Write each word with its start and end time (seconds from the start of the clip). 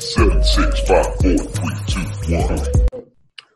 Seven, 0.00 0.44
six, 0.44 0.80
five, 0.82 1.06
four, 1.16 1.36
three, 1.36 1.74
two, 1.88 2.36
one. 2.36 3.08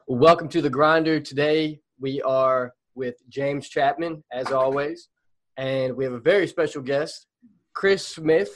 Welcome 0.09 0.49
to 0.49 0.61
the 0.61 0.69
Grinder. 0.69 1.21
Today 1.21 1.81
we 2.01 2.21
are 2.23 2.75
with 2.97 3.15
James 3.29 3.69
Chapman, 3.69 4.25
as 4.33 4.51
always, 4.51 5.09
and 5.57 5.95
we 5.97 6.03
have 6.03 6.15
a 6.15 6.19
very 6.19 6.49
special 6.49 6.83
guest, 6.83 7.29
Chris 7.75 8.05
Smith, 8.05 8.51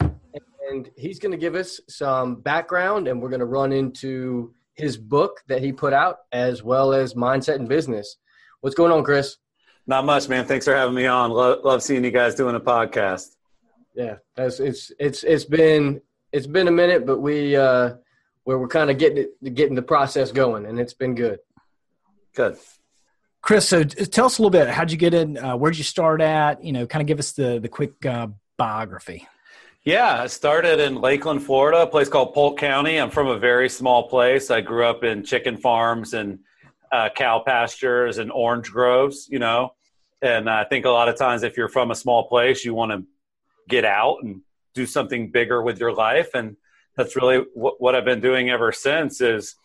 and 0.00 0.88
he's 0.96 1.18
going 1.18 1.32
to 1.32 1.36
give 1.36 1.56
us 1.56 1.78
some 1.90 2.36
background, 2.36 3.06
and 3.06 3.20
we're 3.20 3.28
going 3.28 3.40
to 3.40 3.46
run 3.46 3.70
into 3.70 4.54
his 4.72 4.96
book 4.96 5.42
that 5.48 5.60
he 5.60 5.72
put 5.72 5.92
out, 5.92 6.20
as 6.32 6.62
well 6.62 6.94
as 6.94 7.12
mindset 7.12 7.56
and 7.56 7.68
business. 7.68 8.16
What's 8.62 8.76
going 8.76 8.92
on, 8.92 9.04
Chris? 9.04 9.36
Not 9.86 10.06
much, 10.06 10.26
man. 10.30 10.46
Thanks 10.46 10.64
for 10.64 10.74
having 10.74 10.94
me 10.94 11.04
on. 11.04 11.30
Love, 11.32 11.58
love 11.64 11.82
seeing 11.82 12.02
you 12.02 12.10
guys 12.10 12.34
doing 12.34 12.56
a 12.56 12.60
podcast. 12.60 13.36
Yeah, 13.94 14.16
it's 14.36 14.60
it's 14.60 14.92
it's 14.98 15.24
it's 15.24 15.44
been 15.46 16.00
it's 16.32 16.46
been 16.46 16.68
a 16.68 16.72
minute, 16.72 17.06
but 17.06 17.20
we 17.20 17.56
uh, 17.56 17.94
where 18.44 18.58
we're 18.58 18.68
kind 18.68 18.90
of 18.90 18.98
getting 18.98 19.18
it, 19.18 19.54
getting 19.54 19.74
the 19.74 19.82
process 19.82 20.32
going, 20.32 20.66
and 20.66 20.78
it's 20.78 20.94
been 20.94 21.14
good. 21.14 21.40
Good. 22.34 22.58
Chris, 23.42 23.68
so 23.68 23.84
tell 23.84 24.26
us 24.26 24.38
a 24.38 24.42
little 24.42 24.50
bit. 24.50 24.68
How'd 24.68 24.90
you 24.90 24.98
get 24.98 25.14
in? 25.14 25.38
Uh, 25.38 25.56
where'd 25.56 25.78
you 25.78 25.84
start 25.84 26.20
at? 26.20 26.64
You 26.64 26.72
know, 26.72 26.86
kind 26.86 27.00
of 27.00 27.06
give 27.06 27.18
us 27.18 27.32
the 27.32 27.58
the 27.60 27.68
quick 27.68 28.04
uh, 28.04 28.28
biography. 28.56 29.26
Yeah, 29.84 30.22
I 30.22 30.26
started 30.26 30.80
in 30.80 30.96
Lakeland, 30.96 31.44
Florida, 31.44 31.82
a 31.82 31.86
place 31.86 32.08
called 32.08 32.34
Polk 32.34 32.58
County. 32.58 32.96
I'm 32.96 33.10
from 33.10 33.28
a 33.28 33.38
very 33.38 33.68
small 33.68 34.08
place. 34.08 34.50
I 34.50 34.60
grew 34.60 34.84
up 34.84 35.04
in 35.04 35.22
chicken 35.22 35.56
farms 35.56 36.12
and 36.12 36.40
uh, 36.90 37.08
cow 37.14 37.38
pastures 37.46 38.18
and 38.18 38.32
orange 38.32 38.70
groves, 38.72 39.28
you 39.30 39.38
know. 39.38 39.74
And 40.22 40.50
I 40.50 40.64
think 40.64 40.86
a 40.86 40.90
lot 40.90 41.08
of 41.08 41.16
times, 41.16 41.44
if 41.44 41.56
you're 41.56 41.68
from 41.68 41.92
a 41.92 41.94
small 41.94 42.28
place, 42.28 42.64
you 42.64 42.74
want 42.74 42.90
to 42.92 43.04
get 43.68 43.84
out 43.84 44.18
and 44.22 44.40
do 44.76 44.86
something 44.86 45.30
bigger 45.30 45.60
with 45.62 45.80
your 45.80 45.92
life. 45.92 46.30
And 46.34 46.56
that's 46.96 47.16
really 47.16 47.44
what, 47.54 47.80
what 47.80 47.94
I've 47.94 48.04
been 48.04 48.20
doing 48.20 48.50
ever 48.50 48.70
since 48.70 49.20
is 49.20 49.56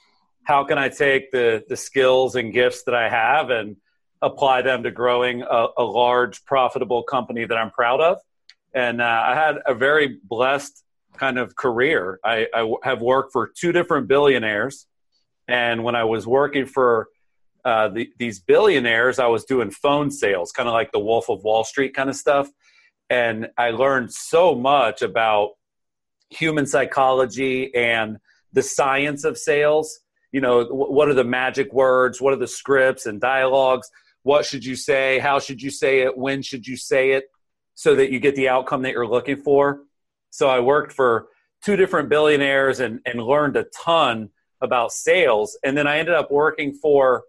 how 0.44 0.64
can 0.64 0.78
I 0.80 0.90
take 0.90 1.32
the, 1.32 1.64
the 1.70 1.78
skills 1.78 2.36
and 2.36 2.52
gifts 2.52 2.84
that 2.84 2.96
I 2.96 3.08
have 3.10 3.52
and 3.52 3.78
apply 4.24 4.64
them 4.64 4.84
to 4.84 4.92
growing 4.92 5.44
a, 5.44 5.68
a 5.78 5.84
large, 5.84 6.44
profitable 6.46 7.04
company 7.04 7.46
that 7.46 7.56
I'm 7.56 7.70
proud 7.72 8.02
of 8.02 8.18
and 8.74 9.02
uh, 9.02 9.24
I 9.28 9.36
had 9.36 9.58
a 9.66 9.74
very 9.74 10.20
blessed 10.24 10.84
kind 11.18 11.38
of 11.38 11.56
career. 11.56 12.20
I, 12.24 12.48
I, 12.54 12.72
have 12.84 13.02
worked 13.02 13.34
for 13.34 13.48
two 13.48 13.72
different 13.72 14.08
billionaires, 14.08 14.88
and 15.48 15.84
when 15.84 15.96
I 15.96 16.06
was 16.06 16.26
working 16.26 16.66
for 16.66 17.10
uh, 17.66 17.90
the, 17.90 18.10
these 18.18 18.40
billionaires, 18.40 19.20
I 19.20 19.28
was 19.28 19.44
doing 19.44 19.72
phone 19.72 20.10
sales, 20.10 20.52
kind 20.52 20.70
of 20.70 20.74
like 20.74 20.92
the 20.92 21.00
Wolf 21.00 21.30
of 21.30 21.44
Wall 21.44 21.64
Street 21.64 21.94
kind 21.94 22.10
of 22.10 22.16
stuff, 22.16 22.50
and 23.12 23.50
I 23.58 23.72
learned 23.72 24.12
so 24.12 24.56
much 24.56 25.04
about 25.04 25.52
human 26.30 26.66
psychology 26.66 27.76
and 27.76 28.18
the 28.54 28.64
science 28.64 29.24
of 29.24 29.38
sales. 29.38 30.00
You 30.32 30.42
know, 30.42 30.64
what 30.66 31.10
are 31.10 31.14
the 31.14 31.24
magic 31.24 31.72
words? 31.74 32.20
What 32.20 32.34
are 32.34 32.38
the 32.38 32.48
scripts 32.48 33.06
and 33.06 33.22
dialogues? 33.22 33.88
What 34.24 34.46
should 34.46 34.66
you 34.66 34.76
say? 34.76 35.20
How 35.20 35.40
should 35.40 35.62
you 35.62 35.70
say 35.70 36.02
it? 36.02 36.18
When 36.18 36.42
should 36.42 36.66
you 36.66 36.78
say 36.78 37.12
it? 37.12 37.26
so 37.82 37.96
that 37.96 38.12
you 38.12 38.20
get 38.20 38.36
the 38.36 38.50
outcome 38.50 38.84
that 38.84 38.92
you're 38.92 39.08
looking 39.08 39.38
for. 39.38 39.82
So 40.30 40.48
I 40.48 40.60
worked 40.60 40.94
for 40.94 41.28
two 41.64 41.76
different 41.76 42.10
billionaires 42.10 42.80
and, 42.80 43.00
and 43.06 43.22
learned 43.22 43.58
a 43.58 43.66
ton 43.76 44.30
about 44.62 44.92
sales. 44.92 45.58
And 45.64 45.76
then 45.76 45.88
I 45.88 45.98
ended 45.98 46.14
up 46.14 46.32
working 46.32 46.74
for 46.74 47.24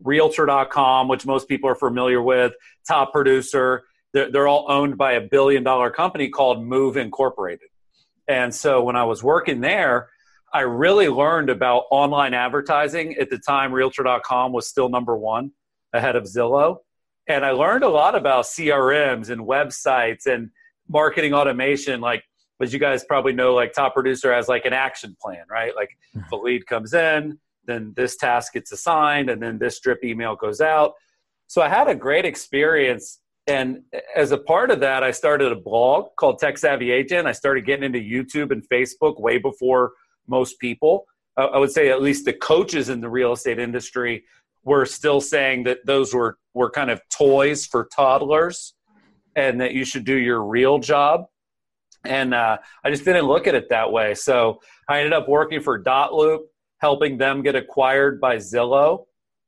Realtor.com, 0.00 1.08
which 1.08 1.26
most 1.26 1.48
people 1.48 1.68
are 1.68 1.74
familiar 1.74 2.22
with, 2.22 2.52
top 2.86 3.12
producer. 3.12 3.84
They're, 4.12 4.30
they're 4.30 4.48
all 4.48 4.66
owned 4.68 4.96
by 4.96 5.12
a 5.12 5.20
billion 5.20 5.62
dollar 5.62 5.90
company 5.90 6.28
called 6.28 6.64
Move 6.64 6.96
Incorporated. 6.96 7.68
And 8.26 8.54
so 8.54 8.82
when 8.82 8.96
I 8.96 9.04
was 9.04 9.22
working 9.22 9.60
there, 9.60 10.08
I 10.52 10.60
really 10.60 11.08
learned 11.08 11.50
about 11.50 11.84
online 11.90 12.34
advertising. 12.34 13.16
At 13.16 13.30
the 13.30 13.38
time, 13.38 13.72
Realtor.com 13.72 14.52
was 14.52 14.66
still 14.66 14.88
number 14.88 15.16
one 15.16 15.52
ahead 15.92 16.16
of 16.16 16.24
Zillow. 16.24 16.78
And 17.26 17.44
I 17.44 17.50
learned 17.50 17.84
a 17.84 17.88
lot 17.88 18.14
about 18.14 18.46
CRMs 18.46 19.28
and 19.30 19.42
websites 19.42 20.26
and 20.26 20.50
marketing 20.88 21.34
automation. 21.34 22.00
Like, 22.00 22.24
as 22.60 22.72
you 22.72 22.78
guys 22.78 23.04
probably 23.04 23.34
know, 23.34 23.54
like 23.54 23.72
Top 23.72 23.94
Producer 23.94 24.32
has 24.32 24.48
like 24.48 24.64
an 24.64 24.72
action 24.72 25.16
plan, 25.20 25.44
right? 25.50 25.74
Like, 25.76 25.90
mm-hmm. 26.16 26.24
if 26.24 26.32
a 26.32 26.36
lead 26.36 26.66
comes 26.66 26.94
in, 26.94 27.38
then 27.66 27.92
this 27.96 28.16
task 28.16 28.54
gets 28.54 28.72
assigned, 28.72 29.28
and 29.28 29.42
then 29.42 29.58
this 29.58 29.78
drip 29.80 30.02
email 30.02 30.34
goes 30.34 30.60
out. 30.60 30.94
So 31.46 31.60
I 31.60 31.68
had 31.68 31.88
a 31.88 31.94
great 31.94 32.24
experience. 32.24 33.20
And 33.48 33.82
as 34.14 34.30
a 34.30 34.38
part 34.38 34.70
of 34.70 34.80
that, 34.80 35.02
I 35.02 35.10
started 35.10 35.50
a 35.52 35.56
blog 35.56 36.14
called 36.16 36.38
Tech 36.38 36.58
Savvy 36.58 36.90
Agent. 36.90 37.26
I 37.26 37.32
started 37.32 37.64
getting 37.64 37.84
into 37.84 37.98
YouTube 37.98 38.52
and 38.52 38.62
Facebook 38.68 39.18
way 39.18 39.38
before 39.38 39.92
most 40.26 40.60
people. 40.60 41.06
I 41.38 41.56
would 41.56 41.70
say 41.70 41.88
at 41.88 42.02
least 42.02 42.24
the 42.24 42.32
coaches 42.32 42.88
in 42.88 43.00
the 43.00 43.08
real 43.08 43.32
estate 43.32 43.58
industry 43.58 44.24
were 44.64 44.84
still 44.84 45.20
saying 45.20 45.64
that 45.64 45.78
those 45.86 46.12
were 46.12 46.36
were 46.52 46.70
kind 46.70 46.90
of 46.90 47.00
toys 47.08 47.64
for 47.64 47.86
toddlers 47.86 48.74
and 49.34 49.60
that 49.60 49.72
you 49.72 49.84
should 49.84 50.04
do 50.04 50.16
your 50.16 50.44
real 50.44 50.78
job 50.78 51.26
and 52.04 52.34
uh, 52.34 52.58
i 52.84 52.90
just 52.90 53.04
didn't 53.04 53.24
look 53.24 53.46
at 53.46 53.54
it 53.54 53.68
that 53.70 53.90
way 53.90 54.14
so 54.14 54.60
i 54.88 54.98
ended 54.98 55.12
up 55.12 55.28
working 55.28 55.60
for 55.60 55.82
dotloop 55.82 56.40
helping 56.78 57.16
them 57.16 57.42
get 57.42 57.54
acquired 57.54 58.20
by 58.20 58.36
zillow 58.36 59.04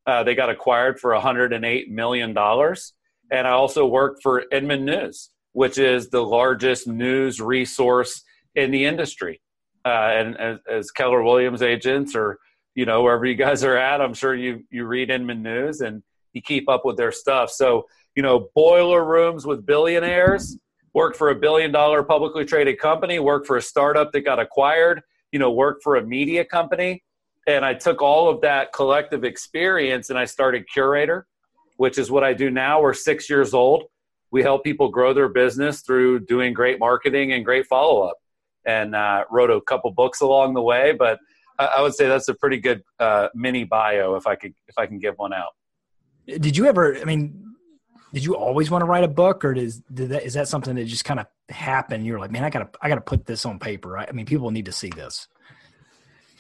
uh, 0.07 0.23
they 0.23 0.35
got 0.35 0.49
acquired 0.49 0.99
for 0.99 1.13
108 1.13 1.91
million 1.91 2.33
dollars 2.33 2.95
and 3.31 3.47
i 3.47 3.51
also 3.51 3.87
worked 3.87 4.23
for 4.23 4.45
inman 4.53 4.85
news 4.85 5.31
which 5.53 5.79
is 5.79 6.09
the 6.11 6.23
largest 6.23 6.87
news 6.87 7.41
resource 7.41 8.23
in 8.55 8.71
the 8.71 8.85
industry. 8.85 9.41
Uh, 9.85 10.13
and 10.15 10.37
as, 10.39 10.59
as 10.71 10.91
keller 10.91 11.23
williams 11.23 11.63
agents 11.63 12.15
or 12.15 12.39
you 12.75 12.85
know 12.85 13.03
wherever 13.03 13.25
you 13.25 13.35
guys 13.35 13.65
are 13.65 13.79
at 13.79 14.03
i'm 14.03 14.13
sure 14.13 14.35
you 14.35 14.63
you 14.71 14.85
read 14.85 15.11
inman 15.11 15.43
news 15.43 15.81
and 15.81 16.03
you 16.33 16.43
keep 16.43 16.69
up 16.69 16.85
with 16.85 16.97
their 16.97 17.13
stuff. 17.13 17.51
So 17.51 17.87
you 18.17 18.23
know 18.23 18.49
boiler 18.55 19.05
rooms 19.05 19.47
with 19.47 19.65
billionaires 19.65 20.59
worked 20.93 21.17
for 21.17 21.31
a 21.31 21.35
billion 21.35 21.71
dollar 21.71 22.03
publicly 22.03 22.45
traded 22.45 22.79
company 22.79 23.19
worked 23.19 23.47
for 23.47 23.57
a 23.57 23.63
startup 23.63 24.13
that 24.13 24.23
got 24.23 24.39
acquired 24.41 25.01
you 25.33 25.39
know 25.39 25.51
worked 25.51 25.83
for 25.83 25.97
a 25.97 26.03
media 26.03 26.45
company. 26.45 27.03
And 27.47 27.65
i 27.65 27.75
took 27.75 28.03
all 28.03 28.29
of 28.29 28.41
that 28.43 28.73
collective 28.73 29.25
experience 29.25 30.11
and 30.11 30.19
i 30.19 30.25
started 30.25 30.65
Curaytor 30.75 31.23
which 31.81 31.97
is 31.99 32.11
what 32.11 32.23
i 32.23 32.33
do 32.33 32.51
now 32.51 32.81
we're 32.81 32.95
six 32.95 33.29
years 33.29 33.53
old 33.55 33.85
we 34.31 34.43
help 34.43 34.63
people 34.63 34.89
grow 34.89 35.13
their 35.13 35.29
business 35.29 35.81
through 35.81 36.21
doing 36.21 36.53
great 36.53 36.79
marketing 36.79 37.33
and 37.33 37.45
great 37.45 37.67
follow-up 37.67 38.17
and 38.67 38.95
uh, 38.95 39.25
wrote 39.31 39.51
a 39.51 39.61
couple 39.63 39.91
books 39.91 40.21
along 40.21 40.55
the 40.55 40.63
way 40.63 40.93
but 40.93 41.19
I 41.61 41.83
would 41.83 41.95
say 41.95 42.09
that's 42.09 42.29
a 42.29 42.35
pretty 42.35 42.59
good 42.59 42.83
uh, 42.99 43.29
mini 43.35 43.65
bio 43.65 44.15
if 44.15 44.27
I 44.27 44.35
could 44.35 44.55
if 44.67 44.79
I 44.79 44.87
can 44.87 44.99
give 44.99 45.17
one 45.19 45.35
out. 45.35 45.51
Did 46.27 46.57
you 46.57 46.67
ever? 46.67 46.97
I 46.97 47.05
mean, 47.05 47.55
did 48.15 48.25
you 48.25 48.35
always 48.35 48.71
want 48.71 48.83
to 48.83 48.87
write 48.87 49.05
a 49.05 49.09
book, 49.09 49.45
or 49.45 49.53
did 49.53 49.73
that 49.93 50.25
is 50.25 50.35
that 50.35 50.49
something 50.49 50.75
that 50.77 50.87
just 50.87 51.05
kind 51.05 51.21
of 51.21 51.27
happened? 51.51 52.07
You're 52.07 52.19
like, 52.19 52.31
man, 52.31 52.45
I 52.45 52.51
gotta 52.51 52.71
I 52.81 52.89
gotta 52.89 53.01
put 53.03 53.27
this 53.27 53.45
on 53.45 53.59
paper. 53.59 53.91
Right? 53.91 54.09
I 54.09 54.13
mean, 54.13 54.27
people 54.27 54.51
need 54.51 54.65
to 54.67 54.73
see 54.73 54.89
this. 54.89 55.29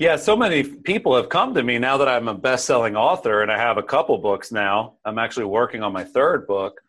Yeah, 0.00 0.16
so 0.16 0.34
many 0.34 0.65
people 0.65 1.15
have 1.15 1.28
come 1.28 1.55
to 1.55 1.62
me 1.62 1.78
now 1.78 1.99
that 1.99 2.09
I'm 2.09 2.27
a 2.27 2.34
best-selling 2.34 2.97
author 2.97 3.43
and 3.43 3.53
I 3.53 3.59
have 3.59 3.78
a 3.78 3.83
couple 3.83 4.19
books 4.19 4.50
now. 4.50 4.94
I'm 5.05 5.19
actually 5.19 5.44
working 5.44 5.83
on 5.83 5.93
my 5.93 6.03
third 6.03 6.49
book. 6.49 6.81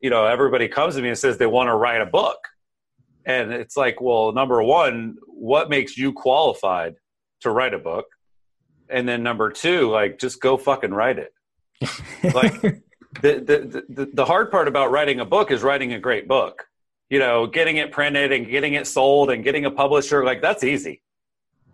You 0.00 0.08
know, 0.08 0.24
everybody 0.24 0.68
comes 0.68 0.94
to 0.94 1.02
me 1.02 1.08
and 1.08 1.18
says 1.18 1.36
they 1.36 1.46
want 1.46 1.68
to 1.68 1.74
write 1.74 2.00
a 2.00 2.06
book. 2.06 2.38
And 3.26 3.52
it's 3.52 3.76
like, 3.76 4.00
well, 4.00 4.32
number 4.32 4.62
one, 4.62 5.16
what 5.26 5.68
makes 5.68 5.98
you 5.98 6.12
qualified 6.12 6.94
to 7.40 7.50
write 7.50 7.74
a 7.74 7.78
book 7.78 8.06
and 8.90 9.08
then 9.08 9.22
number 9.22 9.50
two 9.50 9.88
like 9.90 10.18
just 10.18 10.40
go 10.40 10.56
fucking 10.56 10.92
write 10.92 11.18
it 11.18 11.32
like 12.34 12.60
the, 13.22 13.40
the, 13.40 13.84
the, 13.88 14.10
the 14.12 14.24
hard 14.24 14.50
part 14.50 14.68
about 14.68 14.90
writing 14.90 15.20
a 15.20 15.24
book 15.24 15.50
is 15.50 15.62
writing 15.62 15.94
a 15.94 15.98
great 15.98 16.28
book 16.28 16.66
you 17.08 17.18
know 17.18 17.46
getting 17.46 17.76
it 17.76 17.92
printed 17.92 18.32
and 18.32 18.48
getting 18.48 18.74
it 18.74 18.86
sold 18.86 19.30
and 19.30 19.44
getting 19.44 19.64
a 19.64 19.70
publisher 19.70 20.24
like 20.24 20.42
that's 20.42 20.64
easy 20.64 21.00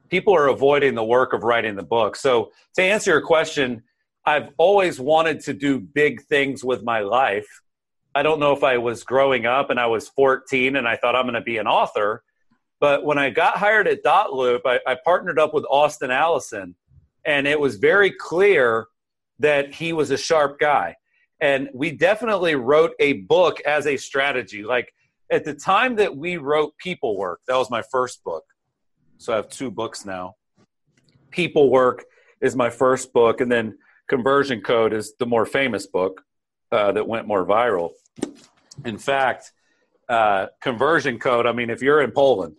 people 0.09 0.34
are 0.34 0.49
avoiding 0.49 0.94
the 0.94 1.05
work 1.05 1.32
of 1.32 1.43
writing 1.43 1.76
the 1.76 1.82
book 1.82 2.17
so 2.17 2.50
to 2.75 2.82
answer 2.82 3.12
your 3.12 3.20
question 3.20 3.82
i've 4.25 4.49
always 4.58 4.99
wanted 5.00 5.41
to 5.41 5.53
do 5.53 5.79
big 5.79 6.23
things 6.25 6.64
with 6.64 6.82
my 6.82 7.00
life 7.00 7.62
i 8.14 8.23
don't 8.23 8.41
know 8.41 8.53
if 8.53 8.64
i 8.64 8.76
was 8.79 9.05
growing 9.05 9.47
up 9.47 9.70
and 9.70 9.79
i 9.79 9.87
was 9.87 10.08
14 10.08 10.76
and 10.76 10.87
i 10.87 10.97
thought 10.97 11.14
i'm 11.14 11.25
going 11.25 11.35
to 11.35 11.41
be 11.41 11.58
an 11.58 11.67
author 11.67 12.23
but 12.81 13.05
when 13.05 13.19
I 13.19 13.31
got 13.31 13.56
hired 13.56 13.88
at 13.88 14.05
Dotloop, 14.05 14.61
I, 14.67 14.81
I 14.87 14.97
partnered 15.03 15.38
up 15.38 15.55
with 15.55 15.64
Austin 15.70 16.11
Allison, 16.11 16.75
and 17.25 17.47
it 17.47 17.58
was 17.58 17.76
very 17.76 18.11
clear 18.11 18.87
that 19.38 19.75
he 19.75 19.93
was 19.93 20.11
a 20.11 20.19
sharp 20.19 20.58
guy. 20.58 20.97
And 21.41 21.69
we 21.75 21.91
definitely 21.93 22.55
wrote 22.55 22.93
a 22.99 23.14
book 23.14 23.61
as 23.62 23.87
a 23.87 23.97
strategy. 23.97 24.62
Like 24.62 24.93
at 25.31 25.44
the 25.44 25.55
time 25.55 25.97
that 25.97 26.17
we 26.17 26.37
wrote 26.37 26.76
People 26.79 27.17
Work, 27.17 27.41
that 27.47 27.56
was 27.56 27.70
my 27.70 27.82
first 27.91 28.25
book. 28.25 28.44
So 29.19 29.33
I 29.33 29.37
have 29.37 29.49
two 29.49 29.71
books 29.71 30.05
now. 30.05 30.37
People 31.31 31.71
Work 31.71 32.05
is 32.41 32.55
my 32.55 32.71
first 32.71 33.13
book, 33.13 33.41
and 33.41 33.51
then 33.51 33.79
Conversion 34.09 34.61
Code 34.61 34.93
is 34.93 35.15
the 35.19 35.27
more 35.27 35.47
famous 35.47 35.87
book 35.87 36.23
uh, 36.73 36.93
that 36.93 37.07
went 37.07 37.27
more 37.27 37.45
viral. 37.47 37.91
In 38.85 38.99
fact, 38.99 39.53
uh, 40.09 40.47
Conversion 40.63 41.19
Code, 41.19 41.47
I 41.47 41.53
mean, 41.53 41.71
if 41.71 41.83
you're 41.83 42.03
in 42.03 42.13
Poland 42.13 42.57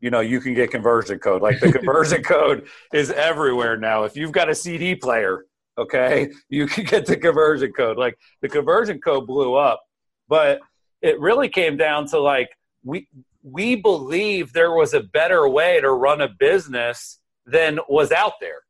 you 0.00 0.10
know, 0.10 0.20
you 0.20 0.40
can 0.40 0.54
get 0.54 0.70
conversion 0.70 1.18
code. 1.18 1.42
Like 1.42 1.60
the 1.60 1.72
conversion 1.72 2.22
code 2.34 2.68
is 2.92 3.10
everywhere 3.10 3.76
now. 3.76 4.04
If 4.04 4.16
you've 4.16 4.32
got 4.32 4.48
a 4.48 4.54
CD 4.54 4.94
player, 4.94 5.46
okay, 5.78 6.30
you 6.48 6.66
can 6.66 6.84
get 6.84 7.06
the 7.06 7.16
conversion 7.16 7.72
code. 7.72 7.96
Like 7.96 8.18
the 8.42 8.48
conversion 8.48 9.00
code 9.00 9.26
blew 9.26 9.54
up, 9.54 9.82
but 10.28 10.60
it 11.02 11.18
really 11.20 11.48
came 11.48 11.76
down 11.76 12.06
to 12.08 12.20
like 12.20 12.50
we 12.84 13.08
we 13.48 13.76
believe 13.76 14.52
there 14.52 14.72
was 14.72 14.92
a 14.92 15.00
better 15.00 15.48
way 15.48 15.80
to 15.80 15.90
run 15.90 16.20
a 16.20 16.28
business 16.28 17.20
than 17.46 17.78
was 17.88 18.10
out 18.10 18.34
there. 18.40 18.62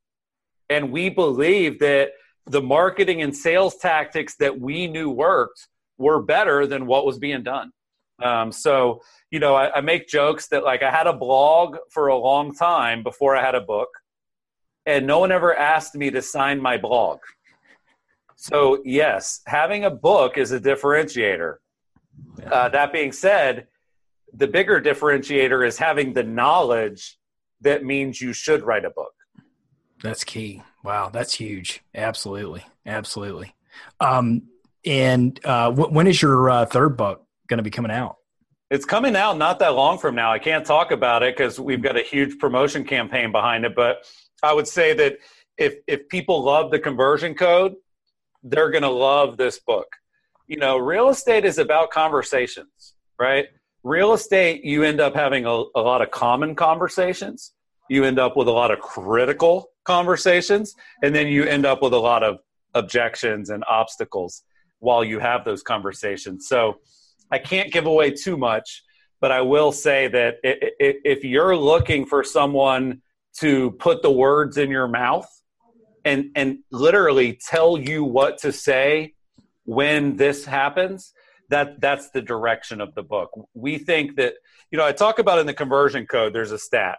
And 0.68 0.92
we 0.92 1.08
believe 1.08 1.78
that 1.78 2.10
the 2.44 2.60
marketing 2.60 3.22
and 3.22 3.34
sales 3.34 3.76
tactics 3.76 4.36
that 4.36 4.60
we 4.60 4.86
knew 4.86 5.08
worked 5.08 5.68
were 5.96 6.20
better 6.20 6.66
than 6.66 6.86
what 6.86 7.06
was 7.06 7.18
being 7.18 7.42
done. 7.42 7.70
Um, 8.22 8.52
so, 8.52 9.00
you 9.30 9.40
know, 9.40 9.54
I, 9.54 9.76
I 9.78 9.80
make 9.80 10.08
jokes 10.08 10.48
that 10.48 10.62
like 10.62 10.82
I 10.82 10.90
had 10.90 11.06
a 11.06 11.12
blog 11.12 11.78
for 11.90 12.08
a 12.08 12.16
long 12.16 12.54
time 12.54 13.02
before 13.02 13.34
I 13.34 13.42
had 13.42 13.54
a 13.54 13.60
book, 13.60 13.88
and 14.84 15.06
no 15.06 15.20
one 15.20 15.32
ever 15.32 15.54
asked 15.54 15.94
me 15.94 16.10
to 16.10 16.20
sign 16.20 16.60
my 16.60 16.76
blog. 16.76 17.18
So, 18.36 18.82
yes, 18.84 19.40
having 19.46 19.84
a 19.84 19.90
book 19.90 20.36
is 20.36 20.52
a 20.52 20.60
differentiator. 20.60 21.56
Uh, 22.44 22.68
that 22.68 22.92
being 22.92 23.12
said, 23.12 23.68
the 24.36 24.46
bigger 24.46 24.80
differentiator 24.80 25.66
is 25.66 25.78
having 25.78 26.12
the 26.12 26.22
knowledge 26.22 27.18
that 27.62 27.84
means 27.84 28.20
you 28.20 28.32
should 28.32 28.62
write 28.62 28.84
a 28.84 28.90
book. 28.90 29.12
That's 30.02 30.24
key. 30.24 30.62
Wow, 30.84 31.08
that's 31.10 31.34
huge. 31.34 31.82
Absolutely, 31.94 32.64
absolutely. 32.84 33.54
Um, 33.98 34.42
and 34.84 35.40
uh, 35.44 35.70
w- 35.70 35.90
when 35.90 36.06
is 36.06 36.20
your 36.20 36.50
uh, 36.50 36.66
third 36.66 36.96
book 36.96 37.26
going 37.48 37.58
to 37.58 37.62
be 37.64 37.70
coming 37.70 37.90
out? 37.90 38.16
It's 38.70 38.84
coming 38.84 39.16
out 39.16 39.38
not 39.38 39.58
that 39.60 39.74
long 39.74 39.98
from 39.98 40.14
now. 40.14 40.32
I 40.32 40.38
can't 40.38 40.66
talk 40.66 40.90
about 40.90 41.22
it 41.22 41.36
because 41.36 41.58
we've 41.58 41.82
got 41.82 41.96
a 41.96 42.02
huge 42.02 42.38
promotion 42.38 42.84
campaign 42.84 43.32
behind 43.32 43.64
it. 43.64 43.74
But 43.74 44.04
I 44.42 44.52
would 44.52 44.68
say 44.68 44.92
that 44.94 45.18
if 45.56 45.76
if 45.86 46.08
people 46.08 46.42
love 46.42 46.70
the 46.70 46.78
conversion 46.78 47.34
code, 47.34 47.74
they're 48.42 48.70
going 48.70 48.82
to 48.82 48.90
love 48.90 49.36
this 49.36 49.58
book. 49.60 49.86
You 50.46 50.58
know, 50.58 50.76
real 50.78 51.08
estate 51.08 51.44
is 51.44 51.58
about 51.58 51.90
conversations, 51.90 52.94
right? 53.18 53.46
Real 53.86 54.14
estate, 54.14 54.64
you 54.64 54.82
end 54.82 55.00
up 55.00 55.14
having 55.14 55.46
a, 55.46 55.62
a 55.76 55.80
lot 55.80 56.02
of 56.02 56.10
common 56.10 56.56
conversations. 56.56 57.52
You 57.88 58.02
end 58.02 58.18
up 58.18 58.36
with 58.36 58.48
a 58.48 58.50
lot 58.50 58.72
of 58.72 58.80
critical 58.80 59.68
conversations, 59.84 60.74
and 61.04 61.14
then 61.14 61.28
you 61.28 61.44
end 61.44 61.64
up 61.64 61.82
with 61.82 61.92
a 61.92 61.98
lot 61.98 62.24
of 62.24 62.40
objections 62.74 63.48
and 63.48 63.62
obstacles 63.70 64.42
while 64.80 65.04
you 65.04 65.20
have 65.20 65.44
those 65.44 65.62
conversations. 65.62 66.48
So 66.48 66.80
I 67.30 67.38
can't 67.38 67.72
give 67.72 67.86
away 67.86 68.10
too 68.10 68.36
much, 68.36 68.82
but 69.20 69.30
I 69.30 69.42
will 69.42 69.70
say 69.70 70.08
that 70.08 70.38
if 70.42 71.22
you're 71.22 71.56
looking 71.56 72.06
for 72.06 72.24
someone 72.24 73.02
to 73.38 73.70
put 73.70 74.02
the 74.02 74.10
words 74.10 74.58
in 74.58 74.68
your 74.68 74.88
mouth 74.88 75.28
and 76.04 76.30
and 76.34 76.58
literally 76.72 77.38
tell 77.48 77.78
you 77.78 78.02
what 78.02 78.38
to 78.38 78.50
say 78.50 79.14
when 79.62 80.16
this 80.16 80.44
happens, 80.44 81.12
that 81.48 81.80
that's 81.80 82.10
the 82.10 82.22
direction 82.22 82.80
of 82.80 82.94
the 82.94 83.02
book. 83.02 83.30
We 83.54 83.78
think 83.78 84.16
that 84.16 84.34
you 84.70 84.78
know 84.78 84.86
I 84.86 84.92
talk 84.92 85.18
about 85.18 85.38
in 85.38 85.46
the 85.46 85.54
conversion 85.54 86.06
code. 86.06 86.32
There's 86.32 86.52
a 86.52 86.58
stat 86.58 86.98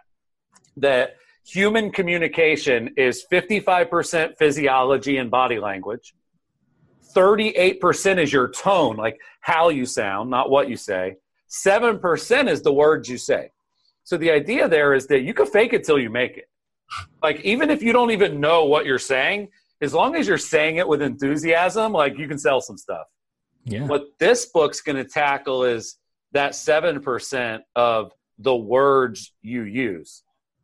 that 0.76 1.16
human 1.44 1.90
communication 1.90 2.90
is 2.96 3.24
55% 3.32 4.36
physiology 4.36 5.16
and 5.16 5.30
body 5.30 5.58
language 5.58 6.14
38% 7.14 8.18
is 8.18 8.32
your 8.32 8.48
tone, 8.48 8.96
like 8.96 9.20
how 9.40 9.70
you 9.70 9.86
sound, 9.86 10.30
not 10.30 10.50
what 10.50 10.68
you 10.68 10.76
say. 10.76 11.16
7% 11.50 12.48
is 12.48 12.62
the 12.62 12.72
words 12.72 13.08
you 13.08 13.16
say. 13.16 13.50
So 14.04 14.16
the 14.16 14.30
idea 14.30 14.68
there 14.68 14.94
is 14.94 15.06
that 15.08 15.22
you 15.22 15.34
can 15.34 15.46
fake 15.46 15.72
it 15.72 15.84
till 15.84 15.98
you 15.98 16.10
make 16.10 16.36
it. 16.36 16.48
Like 17.22 17.40
even 17.40 17.70
if 17.70 17.82
you 17.82 17.92
don't 17.92 18.10
even 18.10 18.40
know 18.40 18.64
what 18.64 18.86
you're 18.86 18.98
saying, 18.98 19.48
as 19.80 19.94
long 19.94 20.16
as 20.16 20.26
you're 20.26 20.38
saying 20.38 20.76
it 20.76 20.88
with 20.88 21.02
enthusiasm, 21.02 21.92
like 21.92 22.18
you 22.18 22.28
can 22.28 22.38
sell 22.38 22.60
some 22.60 22.78
stuff. 22.78 23.06
Yeah. 23.68 23.86
What 23.86 24.06
this 24.18 24.46
book's 24.46 24.80
going 24.80 24.96
to 24.96 25.04
tackle 25.04 25.64
is 25.64 25.96
that 26.32 26.52
7% 26.52 27.60
of 27.74 28.12
the 28.38 28.54
words 28.54 29.32
you 29.42 29.62
use 29.62 30.22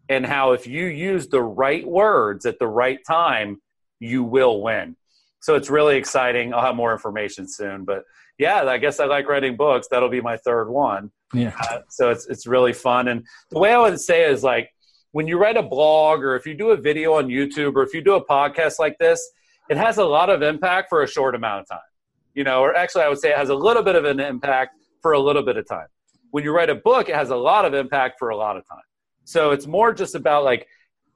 and 0.08 0.24
how 0.24 0.52
if 0.52 0.66
you 0.66 0.86
use 0.86 1.28
the 1.28 1.42
right 1.42 1.86
words 1.86 2.46
at 2.46 2.58
the 2.58 2.68
right 2.68 2.98
time, 3.06 3.60
you 3.98 4.22
will 4.22 4.62
win 4.62 4.96
so 5.44 5.56
it's 5.56 5.68
really 5.68 5.98
exciting. 5.98 6.54
I'll 6.54 6.62
have 6.62 6.74
more 6.74 6.94
information 6.94 7.46
soon, 7.46 7.84
but 7.84 8.04
yeah, 8.38 8.62
I 8.62 8.78
guess 8.78 8.98
I 8.98 9.04
like 9.04 9.28
writing 9.28 9.56
books. 9.56 9.88
That'll 9.90 10.08
be 10.08 10.22
my 10.22 10.38
third 10.38 10.70
one. 10.70 11.10
Yeah. 11.34 11.52
Uh, 11.60 11.80
so 11.90 12.08
it's 12.08 12.24
it's 12.28 12.46
really 12.46 12.72
fun. 12.72 13.08
And 13.08 13.26
the 13.50 13.58
way 13.58 13.70
I 13.74 13.78
would 13.78 14.00
say 14.00 14.24
is 14.24 14.42
like 14.42 14.70
when 15.12 15.28
you 15.28 15.36
write 15.36 15.58
a 15.58 15.62
blog 15.62 16.20
or 16.20 16.34
if 16.34 16.46
you 16.46 16.54
do 16.54 16.70
a 16.70 16.78
video 16.78 17.12
on 17.12 17.26
YouTube 17.26 17.74
or 17.74 17.82
if 17.82 17.92
you 17.92 18.02
do 18.02 18.14
a 18.14 18.24
podcast 18.24 18.78
like 18.78 18.96
this, 18.98 19.22
it 19.68 19.76
has 19.76 19.98
a 19.98 20.04
lot 20.06 20.30
of 20.30 20.40
impact 20.40 20.88
for 20.88 21.02
a 21.02 21.06
short 21.06 21.34
amount 21.34 21.60
of 21.60 21.68
time. 21.68 21.90
You 22.34 22.44
know, 22.44 22.60
or 22.60 22.74
actually 22.74 23.02
I 23.02 23.08
would 23.08 23.18
say 23.18 23.30
it 23.30 23.36
has 23.36 23.48
a 23.48 23.54
little 23.54 23.82
bit 23.82 23.96
of 23.96 24.04
an 24.04 24.20
impact 24.20 24.76
for 25.00 25.12
a 25.12 25.20
little 25.20 25.42
bit 25.42 25.56
of 25.56 25.68
time. 25.68 25.86
When 26.30 26.42
you 26.44 26.52
write 26.52 26.70
a 26.70 26.74
book, 26.74 27.08
it 27.08 27.14
has 27.14 27.30
a 27.30 27.36
lot 27.36 27.64
of 27.64 27.74
impact 27.74 28.16
for 28.18 28.30
a 28.30 28.36
lot 28.36 28.56
of 28.56 28.68
time. 28.68 28.82
So 29.24 29.52
it's 29.52 29.66
more 29.66 29.94
just 29.94 30.14
about 30.14 30.44
like 30.44 30.66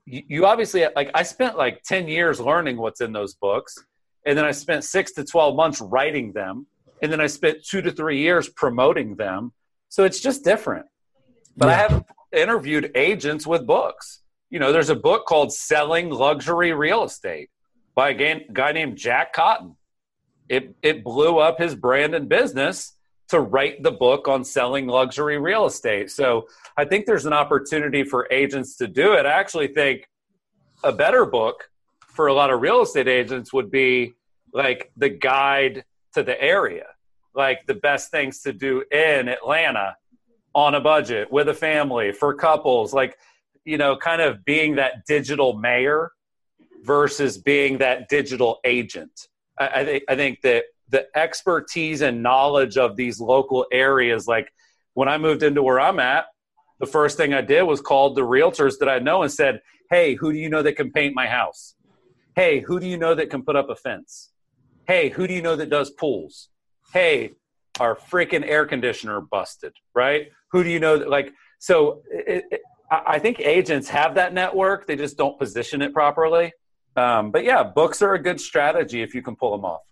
you 0.07 0.47
obviously 0.47 0.87
like 0.97 1.11
I 1.15 1.23
spent 1.23 1.59
like 1.59 1.83
10 1.83 2.09
years 2.09 2.41
learning 2.41 2.79
what's 2.79 3.01
in 3.01 3.13
those 3.13 3.35
books 3.35 3.77
and 4.29 4.37
then 4.37 4.45
I 4.45 4.51
spent 4.51 4.85
six 4.85 5.13
to 5.13 5.25
12 5.25 5.57
months 5.57 5.81
writing 5.81 6.33
them. 6.33 6.67
And 7.01 7.11
then 7.11 7.19
I 7.19 7.29
spent 7.29 7.65
two 7.65 7.81
to 7.81 7.91
three 7.91 8.19
years 8.19 8.47
promoting 8.47 9.17
them. 9.17 9.55
So 9.89 10.05
it's 10.05 10.21
just 10.21 10.45
different. 10.45 10.85
But 11.57 11.69
yeah. 11.69 11.73
I 11.73 11.77
have 11.77 12.05
interviewed 12.33 12.93
agents 12.95 13.47
with 13.47 13.67
books. 13.67 14.21
You 14.51 14.59
know, 14.59 14.71
there's 14.71 14.91
a 14.91 14.95
book 14.95 15.25
called 15.25 15.55
Selling 15.55 16.11
Luxury 16.11 16.75
Real 16.75 17.05
Estate 17.05 17.49
by 17.95 18.11
a 18.11 18.45
guy 18.53 18.73
named 18.73 18.99
Jack 18.99 19.33
Cotton. 19.33 19.77
It, 20.49 20.75
it 20.83 21.05
blew 21.05 21.39
up 21.39 21.59
his 21.59 21.75
brand 21.75 22.15
and 22.15 22.29
business 22.29 22.95
to 23.29 23.41
write 23.41 23.83
the 23.83 23.91
book 23.91 24.27
on 24.27 24.43
selling 24.43 24.87
luxury 24.87 25.39
real 25.39 25.67
estate. 25.67 26.11
So 26.11 26.47
I 26.77 26.85
think 26.85 27.05
there's 27.05 27.27
an 27.27 27.33
opportunity 27.33 28.03
for 28.03 28.27
agents 28.31 28.77
to 28.77 28.89
do 28.89 29.13
it. 29.13 29.27
I 29.27 29.33
actually 29.33 29.69
think 29.69 30.09
a 30.83 30.93
better 30.93 31.27
book 31.27 31.69
for 32.01 32.29
a 32.29 32.35
lot 32.35 32.51
of 32.51 32.61
real 32.61 32.83
estate 32.83 33.09
agents 33.09 33.53
would 33.53 33.71
be 33.71 34.15
like 34.53 34.91
the 34.97 35.11
guide 35.11 35.85
to 36.15 36.23
the 36.23 36.41
area, 36.43 36.87
like 37.35 37.67
the 37.67 37.75
best 37.75 38.11
things 38.11 38.41
to 38.43 38.53
do 38.53 38.83
in 38.91 39.29
Atlanta 39.29 39.97
on 40.55 40.75
a 40.75 40.81
budget 40.81 41.31
with 41.31 41.49
a 41.49 41.55
family 41.55 42.13
for 42.13 42.35
couples, 42.35 42.95
like, 42.95 43.17
you 43.65 43.77
know, 43.77 43.95
kind 43.95 44.23
of 44.23 44.45
being 44.45 44.77
that 44.77 45.05
digital 45.07 45.53
mayor 45.59 46.11
versus 46.83 47.37
being 47.37 47.79
that 47.79 48.09
digital 48.09 48.59
agent. 48.65 49.29
I, 49.59 49.85
think 49.85 50.05
I 50.09 50.17
think 50.17 50.41
that 50.43 50.65
the 50.89 51.07
expertise 51.17 52.01
and 52.01 52.23
knowledge 52.23 52.77
of 52.77 52.97
these 52.97 53.21
local 53.21 53.67
areas, 53.73 54.27
like 54.27 54.53
when 54.95 55.09
I 55.09 55.19
moved 55.19 55.43
into 55.43 55.63
where 55.63 55.81
I'm 55.81 56.01
at, 56.01 56.27
the 56.81 56.87
first 56.87 57.17
thing 57.17 57.35
I 57.35 57.41
did 57.41 57.63
was 57.63 57.81
called 57.81 58.17
the 58.17 58.23
realtors 58.23 58.79
that 58.79 58.89
I 58.89 58.99
know 58.99 59.23
and 59.23 59.33
said, 59.33 59.61
Hey, 59.91 60.15
who 60.15 60.33
do 60.33 60.39
you 60.39 60.49
know 60.49 60.63
that 60.63 60.77
can 60.77 60.93
paint 60.93 61.15
my 61.15 61.27
house? 61.27 61.75
Hey, 62.37 62.61
who 62.61 62.79
do 62.79 62.87
you 62.87 62.99
know 62.99 63.15
that 63.15 63.31
can 63.31 63.43
put 63.43 63.57
up 63.57 63.69
a 63.69 63.75
fence? 63.75 64.31
Hey, 64.87 65.09
who 65.09 65.27
do 65.27 65.35
you 65.35 65.43
know 65.43 65.57
that 65.57 65.71
does 65.71 65.91
pools? 65.91 66.49
Hey, 66.93 67.33
our 67.81 67.97
freaking 67.97 68.47
air 68.47 68.65
conditioner 68.67 69.21
busted, 69.21 69.73
right? 69.95 70.29
Who 70.53 70.63
do 70.63 70.71
you 70.71 70.81
know 70.81 70.99
that, 70.99 71.11
like, 71.11 71.33
so 71.59 72.03
it, 72.11 72.45
it, 72.51 72.61
I 72.91 73.19
think 73.19 73.41
agents 73.41 73.89
have 73.89 74.15
that 74.15 74.33
network. 74.33 74.87
They 74.87 74.97
just 74.97 75.19
don't 75.19 75.39
position 75.39 75.83
it 75.83 75.93
properly. 75.93 76.53
Um, 76.99 77.31
but 77.31 77.45
yeah, 77.45 77.63
books 77.63 78.03
are 78.03 78.15
a 78.15 78.23
good 78.23 78.41
strategy 78.41 79.03
if 79.03 79.15
you 79.15 79.23
can 79.23 79.37
pull 79.37 79.53
them 79.53 79.65
off. 79.65 79.83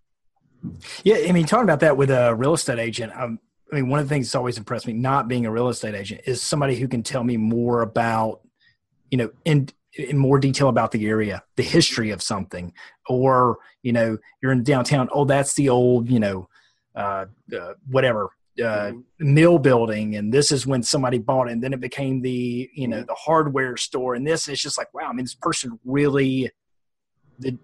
Yeah, 1.05 1.19
I 1.29 1.33
mean, 1.33 1.47
talking 1.47 1.65
about 1.65 1.81
that 1.81 1.97
with 1.97 2.11
a 2.11 2.35
real 2.35 2.55
estate 2.55 2.79
agent, 2.79 3.13
um, 3.17 3.39
I 3.73 3.77
mean, 3.77 3.89
one 3.89 4.01
of 4.01 4.09
the 4.09 4.15
things 4.15 4.27
that's 4.27 4.35
always 4.35 4.59
impressed 4.59 4.87
me, 4.87 4.93
not 4.93 5.29
being 5.29 5.47
a 5.47 5.51
real 5.51 5.69
estate 5.69 5.95
agent, 5.95 6.23
is 6.27 6.43
somebody 6.43 6.77
who 6.77 6.89
can 6.89 7.03
tell 7.03 7.25
me 7.25 7.37
more 7.37 7.83
about, 7.83 8.41
you 9.11 9.19
know, 9.19 9.31
in 9.45 9.69
in 9.95 10.19
more 10.19 10.39
detail 10.39 10.69
about 10.69 10.93
the 10.93 11.07
area, 11.07 11.43
the 11.57 11.63
history 11.63 12.11
of 12.11 12.21
something, 12.21 12.73
or 13.09 13.59
you 13.83 13.93
know, 13.93 14.19
you're 14.43 14.53
in 14.53 14.63
downtown. 14.63 15.09
Oh, 15.13 15.25
that's 15.25 15.55
the 15.55 15.69
old, 15.69 16.11
you 16.11 16.21
know, 16.21 16.49
uh, 16.95 17.27
uh, 17.57 17.73
whatever 17.89 18.31
uh, 18.61 18.93
mm-hmm. 18.93 19.35
mill 19.35 19.59
building, 19.59 20.17
and 20.17 20.33
this 20.33 20.51
is 20.53 20.67
when 20.67 20.83
somebody 20.83 21.19
bought 21.19 21.49
it, 21.49 21.53
and 21.53 21.63
then 21.63 21.73
it 21.73 21.81
became 21.81 22.23
the 22.23 22.71
you 22.73 22.89
know 22.89 22.99
mm-hmm. 22.99 23.07
the 23.07 23.15
hardware 23.15 23.77
store, 23.77 24.15
and 24.15 24.27
this 24.27 24.49
is 24.49 24.61
just 24.61 24.79
like 24.79 24.93
wow. 24.95 25.09
I 25.09 25.13
mean, 25.13 25.25
this 25.25 25.35
person 25.35 25.79
really 25.85 26.51
the 27.39 27.59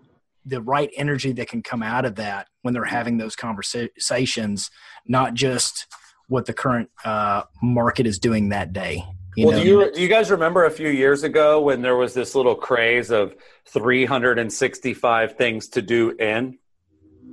the 0.44 0.60
right 0.60 0.90
energy 0.96 1.32
that 1.32 1.48
can 1.48 1.62
come 1.62 1.82
out 1.82 2.04
of 2.04 2.16
that 2.16 2.48
when 2.62 2.74
they're 2.74 2.84
having 2.84 3.16
those 3.16 3.36
conversations, 3.36 4.70
not 5.06 5.34
just 5.34 5.86
what 6.26 6.46
the 6.46 6.52
current 6.52 6.90
uh, 7.04 7.42
market 7.62 8.06
is 8.06 8.18
doing 8.18 8.48
that 8.48 8.72
day. 8.72 9.04
You 9.36 9.46
well, 9.46 9.56
know? 9.56 9.62
do 9.62 9.68
you 9.68 9.92
do 9.92 10.02
you 10.02 10.08
guys 10.08 10.30
remember 10.30 10.64
a 10.64 10.70
few 10.70 10.88
years 10.88 11.22
ago 11.22 11.60
when 11.60 11.80
there 11.80 11.96
was 11.96 12.12
this 12.12 12.34
little 12.34 12.54
craze 12.54 13.10
of 13.10 13.34
365 13.68 15.36
things 15.36 15.68
to 15.68 15.82
do 15.82 16.10
in? 16.18 16.58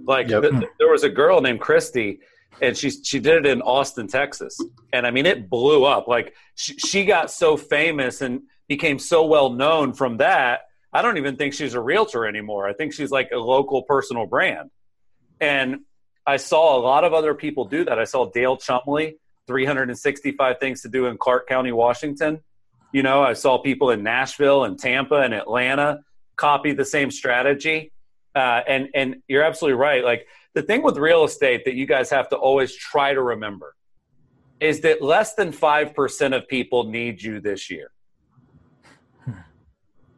Like 0.05 0.29
yep. 0.29 0.43
th- 0.43 0.53
there 0.79 0.89
was 0.89 1.03
a 1.03 1.09
girl 1.09 1.41
named 1.41 1.59
Christy 1.59 2.19
and 2.61 2.77
she 2.77 2.89
she 2.89 3.19
did 3.19 3.45
it 3.45 3.45
in 3.45 3.61
Austin, 3.61 4.07
Texas, 4.07 4.57
and 4.93 5.05
I 5.05 5.11
mean 5.11 5.25
it 5.25 5.49
blew 5.49 5.83
up. 5.83 6.07
Like 6.07 6.35
she, 6.55 6.77
she 6.77 7.05
got 7.05 7.31
so 7.31 7.57
famous 7.57 8.21
and 8.21 8.41
became 8.67 8.99
so 8.99 9.25
well 9.25 9.49
known 9.51 9.93
from 9.93 10.17
that. 10.17 10.61
I 10.91 11.01
don't 11.01 11.17
even 11.17 11.35
think 11.35 11.53
she's 11.53 11.73
a 11.73 11.81
realtor 11.81 12.25
anymore. 12.25 12.67
I 12.67 12.73
think 12.73 12.93
she's 12.93 13.11
like 13.11 13.29
a 13.31 13.37
local 13.37 13.83
personal 13.83 14.25
brand. 14.25 14.71
And 15.39 15.81
I 16.25 16.37
saw 16.37 16.77
a 16.77 16.81
lot 16.81 17.03
of 17.03 17.13
other 17.13 17.33
people 17.33 17.65
do 17.65 17.85
that. 17.85 17.99
I 17.99 18.03
saw 18.03 18.29
Dale 18.29 18.57
Chumbley, 18.57 19.15
365 19.47 20.59
things 20.59 20.81
to 20.81 20.89
do 20.89 21.05
in 21.05 21.17
Clark 21.17 21.47
County, 21.47 21.71
Washington. 21.71 22.41
You 22.91 23.03
know, 23.03 23.21
I 23.21 23.33
saw 23.33 23.59
people 23.59 23.91
in 23.91 24.03
Nashville 24.03 24.63
and 24.63 24.77
Tampa 24.79 25.15
and 25.15 25.33
Atlanta 25.33 25.99
copy 26.35 26.73
the 26.73 26.85
same 26.85 27.11
strategy. 27.11 27.91
Uh, 28.35 28.61
and 28.67 28.89
and 28.93 29.17
you're 29.27 29.43
absolutely 29.43 29.77
right. 29.79 30.03
Like 30.03 30.27
the 30.53 30.61
thing 30.61 30.83
with 30.83 30.97
real 30.97 31.23
estate 31.23 31.65
that 31.65 31.75
you 31.75 31.85
guys 31.85 32.09
have 32.09 32.29
to 32.29 32.35
always 32.35 32.75
try 32.75 33.13
to 33.13 33.21
remember 33.21 33.75
is 34.59 34.81
that 34.81 35.01
less 35.01 35.35
than 35.35 35.51
5% 35.51 36.35
of 36.35 36.47
people 36.47 36.83
need 36.83 37.21
you 37.21 37.39
this 37.39 37.69
year. 37.69 37.91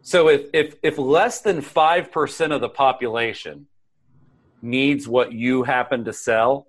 So 0.01 0.29
if, 0.29 0.45
if, 0.53 0.75
if 0.81 0.97
less 0.97 1.41
than 1.41 1.61
5% 1.61 2.55
of 2.55 2.61
the 2.61 2.69
population 2.69 3.67
needs 4.61 5.07
what 5.07 5.31
you 5.31 5.63
happen 5.63 6.03
to 6.05 6.13
sell, 6.13 6.67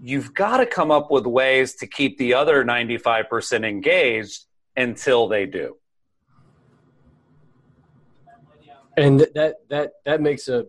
you've 0.00 0.34
got 0.34 0.58
to 0.58 0.66
come 0.66 0.90
up 0.90 1.10
with 1.10 1.26
ways 1.26 1.74
to 1.76 1.86
keep 1.86 2.18
the 2.18 2.34
other 2.34 2.64
95% 2.64 3.66
engaged 3.66 4.44
until 4.76 5.28
they 5.28 5.46
do. 5.46 5.76
And 8.96 9.26
that 9.34 9.56
that 9.70 9.94
that 10.04 10.20
makes 10.20 10.46
a 10.46 10.66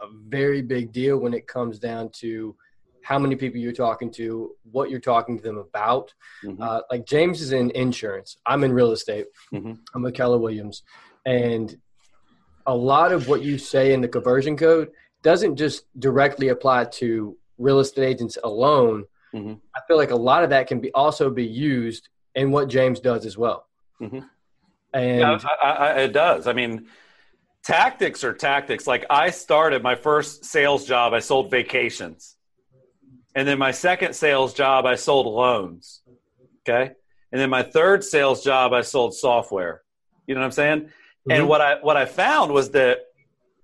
a 0.00 0.06
very 0.28 0.62
big 0.62 0.92
deal 0.92 1.18
when 1.18 1.34
it 1.34 1.46
comes 1.46 1.78
down 1.78 2.10
to 2.20 2.54
how 3.08 3.18
many 3.18 3.34
people 3.34 3.58
you're 3.58 3.72
talking 3.72 4.10
to, 4.10 4.54
what 4.70 4.90
you're 4.90 5.00
talking 5.00 5.38
to 5.38 5.42
them 5.42 5.56
about. 5.56 6.12
Mm-hmm. 6.44 6.62
Uh, 6.62 6.80
like 6.90 7.06
James 7.06 7.40
is 7.40 7.52
in 7.52 7.70
insurance. 7.70 8.36
I'm 8.44 8.64
in 8.64 8.72
real 8.74 8.92
estate. 8.92 9.24
Mm-hmm. 9.50 9.72
I'm 9.94 10.02
with 10.02 10.12
Keller 10.12 10.36
Williams, 10.36 10.82
and 11.24 11.74
a 12.66 12.76
lot 12.76 13.12
of 13.12 13.26
what 13.26 13.40
you 13.40 13.56
say 13.56 13.94
in 13.94 14.02
the 14.02 14.08
conversion 14.08 14.58
code 14.58 14.90
doesn't 15.22 15.56
just 15.56 15.86
directly 15.98 16.48
apply 16.48 16.84
to 17.00 17.34
real 17.56 17.80
estate 17.80 18.04
agents 18.04 18.36
alone. 18.44 19.06
Mm-hmm. 19.34 19.54
I 19.74 19.80
feel 19.88 19.96
like 19.96 20.10
a 20.10 20.16
lot 20.30 20.44
of 20.44 20.50
that 20.50 20.66
can 20.66 20.78
be 20.78 20.92
also 20.92 21.30
be 21.30 21.46
used 21.46 22.10
in 22.34 22.50
what 22.50 22.68
James 22.68 23.00
does 23.00 23.24
as 23.24 23.38
well. 23.38 23.68
Mm-hmm. 24.02 24.20
And 24.92 25.20
yeah, 25.20 25.38
I, 25.62 25.70
I, 25.70 25.90
it 26.00 26.12
does. 26.12 26.46
I 26.46 26.52
mean, 26.52 26.88
tactics 27.64 28.22
are 28.22 28.34
tactics. 28.34 28.86
Like 28.86 29.06
I 29.08 29.30
started 29.30 29.82
my 29.82 29.94
first 29.94 30.44
sales 30.44 30.84
job, 30.86 31.14
I 31.14 31.20
sold 31.20 31.50
vacations. 31.50 32.34
And 33.38 33.46
then 33.46 33.56
my 33.56 33.70
second 33.70 34.14
sales 34.14 34.52
job, 34.52 34.84
I 34.84 34.96
sold 34.96 35.26
loans. 35.28 36.02
Okay. 36.68 36.90
And 37.30 37.40
then 37.40 37.48
my 37.48 37.62
third 37.62 38.02
sales 38.02 38.42
job, 38.42 38.72
I 38.72 38.80
sold 38.80 39.14
software. 39.14 39.82
You 40.26 40.34
know 40.34 40.40
what 40.40 40.46
I'm 40.46 40.50
saying? 40.50 40.80
Mm-hmm. 40.80 41.30
And 41.30 41.48
what 41.48 41.60
I 41.60 41.76
what 41.80 41.96
I 41.96 42.04
found 42.04 42.52
was 42.52 42.70
that 42.72 42.98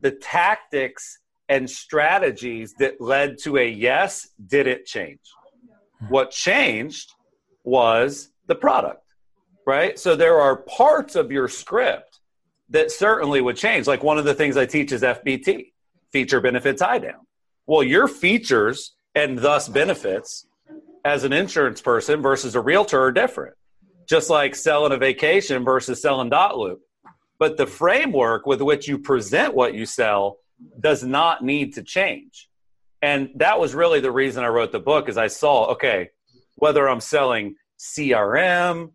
the 0.00 0.12
tactics 0.12 1.18
and 1.48 1.68
strategies 1.68 2.74
that 2.78 3.00
led 3.00 3.36
to 3.38 3.56
a 3.56 3.68
yes 3.68 4.28
didn't 4.46 4.84
change. 4.86 5.18
What 6.08 6.30
changed 6.30 7.10
was 7.64 8.30
the 8.46 8.54
product, 8.54 9.02
right? 9.66 9.98
So 9.98 10.14
there 10.14 10.40
are 10.40 10.54
parts 10.54 11.16
of 11.16 11.32
your 11.32 11.48
script 11.48 12.20
that 12.68 12.92
certainly 12.92 13.40
would 13.40 13.56
change. 13.56 13.88
Like 13.88 14.04
one 14.04 14.18
of 14.18 14.24
the 14.24 14.34
things 14.34 14.56
I 14.56 14.66
teach 14.66 14.92
is 14.92 15.02
FBT, 15.02 15.72
feature 16.12 16.40
benefit 16.40 16.78
tie 16.78 17.00
down. 17.00 17.26
Well, 17.66 17.82
your 17.82 18.06
features 18.06 18.94
and 19.14 19.38
thus 19.38 19.68
benefits 19.68 20.46
as 21.04 21.24
an 21.24 21.32
insurance 21.32 21.80
person 21.80 22.22
versus 22.22 22.54
a 22.54 22.60
realtor 22.60 23.02
are 23.02 23.12
different. 23.12 23.54
Just 24.08 24.30
like 24.30 24.54
selling 24.54 24.92
a 24.92 24.96
vacation 24.96 25.64
versus 25.64 26.00
selling 26.02 26.30
Dotloop. 26.30 26.78
But 27.38 27.56
the 27.56 27.66
framework 27.66 28.46
with 28.46 28.60
which 28.60 28.86
you 28.88 28.98
present 28.98 29.54
what 29.54 29.74
you 29.74 29.86
sell 29.86 30.38
does 30.78 31.02
not 31.02 31.42
need 31.42 31.74
to 31.74 31.82
change. 31.82 32.48
And 33.02 33.30
that 33.36 33.60
was 33.60 33.74
really 33.74 34.00
the 34.00 34.12
reason 34.12 34.44
I 34.44 34.48
wrote 34.48 34.72
the 34.72 34.80
book 34.80 35.08
is 35.08 35.18
I 35.18 35.26
saw, 35.26 35.72
okay, 35.72 36.10
whether 36.56 36.88
I'm 36.88 37.00
selling 37.00 37.56
CRM, 37.78 38.92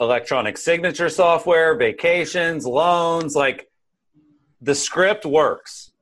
electronic 0.00 0.58
signature 0.58 1.08
software, 1.08 1.76
vacations, 1.76 2.66
loans, 2.66 3.36
like 3.36 3.68
the 4.60 4.74
script 4.74 5.24
works 5.24 5.92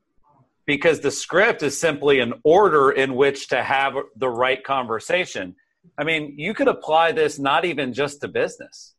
because 0.66 1.00
the 1.00 1.10
script 1.10 1.62
is 1.62 1.78
simply 1.78 2.20
an 2.20 2.34
order 2.42 2.90
in 2.90 3.14
which 3.14 3.48
to 3.48 3.62
have 3.62 3.94
the 4.16 4.28
right 4.28 4.62
conversation. 4.64 5.54
I 5.98 6.04
mean, 6.04 6.34
you 6.38 6.54
could 6.54 6.68
apply 6.68 7.12
this 7.12 7.38
not 7.38 7.64
even 7.64 7.92
just 7.92 8.20
to 8.22 8.28
business. 8.28 8.94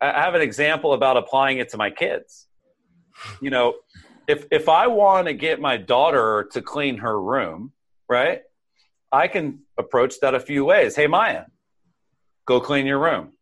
I 0.00 0.22
have 0.22 0.34
an 0.34 0.40
example 0.40 0.94
about 0.94 1.16
applying 1.16 1.58
it 1.58 1.68
to 1.70 1.76
my 1.76 1.90
kids. 1.90 2.46
You 3.42 3.50
know, 3.50 3.74
if 4.26 4.46
if 4.50 4.68
I 4.68 4.86
want 4.86 5.26
to 5.26 5.34
get 5.34 5.60
my 5.60 5.76
daughter 5.76 6.48
to 6.52 6.62
clean 6.62 6.98
her 6.98 7.20
room, 7.20 7.72
right? 8.08 8.40
I 9.12 9.28
can 9.28 9.60
approach 9.76 10.20
that 10.22 10.34
a 10.34 10.40
few 10.40 10.64
ways. 10.64 10.96
Hey 10.96 11.06
Maya, 11.06 11.44
go 12.46 12.60
clean 12.60 12.86
your 12.86 12.98
room 12.98 13.32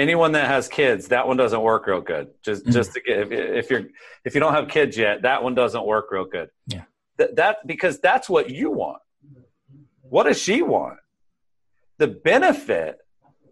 anyone 0.00 0.32
that 0.32 0.46
has 0.48 0.68
kids, 0.68 1.08
that 1.08 1.26
one 1.26 1.36
doesn't 1.36 1.60
work 1.60 1.86
real 1.86 2.00
good. 2.00 2.28
Just 2.42 2.62
mm-hmm. 2.62 2.72
just 2.72 2.92
to 2.94 3.00
get 3.00 3.18
if, 3.18 3.32
if, 3.32 3.70
you're 3.70 3.84
if 4.24 4.34
you 4.34 4.40
don't 4.40 4.54
have 4.54 4.68
kids 4.68 4.96
yet, 4.96 5.22
that 5.22 5.42
one 5.42 5.54
doesn't 5.54 5.84
work 5.84 6.10
real 6.10 6.24
good. 6.24 6.48
Yeah. 6.66 6.82
Th- 7.20 7.34
that 7.36 7.66
because 7.66 8.00
that's 8.00 8.28
what 8.28 8.50
you 8.50 8.70
want. 8.70 9.02
What 10.02 10.24
does 10.24 10.40
she 10.40 10.62
want? 10.62 10.98
The 11.98 12.08
benefit, 12.08 12.98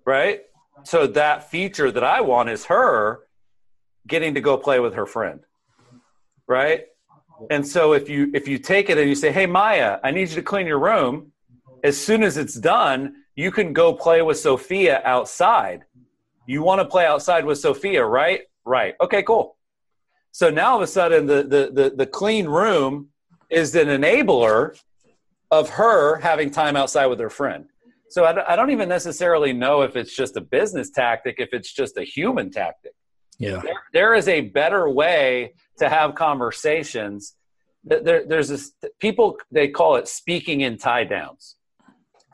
right? 0.04 0.40
So 0.84 1.06
that 1.08 1.50
feature 1.50 1.90
that 1.92 2.04
I 2.04 2.20
want 2.22 2.48
is 2.48 2.64
her 2.66 3.20
getting 4.06 4.34
to 4.34 4.40
go 4.40 4.56
play 4.56 4.80
with 4.80 4.94
her 4.94 5.06
friend. 5.06 5.40
Right? 6.46 6.84
And 7.50 7.66
so 7.66 7.92
if 7.92 8.08
you 8.08 8.30
if 8.34 8.48
you 8.48 8.58
take 8.58 8.90
it 8.90 8.98
and 8.98 9.08
you 9.08 9.14
say, 9.14 9.30
"Hey 9.30 9.46
Maya, 9.46 9.98
I 10.02 10.10
need 10.10 10.28
you 10.30 10.36
to 10.36 10.42
clean 10.42 10.66
your 10.66 10.80
room," 10.80 11.32
as 11.84 11.96
soon 11.96 12.22
as 12.22 12.36
it's 12.36 12.54
done, 12.54 13.16
you 13.36 13.52
can 13.52 13.72
go 13.72 13.92
play 13.92 14.22
with 14.22 14.38
Sophia 14.38 15.02
outside 15.04 15.84
you 16.48 16.62
want 16.62 16.80
to 16.80 16.86
play 16.86 17.04
outside 17.04 17.44
with 17.44 17.58
Sophia, 17.58 18.04
right? 18.04 18.40
Right. 18.64 18.94
Okay, 19.02 19.22
cool. 19.22 19.56
So 20.32 20.48
now 20.48 20.70
all 20.70 20.76
of 20.76 20.82
a 20.82 20.86
sudden 20.86 21.26
the, 21.26 21.42
the, 21.42 21.70
the, 21.70 21.94
the 21.94 22.06
clean 22.06 22.46
room 22.46 23.08
is 23.50 23.74
an 23.74 23.88
enabler 23.88 24.78
of 25.50 25.70
her 25.70 26.18
having 26.18 26.50
time 26.50 26.76
outside 26.76 27.06
with 27.06 27.20
her 27.20 27.30
friend. 27.30 27.66
So 28.10 28.24
I, 28.24 28.52
I 28.52 28.56
don't 28.56 28.70
even 28.70 28.88
necessarily 28.88 29.52
know 29.52 29.82
if 29.82 29.96
it's 29.96 30.14
just 30.14 30.36
a 30.36 30.40
business 30.40 30.90
tactic, 30.90 31.36
if 31.38 31.50
it's 31.52 31.72
just 31.72 31.96
a 31.96 32.04
human 32.04 32.50
tactic. 32.50 32.92
Yeah. 33.38 33.60
There, 33.62 33.74
there 33.92 34.14
is 34.14 34.28
a 34.28 34.40
better 34.40 34.88
way 34.88 35.54
to 35.78 35.88
have 35.88 36.14
conversations. 36.14 37.34
There, 37.84 38.26
there's 38.26 38.48
this, 38.48 38.72
people, 38.98 39.38
they 39.50 39.68
call 39.68 39.96
it 39.96 40.08
speaking 40.08 40.62
in 40.62 40.78
tie 40.78 41.04
downs. 41.04 41.56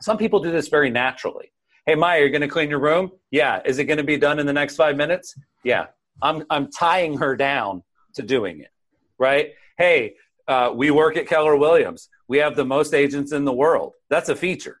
Some 0.01 0.17
people 0.17 0.39
do 0.39 0.51
this 0.51 0.67
very 0.67 0.89
naturally. 0.89 1.51
Hey, 1.85 1.95
Maya, 1.95 2.19
you're 2.19 2.29
going 2.29 2.41
to 2.41 2.47
clean 2.47 2.69
your 2.69 2.79
room? 2.79 3.11
Yeah. 3.31 3.61
Is 3.65 3.77
it 3.77 3.85
going 3.85 3.97
to 3.97 4.03
be 4.03 4.17
done 4.17 4.39
in 4.39 4.45
the 4.45 4.53
next 4.53 4.75
five 4.75 4.97
minutes? 4.97 5.35
Yeah. 5.63 5.87
I'm, 6.21 6.43
I'm 6.49 6.71
tying 6.71 7.17
her 7.17 7.35
down 7.35 7.83
to 8.15 8.23
doing 8.23 8.61
it, 8.61 8.71
right? 9.19 9.51
Hey, 9.77 10.15
uh, 10.47 10.71
we 10.73 10.91
work 10.91 11.17
at 11.17 11.27
Keller 11.27 11.55
Williams. 11.55 12.09
We 12.27 12.37
have 12.39 12.55
the 12.55 12.65
most 12.65 12.93
agents 12.93 13.31
in 13.31 13.45
the 13.45 13.53
world. 13.53 13.93
That's 14.09 14.29
a 14.29 14.35
feature. 14.35 14.79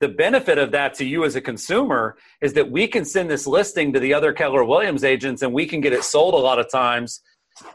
The 0.00 0.08
benefit 0.08 0.58
of 0.58 0.72
that 0.72 0.94
to 0.94 1.04
you 1.04 1.24
as 1.24 1.36
a 1.36 1.40
consumer 1.40 2.16
is 2.40 2.52
that 2.54 2.70
we 2.70 2.86
can 2.86 3.04
send 3.04 3.30
this 3.30 3.46
listing 3.46 3.92
to 3.92 4.00
the 4.00 4.12
other 4.12 4.32
Keller 4.32 4.64
Williams 4.64 5.04
agents 5.04 5.42
and 5.42 5.52
we 5.52 5.66
can 5.66 5.80
get 5.80 5.92
it 5.92 6.04
sold 6.04 6.34
a 6.34 6.38
lot 6.38 6.58
of 6.58 6.70
times 6.70 7.22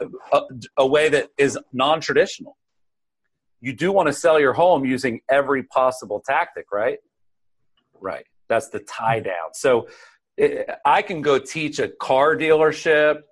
a, 0.00 0.06
uh, 0.32 0.42
a 0.76 0.86
way 0.86 1.08
that 1.08 1.30
is 1.38 1.58
non 1.72 2.00
traditional. 2.00 2.56
You 3.60 3.72
do 3.72 3.92
want 3.92 4.06
to 4.06 4.12
sell 4.12 4.38
your 4.38 4.52
home 4.52 4.84
using 4.84 5.20
every 5.28 5.62
possible 5.62 6.22
tactic, 6.24 6.66
right? 6.72 6.98
Right. 8.00 8.26
That's 8.48 8.68
the 8.68 8.80
tie 8.80 9.20
down. 9.20 9.54
So 9.54 9.88
it, 10.36 10.68
I 10.84 11.02
can 11.02 11.22
go 11.22 11.38
teach 11.38 11.78
a 11.78 11.88
car 11.88 12.36
dealership. 12.36 13.22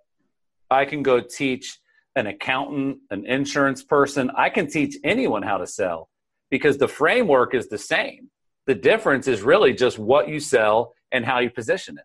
I 0.71 0.85
can 0.85 1.03
go 1.03 1.21
teach 1.21 1.79
an 2.17 2.27
accountant, 2.27 2.99
an 3.11 3.27
insurance 3.27 3.83
person. 3.83 4.31
I 4.37 4.51
can 4.51 4.67
teach 4.67 4.97
anyone 5.05 5.43
how 5.43 5.59
to 5.59 5.67
sell 5.67 6.09
because 6.51 6.79
the 6.79 6.89
framework 6.89 7.55
is 7.55 7.69
the 7.69 7.79
same. 7.79 8.31
The 8.67 8.75
difference 8.75 9.29
is 9.29 9.43
really 9.43 9.73
just 9.73 9.99
what 9.99 10.29
you 10.29 10.41
sell 10.41 10.95
and 11.13 11.25
how 11.25 11.39
you 11.39 11.51
position 11.51 11.99
it. 11.99 12.05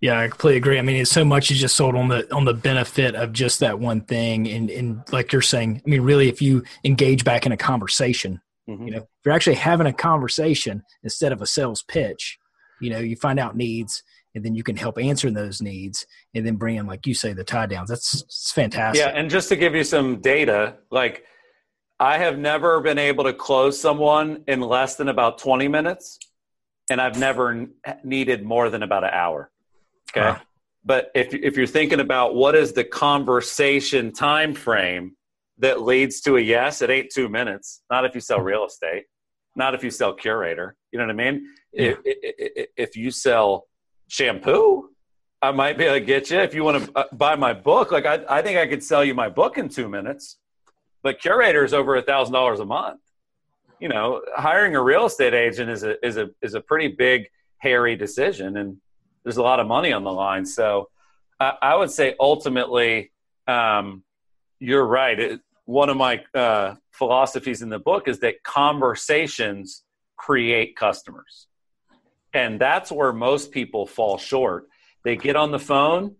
Yeah, 0.00 0.20
I 0.20 0.28
completely 0.28 0.58
agree. 0.58 0.78
I 0.78 0.82
mean, 0.82 0.96
it's 0.96 1.10
so 1.10 1.24
much 1.24 1.50
is 1.50 1.58
just 1.58 1.76
sold 1.76 1.94
on 1.94 2.08
the 2.08 2.32
on 2.34 2.44
the 2.44 2.52
benefit 2.52 3.14
of 3.14 3.32
just 3.32 3.60
that 3.60 3.78
one 3.78 4.02
thing, 4.02 4.48
and 4.48 4.68
and 4.68 5.00
like 5.12 5.32
you're 5.32 5.40
saying, 5.40 5.80
I 5.84 5.88
mean, 5.88 6.02
really, 6.02 6.28
if 6.28 6.42
you 6.42 6.62
engage 6.84 7.24
back 7.24 7.46
in 7.46 7.52
a 7.52 7.56
conversation, 7.56 8.42
Mm-hmm. 8.68 8.86
You 8.86 8.90
know, 8.92 8.98
if 8.98 9.06
you're 9.24 9.34
actually 9.34 9.56
having 9.56 9.86
a 9.86 9.92
conversation 9.92 10.82
instead 11.02 11.32
of 11.32 11.42
a 11.42 11.46
sales 11.46 11.82
pitch, 11.82 12.38
you 12.80 12.90
know, 12.90 12.98
you 12.98 13.16
find 13.16 13.38
out 13.38 13.56
needs 13.56 14.02
and 14.34 14.44
then 14.44 14.54
you 14.54 14.62
can 14.62 14.76
help 14.76 14.98
answer 14.98 15.30
those 15.30 15.62
needs 15.62 16.06
and 16.34 16.44
then 16.46 16.56
bring 16.56 16.76
in, 16.76 16.86
like 16.86 17.06
you 17.06 17.14
say, 17.14 17.32
the 17.32 17.44
tie 17.44 17.66
downs. 17.66 17.88
That's, 17.88 18.52
fantastic. 18.52 19.04
Yeah. 19.04 19.12
And 19.12 19.30
just 19.30 19.48
to 19.50 19.56
give 19.56 19.74
you 19.74 19.84
some 19.84 20.20
data, 20.20 20.76
like 20.90 21.24
I 22.00 22.18
have 22.18 22.38
never 22.38 22.80
been 22.80 22.98
able 22.98 23.24
to 23.24 23.32
close 23.32 23.80
someone 23.80 24.44
in 24.48 24.60
less 24.60 24.96
than 24.96 25.08
about 25.08 25.38
20 25.38 25.68
minutes, 25.68 26.18
and 26.90 27.00
I've 27.00 27.18
never 27.18 27.66
needed 28.02 28.44
more 28.44 28.70
than 28.70 28.82
about 28.82 29.04
an 29.04 29.10
hour. 29.12 29.50
Okay. 30.10 30.26
Wow. 30.26 30.40
But 30.84 31.10
if, 31.14 31.32
if 31.32 31.56
you're 31.56 31.66
thinking 31.66 32.00
about 32.00 32.34
what 32.34 32.54
is 32.54 32.72
the 32.72 32.84
conversation 32.84 34.12
time 34.12 34.52
frame 34.52 35.16
that 35.58 35.82
leads 35.82 36.20
to 36.22 36.36
a 36.36 36.40
yes, 36.40 36.82
it 36.82 36.90
ain't 36.90 37.10
two 37.10 37.28
minutes. 37.28 37.82
Not 37.90 38.04
if 38.04 38.14
you 38.14 38.20
sell 38.20 38.40
real 38.40 38.66
estate, 38.66 39.04
not 39.56 39.74
if 39.74 39.82
you 39.82 39.90
sell 39.90 40.14
Curaytor. 40.14 40.72
You 40.92 40.98
know 40.98 41.06
what 41.06 41.12
I 41.12 41.30
mean? 41.30 41.46
Yeah. 41.72 41.92
If, 41.92 41.98
if, 42.04 42.68
if 42.76 42.96
you 42.96 43.10
sell 43.10 43.66
shampoo, 44.08 44.90
I 45.42 45.50
might 45.50 45.76
be 45.76 45.84
able 45.84 45.94
to 45.96 46.00
get 46.00 46.30
you. 46.30 46.38
If 46.38 46.54
you 46.54 46.64
want 46.64 46.84
to 46.84 46.98
uh, 46.98 47.04
buy 47.12 47.36
my 47.36 47.52
book, 47.52 47.92
like 47.92 48.06
I, 48.06 48.24
I 48.28 48.42
think 48.42 48.58
I 48.58 48.66
could 48.66 48.82
sell 48.82 49.04
you 49.04 49.14
my 49.14 49.28
book 49.28 49.58
in 49.58 49.68
two 49.68 49.88
minutes. 49.88 50.38
But 51.02 51.20
Curaytor 51.20 51.64
is 51.64 51.74
over 51.74 51.96
a 51.96 52.02
thousand 52.02 52.32
dollars 52.32 52.60
a 52.60 52.64
month. 52.64 53.00
You 53.78 53.88
know, 53.88 54.22
hiring 54.34 54.74
a 54.74 54.82
real 54.82 55.04
estate 55.04 55.34
agent 55.34 55.68
is 55.70 55.82
a 55.82 56.04
is 56.06 56.16
a 56.16 56.30
is 56.40 56.54
a 56.54 56.60
pretty 56.60 56.88
big, 56.88 57.28
hairy 57.58 57.94
decision, 57.96 58.56
and 58.56 58.78
there's 59.22 59.36
a 59.36 59.42
lot 59.42 59.60
of 59.60 59.66
money 59.66 59.92
on 59.92 60.02
the 60.02 60.12
line. 60.12 60.46
So, 60.46 60.88
I, 61.38 61.54
I 61.60 61.76
would 61.76 61.90
say 61.90 62.14
ultimately, 62.18 63.12
um, 63.46 64.02
you're 64.60 64.86
right. 64.86 65.18
It, 65.18 65.40
one 65.66 65.90
of 65.90 65.96
my 65.96 66.22
uh, 66.34 66.76
philosophies 66.92 67.60
in 67.60 67.68
the 67.68 67.78
book 67.78 68.08
is 68.08 68.20
that 68.20 68.42
conversations 68.42 69.84
create 70.16 70.76
customers. 70.76 71.48
And 72.34 72.60
that's 72.60 72.92
where 72.92 73.12
most 73.12 73.52
people 73.52 73.86
fall 73.86 74.18
short. 74.18 74.68
They 75.04 75.16
get 75.16 75.36
on 75.36 75.52
the 75.52 75.58
phone 75.58 76.16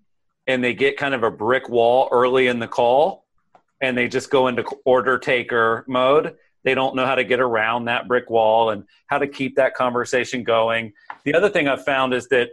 and 0.47 0.63
they 0.63 0.73
get 0.73 0.97
kind 0.97 1.15
of 1.15 1.23
a 1.23 1.31
brick 1.31 1.69
wall 1.69 2.09
early 2.13 2.47
in 2.47 2.61
the 2.61 2.69
call 2.69 3.27
and 3.81 3.99
they 3.99 4.09
just 4.09 4.31
go 4.31 4.47
into 4.47 4.65
order 4.85 5.19
taker 5.19 5.85
mode. 5.89 6.37
They 6.63 6.75
don't 6.75 6.95
know 6.97 7.05
how 7.05 7.17
to 7.17 7.25
get 7.25 7.41
around 7.41 7.87
that 7.87 8.09
brick 8.09 8.31
wall 8.31 8.71
and 8.71 8.85
how 9.09 9.19
to 9.19 9.27
keep 9.27 9.57
that 9.57 9.75
conversation 9.75 10.45
going. 10.45 10.93
The 11.25 11.35
other 11.35 11.51
thing 11.51 11.69
I've 11.69 11.85
found 11.85 12.15
is 12.15 12.29
that 12.29 12.51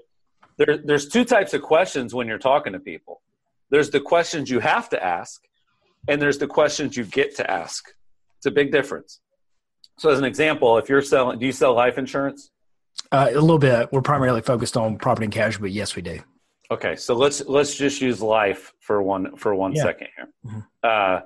there, 0.57 0.77
there's 0.77 1.07
two 1.07 1.23
types 1.23 1.53
of 1.53 1.61
questions 1.61 2.13
when 2.13 2.27
you're 2.27 2.37
talking 2.37 2.73
to 2.73 2.79
people 2.79 3.21
there's 3.71 3.89
the 3.89 4.01
questions 4.01 4.49
you 4.49 4.59
have 4.59 4.89
to 4.89 5.03
ask, 5.03 5.41
and 6.07 6.21
there's 6.21 6.37
the 6.37 6.47
questions 6.47 6.95
you 6.95 7.05
get 7.05 7.37
to 7.37 7.49
ask. 7.49 7.93
It's 8.37 8.45
a 8.45 8.51
big 8.51 8.71
difference. 8.71 9.21
So, 9.97 10.09
as 10.09 10.19
an 10.19 10.25
example, 10.25 10.77
if 10.77 10.89
you're 10.89 11.01
selling, 11.01 11.39
do 11.39 11.45
you 11.45 11.51
sell 11.51 11.73
life 11.73 11.97
insurance? 11.97 12.51
Uh, 13.11 13.27
a 13.31 13.33
little 13.41 13.57
bit. 13.59 13.91
We're 13.91 14.01
primarily 14.01 14.41
focused 14.41 14.77
on 14.77 14.97
property 14.97 15.25
and 15.25 15.33
casualty, 15.33 15.63
but 15.63 15.71
yes, 15.71 15.95
we 15.95 16.01
do. 16.01 16.19
Okay, 16.71 16.95
so 16.95 17.13
let's 17.13 17.45
let's 17.47 17.75
just 17.75 17.99
use 18.01 18.21
life 18.21 18.73
for 18.79 19.01
one 19.01 19.35
for 19.35 19.53
one 19.53 19.73
Yeah. 19.73 19.83
second 19.83 20.07
here. 20.15 20.27
Mhm. 20.45 20.67
Uh, 20.81 21.21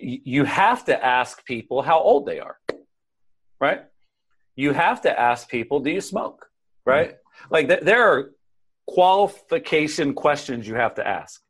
you 0.00 0.44
have 0.44 0.86
to 0.86 1.04
ask 1.04 1.44
people 1.44 1.82
how 1.82 2.00
old 2.00 2.24
they 2.24 2.40
are, 2.40 2.58
right? 3.60 3.82
You 4.56 4.72
have 4.72 5.02
to 5.02 5.20
ask 5.20 5.48
people, 5.50 5.80
do 5.80 5.90
you 5.90 6.00
smoke, 6.00 6.48
right? 6.86 7.16
Like 7.50 7.68
th- 7.68 7.80
there 7.82 8.02
are 8.10 8.30
qualification 8.86 10.14
questions 10.14 10.66
you 10.66 10.74
have 10.76 10.94
to 10.94 11.06
ask. 11.06 11.42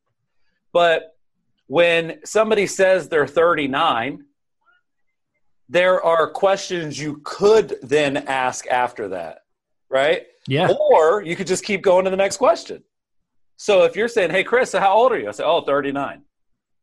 But 0.72 1.16
when 1.68 2.18
somebody 2.24 2.66
says 2.66 3.08
they're 3.08 3.26
39, 3.28 4.24
there 5.68 6.02
are 6.02 6.28
questions 6.28 6.98
you 6.98 7.20
could 7.24 7.76
then 7.82 8.16
ask 8.16 8.66
after 8.66 9.08
that, 9.10 9.41
right? 9.92 10.26
Yeah. 10.48 10.68
Or 10.68 11.22
you 11.22 11.36
could 11.36 11.46
just 11.46 11.64
keep 11.64 11.82
going 11.82 12.04
to 12.04 12.10
the 12.10 12.16
next 12.16 12.38
question. 12.38 12.82
So 13.56 13.84
if 13.84 13.94
you're 13.94 14.08
saying, 14.08 14.30
hey, 14.30 14.42
Chris, 14.42 14.72
how 14.72 14.92
old 14.94 15.12
are 15.12 15.18
you? 15.18 15.28
I 15.28 15.32
say, 15.32 15.44
oh, 15.44 15.60
39. 15.60 16.22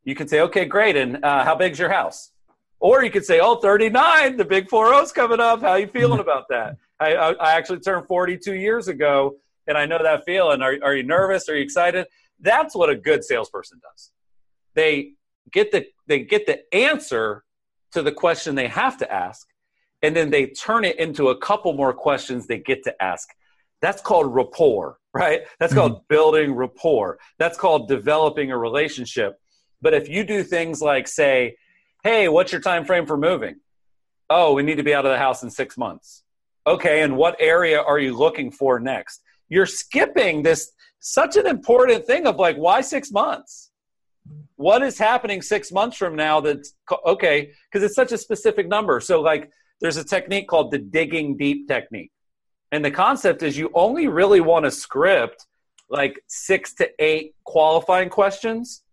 You 0.06 0.16
can 0.16 0.28
say, 0.28 0.42
okay, 0.42 0.64
great. 0.64 0.96
And 0.96 1.24
uh, 1.26 1.44
how 1.44 1.56
big's 1.56 1.78
your 1.78 1.90
house? 1.90 2.32
Or 2.80 3.04
you 3.04 3.12
could 3.12 3.26
say, 3.26 3.42
oh, 3.42 3.56
39, 3.56 4.38
the 4.38 4.46
big 4.46 4.70
4-0's 4.70 5.12
coming 5.12 5.42
up. 5.42 5.60
How 5.60 5.76
you 5.76 5.88
feeling 5.88 6.20
about 6.20 6.46
that? 6.50 6.78
I, 7.00 7.16
I, 7.16 7.32
I 7.34 7.52
actually 7.58 7.80
turned 7.80 8.08
42 8.08 8.54
years 8.54 8.88
ago, 8.88 9.36
and 9.68 9.78
I 9.78 9.86
know 9.86 10.02
that 10.02 10.24
feeling. 10.26 10.62
Are, 10.62 10.78
are 10.82 10.96
you 10.96 11.04
nervous? 11.04 11.50
Are 11.50 11.56
you 11.56 11.64
excited? 11.64 12.06
That's 12.40 12.76
what 12.76 12.90
a 12.90 12.96
good 12.96 13.26
salesperson 13.26 13.82
does. 13.82 14.12
They 14.76 15.14
get 15.52 15.72
the 15.72 15.88
they 16.08 16.20
get 16.20 16.46
the 16.46 16.74
answer 16.74 17.44
to 17.92 18.02
the 18.02 18.12
question 18.12 18.56
they 18.56 18.68
have 18.68 18.98
to 18.98 19.12
ask, 19.12 19.48
and 20.02 20.16
then 20.16 20.30
they 20.30 20.48
turn 20.48 20.86
it 20.86 20.98
into 21.00 21.30
a 21.30 21.38
couple 21.38 21.74
more 21.74 21.94
questions 21.94 22.48
they 22.48 22.60
get 22.60 22.84
to 22.84 23.04
ask. 23.04 23.30
That's 23.82 24.02
called 24.02 24.34
rapport, 24.34 24.98
right? 25.14 25.42
That's 25.60 25.74
called 25.74 25.94
mm-hmm. 25.94 26.06
building 26.10 26.54
rapport. 26.54 27.20
That's 27.38 27.58
called 27.58 27.88
developing 27.88 28.52
a 28.52 28.58
relationship. 28.58 29.40
But 29.82 29.94
if 29.94 30.10
you 30.10 30.24
do 30.24 30.44
things 30.44 30.82
like 30.82 31.08
say, 31.08 31.56
"Hey, 32.04 32.28
what's 32.28 32.52
your 32.52 32.62
time 32.62 32.86
frame 32.86 33.06
for 33.06 33.18
moving?" 33.18 33.56
Oh, 34.30 34.54
we 34.54 34.64
need 34.64 34.76
to 34.76 34.84
be 34.84 34.94
out 34.94 35.06
of 35.06 35.12
the 35.12 35.18
house 35.18 35.42
in 35.44 35.50
6 35.50 35.78
months. 35.78 36.24
Okay, 36.68 37.02
and 37.02 37.18
what 37.18 37.36
area 37.40 37.82
are 37.82 37.98
you 37.98 38.16
looking 38.16 38.52
for 38.52 38.80
next? 38.80 39.22
You're 39.48 39.66
skipping 39.66 40.44
this 40.44 40.72
such 41.00 41.38
an 41.38 41.48
important 41.48 42.06
thing 42.06 42.28
of 42.28 42.36
like 42.36 42.58
why 42.58 42.82
6 42.82 43.12
months? 43.12 43.72
What 44.58 44.84
is 44.84 45.00
happening 45.00 45.42
6 45.42 45.72
months 45.72 45.98
from 45.98 46.16
now 46.16 46.42
that's 46.42 46.74
okay, 47.06 47.52
because 47.72 47.84
it's 47.84 47.96
such 47.96 48.12
a 48.12 48.18
specific 48.18 48.68
number. 48.68 49.00
So 49.00 49.22
like 49.22 49.50
there's 49.82 49.98
a 49.98 50.04
technique 50.04 50.48
called 50.48 50.72
the 50.72 50.78
digging 50.78 51.38
deep 51.38 51.68
technique. 51.68 52.12
And 52.72 52.84
the 52.84 52.92
concept 52.92 53.44
is 53.44 53.58
you 53.58 53.72
only 53.74 54.08
really 54.08 54.42
want 54.42 54.66
to 54.66 54.72
script 54.72 55.46
like 55.90 56.22
six 56.28 56.74
to 56.76 56.90
eight 57.00 57.34
qualifying 57.46 58.10
questions 58.10 58.84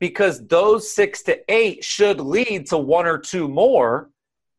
because 0.00 0.46
those 0.48 0.92
six 0.92 1.22
to 1.22 1.38
eight 1.52 1.84
should 1.84 2.20
lead 2.20 2.66
to 2.66 2.78
one 2.78 3.06
or 3.06 3.18
two 3.18 3.46
more 3.46 4.10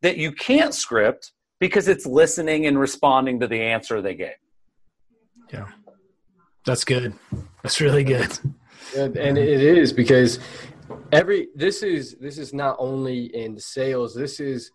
that 0.02 0.18
you 0.18 0.32
can't 0.32 0.74
script 0.74 1.34
because 1.60 1.88
it's 1.88 2.06
listening 2.06 2.66
and 2.68 2.80
responding 2.80 3.40
to 3.40 3.48
the 3.48 3.62
answer 3.62 4.02
they 4.02 4.16
gave. 4.16 4.36
Yeah. 5.52 5.68
That's 6.66 6.84
good. 6.84 7.14
That's 7.64 7.82
really 7.82 8.04
good. 8.04 8.38
And, 8.96 9.18
and 9.18 9.38
it 9.38 9.62
is 9.62 9.92
because 9.92 10.40
every 11.12 11.48
this 11.56 11.84
is 11.84 12.16
this 12.20 12.38
is 12.38 12.54
not 12.54 12.76
only 12.80 13.36
in 13.36 13.60
sales. 13.60 14.14
This 14.14 14.40
is 14.40 14.72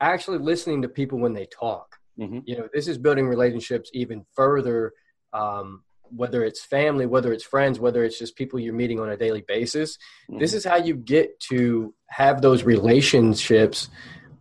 actually 0.00 0.38
listening 0.38 0.82
to 0.82 0.88
people 0.88 1.18
when 1.18 1.32
they 1.34 1.46
talk. 1.46 1.96
Mhm. 2.18 2.42
You 2.46 2.58
know, 2.58 2.68
this 2.72 2.88
is 2.88 2.98
building 2.98 3.26
relationships 3.26 3.90
even 3.92 4.24
further. 4.34 4.92
Um, 5.32 5.84
whether 6.12 6.42
it's 6.44 6.64
family, 6.64 7.06
whether 7.06 7.32
it's 7.32 7.44
friends, 7.44 7.78
whether 7.78 8.02
it's 8.02 8.18
just 8.18 8.34
people 8.34 8.58
you're 8.58 8.74
meeting 8.74 8.98
on 8.98 9.10
a 9.10 9.16
daily 9.16 9.42
basis. 9.46 9.96
This 10.28 10.54
is 10.54 10.64
how 10.64 10.76
you 10.76 10.94
get 10.96 11.38
to 11.50 11.94
have 12.08 12.42
those 12.42 12.64
relationships 12.64 13.88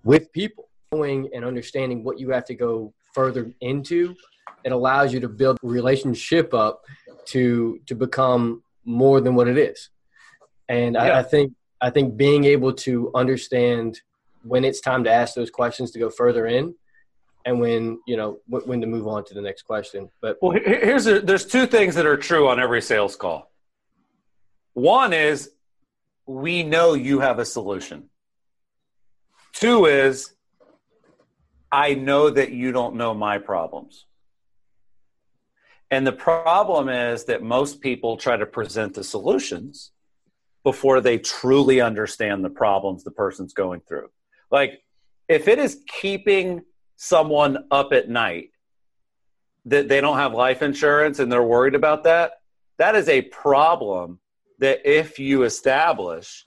with 0.04 0.32
people, 0.32 0.68
knowing 0.92 1.30
and 1.34 1.46
understanding 1.46 2.04
what 2.04 2.20
you 2.20 2.32
have 2.32 2.46
to 2.46 2.56
go 2.56 2.94
further 3.14 3.54
into. 3.62 4.16
It 4.64 4.72
allows 4.72 5.14
you 5.14 5.20
to 5.20 5.30
build 5.30 5.60
a 5.64 5.68
relationship 5.68 6.54
up 6.54 6.82
to 7.26 7.80
to 7.86 7.94
become 7.94 8.64
more 8.84 9.22
than 9.22 9.36
what 9.36 9.48
it 9.48 9.58
is. 9.58 9.90
And 10.68 10.96
Yeah. 10.96 11.18
I, 11.18 11.20
I 11.20 11.24
think 11.24 11.54
I 11.82 11.92
think 11.92 12.18
being 12.18 12.46
able 12.46 12.74
to 12.74 13.12
understand 13.14 14.02
when 14.44 14.64
it's 14.64 14.82
time 14.82 15.04
to 15.04 15.12
ask 15.12 15.36
those 15.36 15.50
questions 15.50 15.92
to 15.92 16.00
go 16.00 16.10
further 16.10 16.48
in, 16.48 16.76
and 17.46 17.60
when 17.60 18.00
you 18.08 18.18
know 18.18 18.40
when, 18.48 18.82
to 18.82 18.88
move 18.88 19.08
on 19.08 19.24
to 19.26 19.34
the 19.34 19.42
next 19.42 19.64
question. 19.64 20.10
But 20.22 20.38
Well, 20.42 20.58
here's 20.64 21.08
a, 21.08 21.20
there's 21.20 21.46
two 21.46 21.66
things 21.66 21.96
that 21.96 22.06
are 22.06 22.18
true 22.18 22.48
on 22.48 22.60
every 22.60 22.82
sales 22.82 23.16
call. 23.16 23.52
One 24.74 25.14
is 25.14 25.52
we 26.26 26.64
know 26.64 26.94
you 26.94 27.20
have 27.20 27.40
a 27.40 27.46
solution. 27.46 28.10
Two 29.54 29.86
is 29.86 30.34
I 31.72 31.94
know 31.94 32.30
that 32.30 32.52
you 32.52 32.72
don't 32.72 32.96
know 32.96 33.14
my 33.14 33.38
problems. 33.38 34.06
And 35.92 36.06
the 36.06 36.12
problem 36.12 36.88
is 36.88 37.26
that 37.26 37.42
most 37.42 37.82
people 37.82 38.18
try 38.18 38.38
to 38.38 38.46
present 38.46 38.94
the 38.94 39.04
solutions 39.04 39.92
before 40.64 41.02
they 41.02 41.18
truly 41.18 41.82
understand 41.82 42.46
the 42.46 42.50
problems 42.50 43.04
the 43.04 43.12
person's 43.12 43.54
going 43.54 43.82
through. 43.88 44.10
Like, 44.52 44.82
if 45.28 45.48
it 45.48 45.60
is 45.60 45.84
keeping 45.88 46.64
someone 46.96 47.66
up 47.72 47.94
at 47.94 48.10
night 48.10 48.50
that 49.66 49.88
they 49.88 50.02
don't 50.02 50.18
have 50.18 50.34
life 50.34 50.62
insurance 50.62 51.20
and 51.20 51.32
they're 51.32 51.44
worried 51.44 51.76
about 51.76 52.04
that, 52.04 52.34
that 52.78 52.96
is 52.96 53.08
a 53.10 53.22
problem 53.24 54.20
that 54.60 54.82
if 54.86 55.20
you 55.20 55.44
establish, 55.44 56.46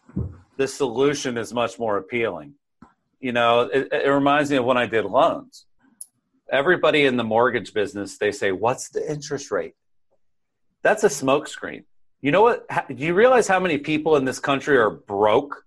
the 0.56 0.66
solution 0.66 1.38
is 1.38 1.52
much 1.52 1.78
more 1.78 1.96
appealing. 1.96 2.54
You 3.20 3.32
know, 3.32 3.62
it, 3.62 3.88
it 3.92 4.08
reminds 4.08 4.50
me 4.50 4.56
of 4.56 4.64
when 4.64 4.76
I 4.76 4.86
did 4.86 5.04
loans. 5.04 5.66
Everybody 6.50 7.04
in 7.04 7.16
the 7.16 7.24
mortgage 7.24 7.72
business, 7.72 8.18
they 8.18 8.32
say, 8.32 8.52
What's 8.52 8.90
the 8.90 9.10
interest 9.10 9.50
rate? 9.50 9.74
That's 10.82 11.04
a 11.04 11.08
smokescreen. 11.08 11.84
You 12.20 12.32
know 12.32 12.42
what? 12.42 12.66
Do 12.88 12.94
you 13.04 13.14
realize 13.14 13.48
how 13.48 13.60
many 13.60 13.78
people 13.78 14.16
in 14.16 14.24
this 14.24 14.38
country 14.38 14.76
are 14.76 14.90
broke? 14.90 15.64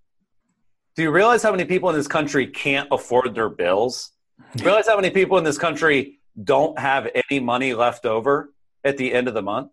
Do 0.96 1.04
you 1.04 1.12
realize 1.12 1.44
how 1.44 1.52
many 1.52 1.66
people 1.66 1.90
in 1.90 1.96
this 1.96 2.08
country 2.08 2.48
can't 2.48 2.88
afford 2.92 3.36
their 3.36 3.50
bills? 3.50 4.12
Do 4.56 4.64
you 4.64 4.70
realize 4.70 4.88
how 4.88 4.96
many 4.96 5.10
people 5.10 5.38
in 5.38 5.44
this 5.44 5.58
country 5.58 6.20
don't 6.42 6.78
have 6.80 7.10
any 7.30 7.40
money 7.40 7.74
left 7.74 8.06
over 8.06 8.54
at 8.84 8.98
the 8.98 9.14
end 9.14 9.28
of 9.28 9.34
the 9.34 9.42
month? 9.42 9.72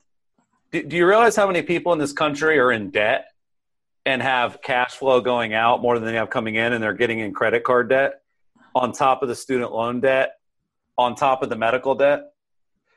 Do, 0.72 0.82
do 0.82 0.96
you 0.96 1.06
realize 1.06 1.36
how 1.36 1.46
many 1.46 1.62
people 1.62 1.92
in 1.92 1.98
this 1.98 2.12
country 2.12 2.58
are 2.58 2.72
in 2.72 2.90
debt? 2.90 3.26
and 4.04 4.22
have 4.22 4.60
cash 4.62 4.92
flow 4.92 5.20
going 5.20 5.54
out 5.54 5.80
more 5.80 5.98
than 5.98 6.06
they 6.06 6.14
have 6.14 6.30
coming 6.30 6.56
in 6.56 6.72
and 6.72 6.82
they're 6.82 6.92
getting 6.92 7.20
in 7.20 7.32
credit 7.32 7.64
card 7.64 7.88
debt 7.88 8.22
on 8.74 8.92
top 8.92 9.22
of 9.22 9.28
the 9.28 9.34
student 9.34 9.72
loan 9.72 10.00
debt 10.00 10.38
on 10.98 11.14
top 11.14 11.42
of 11.42 11.48
the 11.48 11.56
medical 11.56 11.94
debt 11.94 12.32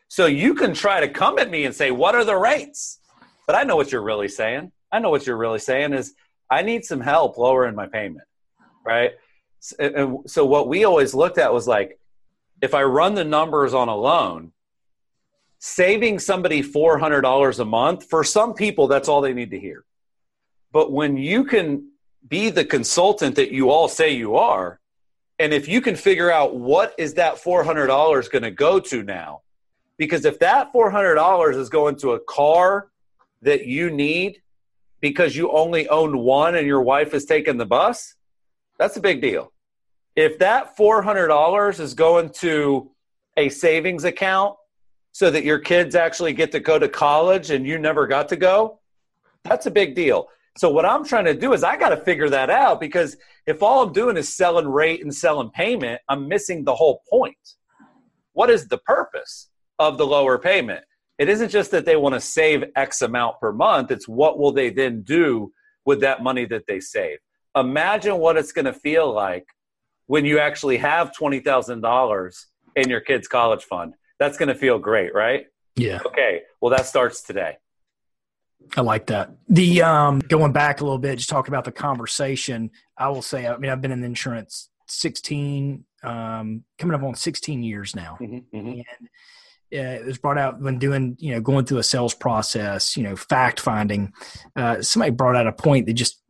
so 0.07 0.25
you 0.25 0.53
can 0.53 0.73
try 0.73 0.99
to 0.99 1.07
come 1.07 1.37
at 1.37 1.49
me 1.49 1.65
and 1.65 1.75
say 1.75 1.91
what 1.91 2.15
are 2.15 2.23
the 2.23 2.35
rates 2.35 2.99
but 3.45 3.55
i 3.55 3.63
know 3.63 3.75
what 3.75 3.91
you're 3.91 4.01
really 4.01 4.27
saying 4.27 4.71
i 4.91 4.99
know 4.99 5.09
what 5.09 5.25
you're 5.27 5.37
really 5.37 5.59
saying 5.59 5.93
is 5.93 6.13
i 6.49 6.61
need 6.61 6.85
some 6.85 7.01
help 7.01 7.37
lowering 7.37 7.75
my 7.75 7.87
payment 7.87 8.25
right? 8.85 9.13
And 9.79 10.19
so 10.27 10.45
what 10.45 10.67
we 10.67 10.85
always 10.85 11.13
looked 11.13 11.39
at 11.39 11.51
was 11.51 11.67
like 11.67 11.99
if 12.61 12.73
i 12.73 12.83
run 12.83 13.15
the 13.15 13.25
numbers 13.25 13.73
on 13.73 13.89
a 13.89 13.95
loan 13.95 14.51
saving 15.57 16.19
somebody 16.19 16.61
$400 16.61 17.59
a 17.59 17.65
month 17.65 18.07
for 18.07 18.23
some 18.23 18.53
people 18.53 18.87
that's 18.87 19.07
all 19.07 19.21
they 19.21 19.33
need 19.33 19.49
to 19.49 19.59
hear. 19.59 19.83
But 20.71 20.91
when 20.91 21.17
you 21.17 21.43
can 21.45 21.89
be 22.27 22.51
the 22.51 22.65
consultant 22.65 23.35
that 23.37 23.51
you 23.51 23.71
all 23.71 23.87
say 23.87 24.11
you 24.11 24.35
are, 24.35 24.79
and 25.39 25.53
if 25.53 25.67
you 25.67 25.81
can 25.81 25.95
figure 25.95 26.29
out 26.29 26.55
what 26.55 26.93
is 26.99 27.15
that 27.15 27.35
$400 27.35 28.29
going 28.31 28.43
to 28.43 28.51
go 28.51 28.79
to 28.79 29.01
now, 29.01 29.41
because 29.97 30.25
if 30.25 30.37
that 30.39 30.71
$400 30.71 31.55
is 31.55 31.69
going 31.69 31.95
to 31.97 32.11
a 32.11 32.19
car 32.19 32.89
that 33.41 33.65
you 33.65 33.89
need 33.89 34.41
because 35.01 35.35
you 35.35 35.51
only 35.51 35.87
own 35.89 36.17
one 36.19 36.55
and 36.55 36.65
your 36.65 36.81
wife 36.81 37.13
is 37.13 37.25
taking 37.25 37.57
the 37.57 37.65
bus, 37.65 38.15
that's 38.77 38.97
a 38.97 39.01
big 39.01 39.21
deal. 39.21 39.51
If 40.15 40.39
that 40.39 40.77
$400 40.77 41.79
is 41.79 41.93
going 41.93 42.29
to 42.29 42.91
a 43.37 43.49
savings 43.49 44.05
account 44.05 44.55
so 45.11 45.29
that 45.29 45.43
your 45.43 45.59
kids 45.59 45.95
actually 45.95 46.33
get 46.33 46.51
to 46.53 46.59
go 46.59 46.79
to 46.79 46.87
college 46.87 47.51
and 47.51 47.65
you 47.65 47.77
never 47.77 48.07
got 48.07 48.29
to 48.29 48.35
go, 48.35 48.79
that's 49.43 49.65
a 49.65 49.71
big 49.71 49.95
deal. 49.95 50.27
So 50.57 50.69
what 50.69 50.85
I'm 50.85 51.03
trying 51.03 51.25
to 51.25 51.33
do 51.33 51.51
is 51.53 51.63
I 51.63 51.75
got 51.75 51.89
to 51.89 51.97
figure 51.97 52.29
that 52.29 52.49
out 52.49 52.79
because 52.79 53.17
if 53.45 53.61
all 53.61 53.83
I'm 53.83 53.93
doing 53.93 54.15
is 54.15 54.33
selling 54.33 54.67
rate 54.67 55.03
and 55.03 55.13
selling 55.13 55.49
payment, 55.49 56.01
I'm 56.07 56.27
missing 56.27 56.63
the 56.63 56.75
whole 56.75 57.03
point. 57.09 57.37
What 58.33 58.49
is 58.49 58.67
the 58.67 58.77
purpose 58.79 59.49
of 59.79 59.97
the 59.97 60.07
lower 60.07 60.37
payment? 60.37 60.83
It 61.17 61.29
isn't 61.29 61.49
just 61.49 61.71
that 61.71 61.85
they 61.85 61.95
want 61.95 62.15
to 62.15 62.21
save 62.21 62.65
X 62.75 63.01
amount 63.01 63.39
per 63.39 63.51
month, 63.51 63.91
it's 63.91 64.07
what 64.07 64.37
will 64.37 64.51
they 64.51 64.69
then 64.69 65.01
do 65.03 65.53
with 65.85 66.01
that 66.01 66.23
money 66.23 66.45
that 66.45 66.63
they 66.67 66.79
save. 66.79 67.19
Imagine 67.55 68.17
what 68.17 68.37
it's 68.37 68.51
going 68.51 68.65
to 68.65 68.73
feel 68.73 69.13
like 69.13 69.45
when 70.07 70.25
you 70.25 70.39
actually 70.39 70.77
have 70.77 71.11
$20,000 71.11 72.45
in 72.75 72.89
your 72.89 72.99
kid's 72.99 73.27
college 73.27 73.63
fund. 73.63 73.93
That's 74.19 74.37
going 74.37 74.49
to 74.49 74.55
feel 74.55 74.79
great, 74.79 75.13
right? 75.13 75.45
Yeah. 75.75 75.99
Okay. 76.05 76.41
Well, 76.61 76.71
that 76.71 76.85
starts 76.85 77.21
today. 77.21 77.57
I 78.75 78.81
like 78.81 79.07
that. 79.07 79.31
The 79.49 79.83
um, 79.83 80.19
going 80.19 80.51
back 80.51 80.81
a 80.81 80.83
little 80.83 80.97
bit, 80.97 81.17
just 81.17 81.29
talk 81.29 81.47
about 81.47 81.65
the 81.65 81.71
conversation. 81.71 82.71
I 82.97 83.09
will 83.09 83.21
say, 83.21 83.47
I 83.47 83.57
mean, 83.57 83.71
I've 83.71 83.81
been 83.81 83.91
in 83.91 84.03
insurance 84.03 84.69
16, 84.87 85.83
um, 86.03 86.63
coming 86.77 86.95
up 86.95 87.03
on 87.03 87.15
16 87.15 87.63
years 87.63 87.95
now. 87.95 88.17
Mm-hmm, 88.19 88.57
mm-hmm. 88.57 88.67
And 88.69 89.09
uh, 89.77 89.99
it 90.01 90.05
was 90.05 90.17
brought 90.17 90.37
out 90.37 90.61
when 90.61 90.79
doing, 90.79 91.15
you 91.19 91.33
know, 91.33 91.41
going 91.41 91.65
through 91.65 91.79
a 91.79 91.83
sales 91.83 92.13
process, 92.13 92.95
you 92.95 93.03
know, 93.03 93.15
fact 93.15 93.59
finding. 93.59 94.13
Uh, 94.55 94.81
somebody 94.81 95.11
brought 95.11 95.35
out 95.35 95.47
a 95.47 95.51
point 95.53 95.85
that 95.87 95.93
just 95.93 96.21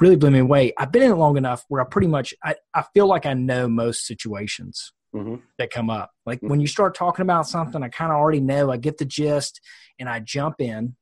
really 0.00 0.16
blew 0.16 0.30
me 0.30 0.40
away. 0.40 0.72
I've 0.78 0.92
been 0.92 1.02
in 1.02 1.12
it 1.12 1.16
long 1.16 1.36
enough 1.36 1.64
where 1.68 1.80
I 1.80 1.84
pretty 1.84 2.08
much, 2.08 2.34
I, 2.42 2.54
I 2.74 2.84
feel 2.94 3.06
like 3.06 3.26
I 3.26 3.34
know 3.34 3.68
most 3.68 4.06
situations 4.06 4.92
mm-hmm. 5.14 5.36
that 5.58 5.70
come 5.70 5.90
up. 5.90 6.10
Like 6.26 6.38
Mm-hmm. 6.38 6.48
when 6.48 6.60
you 6.60 6.66
start 6.66 6.94
talking 6.94 7.22
about 7.22 7.46
something, 7.46 7.82
I 7.82 7.88
kind 7.88 8.10
of 8.12 8.18
already 8.18 8.40
know, 8.40 8.70
I 8.70 8.76
get 8.76 8.98
the 8.98 9.04
gist 9.04 9.60
and 9.98 10.08
I 10.08 10.20
jump 10.20 10.60
in 10.60 10.96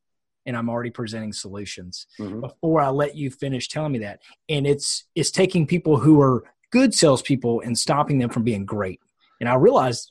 and 0.46 0.56
I'm 0.56 0.68
already 0.70 0.90
presenting 0.90 1.32
solutions 1.32 2.06
Mhm. 2.18 2.40
before 2.40 2.80
I 2.80 2.88
let 2.88 3.14
you 3.14 3.30
finish 3.30 3.68
telling 3.68 3.92
me 3.92 3.98
that. 4.00 4.20
And 4.48 4.66
it's 4.66 5.06
it's 5.14 5.30
taking 5.30 5.66
people 5.66 5.98
who 5.98 6.20
are 6.20 6.44
good 6.72 6.94
salespeople 6.94 7.60
and 7.60 7.76
stopping 7.78 8.18
them 8.18 8.30
from 8.30 8.42
being 8.42 8.64
great. 8.64 9.00
And 9.40 9.48
I 9.48 9.54
realized 9.54 10.10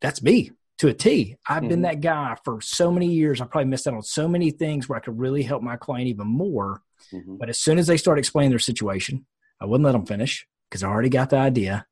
that's 0.00 0.22
me 0.22 0.52
to 0.78 0.88
a 0.88 0.94
T. 0.94 1.36
I've 1.48 1.68
been 1.68 1.80
Mhm. 1.80 1.82
that 1.82 2.00
guy 2.00 2.36
for 2.44 2.60
so 2.60 2.90
many 2.90 3.06
years. 3.12 3.40
I 3.40 3.46
probably 3.46 3.68
missed 3.68 3.86
out 3.86 3.94
on 3.94 4.02
so 4.02 4.28
many 4.28 4.50
things 4.50 4.88
where 4.88 4.96
I 4.96 5.00
could 5.00 5.18
really 5.18 5.42
help 5.42 5.62
my 5.62 5.76
client 5.76 6.08
even 6.08 6.26
more. 6.28 6.82
Mhm. 7.12 7.38
But 7.38 7.48
as 7.48 7.58
soon 7.58 7.78
as 7.78 7.86
they 7.86 7.96
start 7.96 8.18
explaining 8.18 8.50
their 8.50 8.58
situation, 8.58 9.26
I 9.60 9.66
wouldn't 9.66 9.84
let 9.84 9.92
them 9.92 10.06
finish 10.06 10.46
because 10.70 10.82
I 10.82 10.88
already 10.88 11.08
got 11.08 11.30
the 11.30 11.36
idea 11.38 11.86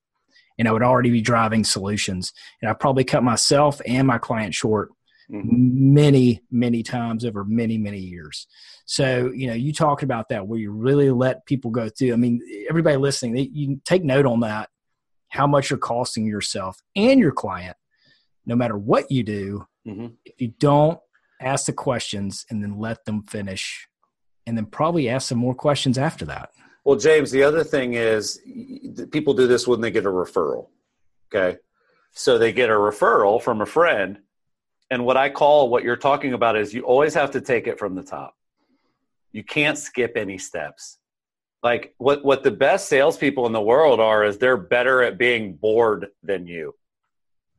and 0.58 0.68
I 0.68 0.72
would 0.72 0.82
already 0.82 1.10
be 1.10 1.20
driving 1.20 1.64
solutions. 1.64 2.32
And 2.62 2.70
I 2.70 2.74
probably 2.74 3.04
cut 3.04 3.22
myself 3.24 3.80
and 3.86 4.06
my 4.06 4.18
client 4.18 4.54
short 4.54 4.90
Mhm. 5.28 5.44
many, 5.50 6.42
many 6.52 6.84
times 6.84 7.24
over 7.24 7.44
many, 7.44 7.78
many 7.78 7.98
years. 7.98 8.46
So, 8.84 9.32
you 9.34 9.48
know, 9.48 9.54
you 9.54 9.72
talked 9.72 10.04
about 10.04 10.28
that 10.28 10.46
where 10.46 10.60
you 10.60 10.70
really 10.70 11.10
let 11.10 11.44
people 11.46 11.72
go 11.72 11.88
through. 11.88 12.12
I 12.12 12.16
mean, 12.16 12.40
everybody 12.70 12.96
listening, 12.96 13.50
you 13.52 13.80
take 13.84 14.04
note 14.04 14.26
on 14.26 14.40
that, 14.40 14.68
how 15.30 15.48
much 15.48 15.70
you're 15.70 15.78
costing 15.80 16.24
yourself 16.24 16.78
and 16.94 17.18
your 17.18 17.32
client, 17.32 17.76
no 18.46 18.56
matter 18.56 18.78
what 18.78 19.10
you 19.10 19.22
do. 19.22 19.66
Mhm. 19.86 20.14
If 20.24 20.40
you 20.40 20.48
don't 20.58 20.98
ask 21.40 21.66
the 21.66 21.72
questions 21.72 22.46
and 22.50 22.62
then 22.62 22.78
let 22.78 23.04
them 23.04 23.22
finish, 23.24 23.88
and 24.46 24.56
then 24.56 24.66
probably 24.66 25.08
ask 25.08 25.28
some 25.28 25.38
more 25.38 25.54
questions 25.54 25.98
after 25.98 26.24
that. 26.26 26.50
Well, 26.84 26.96
James, 26.96 27.32
the 27.32 27.42
other 27.42 27.64
thing 27.64 27.94
is 27.94 28.40
people 29.10 29.34
do 29.34 29.48
this 29.48 29.66
when 29.66 29.80
they 29.80 29.90
get 29.90 30.06
a 30.06 30.10
referral. 30.10 30.68
Okay. 31.34 31.58
So 32.12 32.38
they 32.38 32.52
get 32.52 32.70
a 32.70 32.74
referral 32.74 33.42
from 33.42 33.60
a 33.60 33.66
friend. 33.66 34.18
And 34.90 35.04
what 35.04 35.16
I 35.16 35.28
call 35.28 35.68
what 35.68 35.82
you're 35.82 35.96
talking 35.96 36.32
about 36.32 36.56
is 36.56 36.72
you 36.72 36.82
always 36.82 37.12
have 37.14 37.32
to 37.32 37.40
take 37.40 37.66
it 37.66 37.78
from 37.78 37.96
the 37.96 38.04
top. 38.04 38.36
You 39.32 39.42
can't 39.42 39.76
skip 39.76 40.12
any 40.16 40.38
steps. 40.38 40.98
Like 41.62 41.92
what, 41.98 42.24
what 42.24 42.44
the 42.44 42.52
best 42.52 42.88
salespeople 42.88 43.46
in 43.46 43.52
the 43.52 43.60
world 43.60 43.98
are 43.98 44.24
is 44.24 44.38
they're 44.38 44.56
better 44.56 45.02
at 45.02 45.18
being 45.18 45.54
bored 45.54 46.06
than 46.22 46.46
you. 46.46 46.74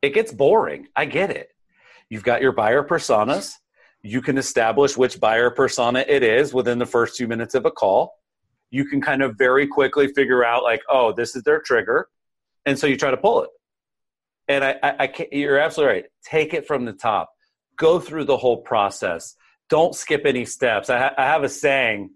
It 0.02 0.10
gets 0.10 0.32
boring. 0.32 0.88
I 0.94 1.04
get 1.04 1.30
it. 1.30 1.50
You've 2.08 2.22
got 2.22 2.40
your 2.40 2.52
buyer 2.52 2.82
personas. 2.82 3.54
You 4.02 4.22
can 4.22 4.38
establish 4.38 4.96
which 4.96 5.20
buyer 5.20 5.50
persona 5.50 6.04
it 6.06 6.22
is 6.22 6.54
within 6.54 6.78
the 6.78 6.86
first 6.86 7.16
two 7.16 7.26
minutes 7.26 7.54
of 7.54 7.66
a 7.66 7.70
call. 7.70 8.14
You 8.70 8.84
can 8.84 9.00
kind 9.00 9.22
of 9.22 9.36
very 9.36 9.66
quickly 9.66 10.08
figure 10.08 10.44
out 10.44 10.62
like 10.62 10.82
oh 10.88 11.12
this 11.12 11.34
is 11.34 11.42
their 11.42 11.60
trigger. 11.60 12.08
And 12.64 12.78
so 12.78 12.86
you 12.86 12.96
try 12.96 13.10
to 13.10 13.16
pull 13.16 13.42
it. 13.44 13.50
And 14.46 14.64
i, 14.64 14.76
I, 14.82 14.94
I 15.00 15.06
can't, 15.08 15.32
you're 15.32 15.58
absolutely 15.58 15.94
right. 15.94 16.04
Take 16.24 16.54
it 16.54 16.66
from 16.66 16.84
the 16.84 16.92
top. 16.92 17.30
Go 17.76 17.98
through 17.98 18.24
the 18.24 18.36
whole 18.36 18.58
process. 18.58 19.34
Don't 19.68 19.94
skip 19.94 20.22
any 20.24 20.44
steps. 20.44 20.90
I, 20.90 20.98
ha- 20.98 21.14
I 21.18 21.24
have 21.24 21.44
a 21.44 21.48
saying 21.48 22.10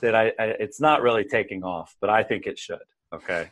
that 0.00 0.14
I, 0.14 0.32
I 0.38 0.44
it's 0.60 0.80
not 0.80 1.02
really 1.02 1.24
taking 1.24 1.62
off 1.62 1.96
but 2.00 2.10
i 2.10 2.22
think 2.22 2.46
it 2.46 2.58
should 2.58 2.78
okay? 3.14 3.50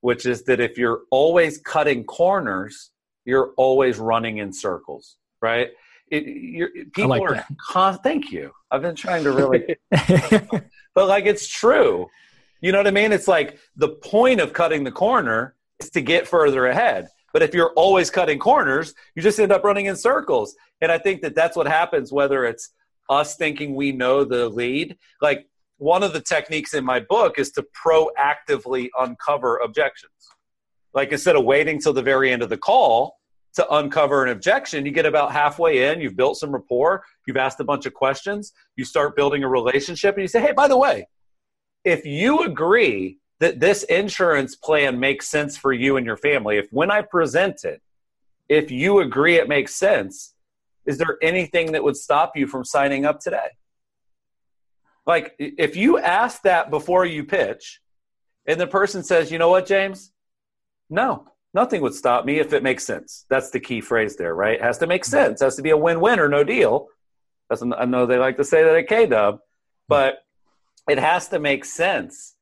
Which 0.00 0.26
is 0.26 0.44
that 0.44 0.60
if 0.60 0.78
you're 0.78 1.00
always 1.10 1.58
cutting 1.58 2.04
corners 2.04 2.90
you're 3.30 3.52
always 3.56 3.98
running 3.98 4.38
in 4.38 4.52
circles 4.52 5.16
right 5.40 5.70
it, 6.10 6.24
you're, 6.26 6.70
people 6.92 7.08
like 7.08 7.22
are 7.22 7.44
con- 7.70 7.98
thank 8.02 8.30
you 8.30 8.50
i've 8.70 8.82
been 8.82 8.96
trying 8.96 9.24
to 9.24 9.30
really 9.30 9.76
but 10.94 11.08
like 11.08 11.26
it's 11.26 11.46
true. 11.46 12.08
You 12.60 12.72
know 12.72 12.78
what 12.78 12.86
I 12.86 12.90
mean? 12.90 13.12
It's 13.12 13.28
like 13.28 13.58
the 13.76 13.88
point 13.88 14.40
of 14.40 14.52
cutting 14.52 14.84
the 14.84 14.92
corner 14.92 15.54
is 15.80 15.90
to 15.90 16.00
get 16.00 16.28
further 16.28 16.66
ahead. 16.66 17.08
But 17.32 17.42
if 17.42 17.54
you're 17.54 17.72
always 17.74 18.10
cutting 18.10 18.38
corners, 18.38 18.92
you 19.14 19.22
just 19.22 19.38
end 19.38 19.52
up 19.52 19.64
running 19.64 19.86
in 19.86 19.96
circles. 19.96 20.54
And 20.80 20.90
I 20.90 20.98
think 20.98 21.22
that 21.22 21.34
that's 21.34 21.56
what 21.56 21.66
happens 21.66 22.12
whether 22.12 22.44
it's 22.44 22.70
us 23.08 23.36
thinking 23.36 23.74
we 23.74 23.92
know 23.92 24.24
the 24.24 24.48
lead. 24.48 24.98
Like 25.22 25.46
one 25.78 26.02
of 26.02 26.12
the 26.12 26.20
techniques 26.20 26.74
in 26.74 26.84
my 26.84 27.00
book 27.00 27.38
is 27.38 27.50
to 27.52 27.64
proactively 27.84 28.88
uncover 28.98 29.58
objections. 29.58 30.12
Like 30.92 31.12
instead 31.12 31.36
of 31.36 31.44
waiting 31.44 31.80
till 31.80 31.92
the 31.92 32.02
very 32.02 32.32
end 32.32 32.42
of 32.42 32.50
the 32.50 32.58
call 32.58 33.16
to 33.54 33.74
uncover 33.74 34.24
an 34.24 34.30
objection, 34.30 34.86
you 34.86 34.92
get 34.92 35.06
about 35.06 35.32
halfway 35.32 35.90
in, 35.90 36.00
you've 36.00 36.16
built 36.16 36.36
some 36.36 36.52
rapport, 36.52 37.04
you've 37.26 37.36
asked 37.36 37.60
a 37.60 37.64
bunch 37.64 37.86
of 37.86 37.94
questions, 37.94 38.52
you 38.76 38.84
start 38.84 39.16
building 39.16 39.42
a 39.42 39.48
relationship, 39.48 40.14
and 40.14 40.22
you 40.22 40.28
say, 40.28 40.40
hey, 40.40 40.52
by 40.52 40.68
the 40.68 40.76
way, 40.76 41.06
if 41.84 42.04
you 42.04 42.42
agree 42.44 43.18
that 43.40 43.58
this 43.58 43.82
insurance 43.84 44.54
plan 44.54 45.00
makes 45.00 45.28
sense 45.28 45.56
for 45.56 45.72
you 45.72 45.96
and 45.96 46.06
your 46.06 46.16
family, 46.16 46.58
if 46.58 46.68
when 46.70 46.90
I 46.90 47.02
present 47.02 47.64
it, 47.64 47.80
if 48.48 48.70
you 48.70 49.00
agree 49.00 49.36
it 49.36 49.48
makes 49.48 49.74
sense, 49.74 50.34
is 50.86 50.98
there 50.98 51.18
anything 51.22 51.72
that 51.72 51.82
would 51.82 51.96
stop 51.96 52.36
you 52.36 52.46
from 52.46 52.64
signing 52.64 53.04
up 53.04 53.20
today? 53.20 53.48
Like, 55.06 55.34
if 55.38 55.76
you 55.76 55.98
ask 55.98 56.42
that 56.42 56.70
before 56.70 57.04
you 57.04 57.24
pitch, 57.24 57.80
and 58.46 58.60
the 58.60 58.66
person 58.66 59.02
says, 59.02 59.30
you 59.30 59.38
know 59.38 59.50
what, 59.50 59.66
James? 59.66 60.12
No, 60.88 61.26
nothing 61.54 61.80
would 61.82 61.94
stop 61.94 62.24
me 62.24 62.38
if 62.38 62.52
it 62.52 62.62
makes 62.62 62.84
sense. 62.84 63.26
That's 63.28 63.50
the 63.50 63.60
key 63.60 63.80
phrase 63.80 64.16
there, 64.16 64.34
right? 64.34 64.54
It 64.54 64.62
has 64.62 64.78
to 64.78 64.86
make 64.86 65.04
sense. 65.04 65.40
It 65.40 65.44
has 65.44 65.56
to 65.56 65.62
be 65.62 65.70
a 65.70 65.76
win 65.76 66.00
win 66.00 66.20
or 66.20 66.28
no 66.28 66.44
deal. 66.44 66.88
That's, 67.48 67.62
I 67.62 67.84
know 67.84 68.06
they 68.06 68.18
like 68.18 68.36
to 68.36 68.44
say 68.44 68.62
that 68.62 68.76
at 68.76 68.88
K 68.88 69.06
Dub, 69.06 69.40
but 69.88 70.18
it 70.88 70.98
has 70.98 71.28
to 71.28 71.38
make 71.38 71.64
sense. 71.64 72.36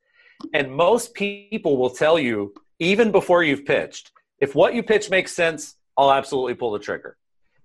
And 0.52 0.72
most 0.72 1.14
people 1.14 1.76
will 1.76 1.90
tell 1.90 2.18
you, 2.18 2.54
even 2.78 3.10
before 3.10 3.42
you've 3.42 3.64
pitched, 3.64 4.12
if 4.38 4.54
what 4.54 4.74
you 4.74 4.82
pitch 4.82 5.10
makes 5.10 5.32
sense, 5.32 5.76
I'll 5.96 6.12
absolutely 6.12 6.54
pull 6.54 6.72
the 6.72 6.78
trigger. 6.78 7.16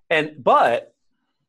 And, 0.09 0.43
but, 0.43 0.95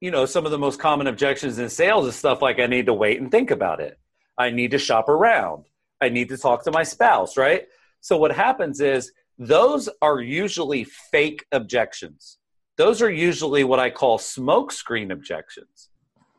you 0.00 0.10
know, 0.10 0.26
some 0.26 0.44
of 0.44 0.50
the 0.50 0.58
most 0.58 0.78
common 0.78 1.06
objections 1.06 1.58
in 1.58 1.68
sales 1.70 2.06
is 2.06 2.14
stuff 2.14 2.42
like, 2.42 2.58
I 2.58 2.66
need 2.66 2.86
to 2.86 2.94
wait 2.94 3.20
and 3.20 3.30
think 3.30 3.50
about 3.50 3.80
it. 3.80 3.98
I 4.36 4.50
need 4.50 4.72
to 4.72 4.78
shop 4.78 5.08
around. 5.08 5.64
I 6.00 6.10
need 6.10 6.28
to 6.28 6.36
talk 6.36 6.64
to 6.64 6.70
my 6.70 6.82
spouse, 6.82 7.36
right? 7.36 7.66
So 8.00 8.18
what 8.18 8.32
happens 8.32 8.80
is 8.80 9.12
those 9.38 9.88
are 10.00 10.20
usually 10.20 10.84
fake 10.84 11.44
objections. 11.52 12.38
Those 12.76 13.02
are 13.02 13.10
usually 13.10 13.64
what 13.64 13.78
I 13.78 13.90
call 13.90 14.18
smokescreen 14.18 15.12
objections 15.12 15.90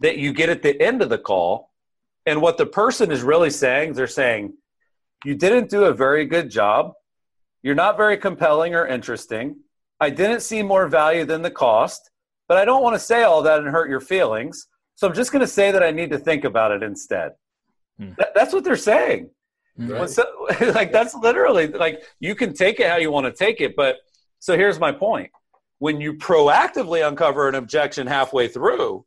that 0.01 0.17
you 0.17 0.33
get 0.33 0.49
at 0.49 0.61
the 0.61 0.79
end 0.81 1.01
of 1.01 1.09
the 1.09 1.17
call. 1.17 1.71
And 2.25 2.41
what 2.41 2.57
the 2.57 2.65
person 2.65 3.11
is 3.11 3.21
really 3.21 3.49
saying, 3.49 3.91
is 3.91 3.97
they're 3.97 4.07
saying, 4.07 4.53
You 5.23 5.35
didn't 5.35 5.69
do 5.69 5.85
a 5.85 5.93
very 5.93 6.25
good 6.25 6.49
job. 6.49 6.93
You're 7.63 7.75
not 7.75 7.97
very 7.97 8.17
compelling 8.17 8.75
or 8.75 8.85
interesting. 8.85 9.57
I 9.99 10.09
didn't 10.09 10.41
see 10.41 10.61
more 10.61 10.87
value 10.87 11.25
than 11.25 11.41
the 11.41 11.51
cost, 11.51 12.11
but 12.47 12.57
I 12.57 12.65
don't 12.65 12.83
want 12.83 12.95
to 12.95 12.99
say 12.99 13.23
all 13.23 13.41
that 13.43 13.59
and 13.59 13.67
hurt 13.69 13.89
your 13.89 14.01
feelings. 14.01 14.67
So 14.95 15.07
I'm 15.07 15.13
just 15.13 15.31
going 15.31 15.41
to 15.41 15.47
say 15.47 15.71
that 15.71 15.83
I 15.83 15.91
need 15.91 16.09
to 16.11 16.17
think 16.17 16.43
about 16.43 16.71
it 16.71 16.83
instead. 16.83 17.31
Hmm. 17.97 18.11
That, 18.17 18.33
that's 18.35 18.53
what 18.53 18.63
they're 18.63 18.75
saying. 18.75 19.29
Right. 19.77 20.09
So, 20.09 20.23
like 20.73 20.91
that's 20.91 21.15
literally 21.15 21.67
like 21.67 22.03
you 22.19 22.35
can 22.35 22.53
take 22.53 22.79
it 22.79 22.87
how 22.87 22.97
you 22.97 23.11
want 23.11 23.25
to 23.25 23.31
take 23.31 23.61
it, 23.61 23.75
but 23.75 23.97
so 24.39 24.55
here's 24.55 24.79
my 24.79 24.91
point. 24.91 25.31
When 25.79 25.99
you 25.99 26.13
proactively 26.13 27.05
uncover 27.05 27.49
an 27.49 27.55
objection 27.55 28.07
halfway 28.07 28.47
through, 28.47 29.05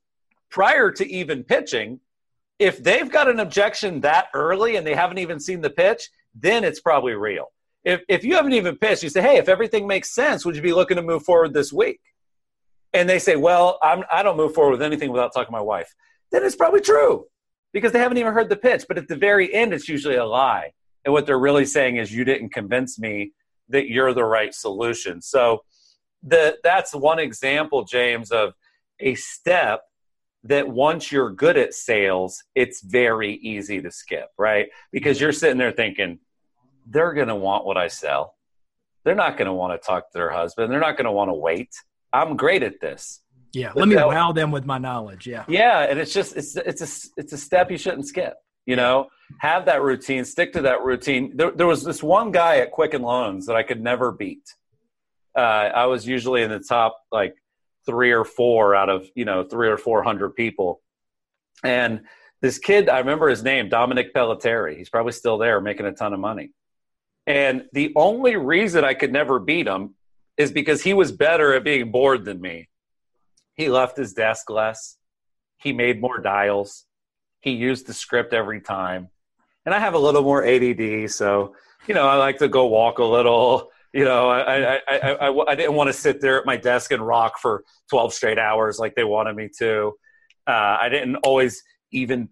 prior 0.50 0.90
to 0.92 1.10
even 1.10 1.44
pitching, 1.44 2.00
if 2.58 2.82
they've 2.82 3.10
got 3.10 3.28
an 3.28 3.40
objection 3.40 4.00
that 4.00 4.26
early 4.34 4.76
and 4.76 4.86
they 4.86 4.94
haven't 4.94 5.18
even 5.18 5.40
seen 5.40 5.60
the 5.60 5.70
pitch, 5.70 6.10
then 6.34 6.64
it's 6.64 6.80
probably 6.80 7.14
real. 7.14 7.46
If, 7.84 8.02
if 8.08 8.24
you 8.24 8.34
haven't 8.34 8.52
even 8.52 8.76
pitched, 8.76 9.02
you 9.02 9.08
say, 9.08 9.22
hey, 9.22 9.36
if 9.38 9.48
everything 9.48 9.86
makes 9.86 10.14
sense, 10.14 10.44
would 10.44 10.56
you 10.56 10.62
be 10.62 10.74
looking 10.74 10.96
to 10.96 11.02
move 11.02 11.22
forward 11.22 11.54
this 11.54 11.72
week? 11.72 12.00
And 12.92 13.08
they 13.08 13.18
say, 13.18 13.36
well, 13.36 13.78
I'm, 13.82 14.02
I 14.12 14.22
don't 14.22 14.36
move 14.36 14.54
forward 14.54 14.72
with 14.72 14.82
anything 14.82 15.10
without 15.10 15.32
talking 15.32 15.46
to 15.46 15.52
my 15.52 15.60
wife. 15.60 15.94
Then 16.32 16.44
it's 16.44 16.56
probably 16.56 16.80
true 16.80 17.26
because 17.72 17.92
they 17.92 17.98
haven't 17.98 18.18
even 18.18 18.32
heard 18.32 18.48
the 18.48 18.56
pitch. 18.56 18.84
But 18.88 18.98
at 18.98 19.08
the 19.08 19.16
very 19.16 19.52
end, 19.54 19.72
it's 19.72 19.88
usually 19.88 20.16
a 20.16 20.24
lie. 20.24 20.72
And 21.04 21.12
what 21.12 21.26
they're 21.26 21.38
really 21.38 21.64
saying 21.64 21.96
is, 21.96 22.12
you 22.12 22.24
didn't 22.24 22.50
convince 22.50 22.98
me 22.98 23.32
that 23.68 23.88
you're 23.88 24.14
the 24.14 24.24
right 24.24 24.54
solution. 24.54 25.20
So 25.22 25.62
the, 26.22 26.58
that's 26.62 26.94
one 26.94 27.18
example, 27.18 27.84
James, 27.84 28.30
of 28.30 28.54
a 29.00 29.14
step 29.14 29.82
that 30.44 30.68
once 30.68 31.12
you're 31.12 31.30
good 31.30 31.56
at 31.56 31.74
sales, 31.74 32.42
it's 32.54 32.80
very 32.82 33.34
easy 33.34 33.80
to 33.82 33.90
skip, 33.90 34.28
right? 34.38 34.68
Because 34.92 35.20
you're 35.20 35.32
sitting 35.32 35.58
there 35.58 35.72
thinking, 35.72 36.20
they're 36.86 37.12
going 37.12 37.28
to 37.28 37.34
want 37.34 37.66
what 37.66 37.76
I 37.76 37.88
sell. 37.88 38.34
They're 39.04 39.14
not 39.14 39.36
going 39.36 39.46
to 39.46 39.52
want 39.52 39.80
to 39.80 39.86
talk 39.86 40.10
to 40.10 40.18
their 40.18 40.30
husband. 40.30 40.72
They're 40.72 40.80
not 40.80 40.96
going 40.96 41.06
to 41.06 41.12
want 41.12 41.28
to 41.28 41.34
wait. 41.34 41.74
I'm 42.12 42.36
great 42.36 42.62
at 42.62 42.80
this. 42.80 43.20
Yeah, 43.52 43.72
let 43.74 43.88
me 43.88 43.96
wow 43.96 44.32
them 44.32 44.50
with 44.50 44.66
my 44.66 44.78
knowledge. 44.78 45.26
Yeah. 45.26 45.44
Yeah, 45.48 45.80
and 45.80 45.98
it's 45.98 46.12
just 46.12 46.36
it's 46.36 46.56
it's 46.56 46.82
a 46.82 47.20
it's 47.20 47.32
a 47.32 47.38
step 47.38 47.70
you 47.70 47.78
shouldn't 47.78 48.06
skip. 48.06 48.34
You 48.66 48.76
know, 48.76 49.08
have 49.38 49.66
that 49.66 49.82
routine, 49.82 50.24
stick 50.24 50.52
to 50.52 50.62
that 50.62 50.82
routine. 50.82 51.32
There, 51.34 51.50
there 51.50 51.66
was 51.66 51.82
this 51.82 52.02
one 52.02 52.32
guy 52.32 52.58
at 52.58 52.70
Quicken 52.70 53.02
Loans 53.02 53.46
that 53.46 53.56
I 53.56 53.62
could 53.62 53.82
never 53.82 54.12
beat. 54.12 54.42
Uh, 55.34 55.40
I 55.40 55.86
was 55.86 56.06
usually 56.06 56.42
in 56.42 56.50
the 56.50 56.60
top 56.60 56.98
like 57.10 57.34
three 57.86 58.12
or 58.12 58.24
four 58.24 58.74
out 58.74 58.90
of 58.90 59.06
you 59.14 59.24
know 59.24 59.44
three 59.44 59.68
or 59.68 59.78
four 59.78 60.02
hundred 60.02 60.34
people, 60.34 60.82
and 61.64 62.02
this 62.42 62.58
kid 62.58 62.88
I 62.88 62.98
remember 62.98 63.28
his 63.28 63.42
name 63.42 63.68
Dominic 63.68 64.14
Pelletieri. 64.14 64.76
He's 64.76 64.90
probably 64.90 65.12
still 65.12 65.38
there 65.38 65.60
making 65.60 65.86
a 65.86 65.92
ton 65.92 66.12
of 66.12 66.20
money. 66.20 66.50
And 67.26 67.66
the 67.72 67.92
only 67.94 68.36
reason 68.36 68.84
I 68.84 68.94
could 68.94 69.12
never 69.12 69.38
beat 69.38 69.66
him 69.66 69.94
is 70.38 70.50
because 70.50 70.82
he 70.82 70.94
was 70.94 71.12
better 71.12 71.52
at 71.52 71.62
being 71.62 71.90
bored 71.90 72.24
than 72.24 72.40
me. 72.40 72.68
He 73.58 73.68
left 73.68 73.96
his 73.96 74.14
desk 74.14 74.48
less. 74.48 74.96
He 75.58 75.72
made 75.72 76.00
more 76.00 76.18
dials. 76.18 76.86
He 77.40 77.50
used 77.50 77.88
the 77.88 77.92
script 77.92 78.32
every 78.32 78.60
time. 78.60 79.08
And 79.66 79.74
I 79.74 79.80
have 79.80 79.94
a 79.94 79.98
little 79.98 80.22
more 80.22 80.46
ADD, 80.46 81.10
so 81.10 81.54
you 81.86 81.94
know 81.94 82.08
I 82.08 82.16
like 82.16 82.38
to 82.38 82.48
go 82.48 82.66
walk 82.66 82.98
a 82.98 83.04
little. 83.04 83.70
You 83.92 84.04
know, 84.04 84.28
I 84.28 84.76
I, 84.76 84.80
I, 84.86 85.10
I, 85.12 85.44
I 85.48 85.54
didn't 85.54 85.74
want 85.74 85.88
to 85.88 85.94
sit 85.94 86.20
there 86.20 86.38
at 86.38 86.44
my 86.44 86.58
desk 86.58 86.92
and 86.92 87.04
rock 87.04 87.38
for 87.38 87.64
12 87.88 88.12
straight 88.12 88.38
hours 88.38 88.78
like 88.78 88.94
they 88.94 89.02
wanted 89.02 89.34
me 89.34 89.48
to. 89.58 89.94
Uh, 90.46 90.76
I 90.80 90.90
didn't 90.90 91.16
always 91.16 91.62
even 91.90 92.28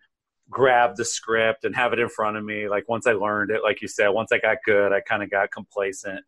grab 0.51 0.97
the 0.97 1.05
script 1.05 1.65
and 1.65 1.75
have 1.75 1.95
it 1.95 1.99
in 1.99 2.11
front 2.11 2.37
of 2.37 2.45
me. 2.45 2.69
Like 2.69 2.91
once 2.91 3.07
I 3.07 3.13
learned 3.13 3.51
it, 3.51 3.63
like 3.63 3.81
you 3.81 3.89
said, 3.89 4.09
once 4.09 4.33
I 4.33 4.39
got 4.39 4.59
good, 4.67 4.93
I 4.93 5.01
kind 5.01 5.23
of 5.23 5.31
got 5.31 5.51
complacent. 5.51 6.21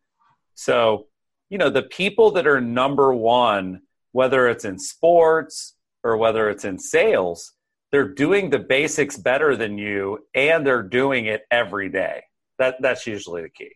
So, 0.55 1.05
you 1.49 1.59
know, 1.59 1.69
the 1.69 1.83
people 1.83 2.31
that 2.31 2.47
are 2.47 2.59
number 2.59 3.13
one 3.13 3.81
whether 4.11 4.47
it's 4.47 4.65
in 4.65 4.79
sports 4.79 5.75
or 6.03 6.17
whether 6.17 6.49
it's 6.49 6.65
in 6.65 6.79
sales, 6.79 7.53
they're 7.91 8.07
doing 8.07 8.49
the 8.49 8.59
basics 8.59 9.17
better 9.17 9.55
than 9.55 9.77
you 9.77 10.19
and 10.35 10.65
they're 10.65 10.83
doing 10.83 11.25
it 11.25 11.41
every 11.51 11.89
day. 11.89 12.23
That 12.57 12.75
that's 12.81 13.07
usually 13.07 13.43
the 13.43 13.49
key. 13.49 13.71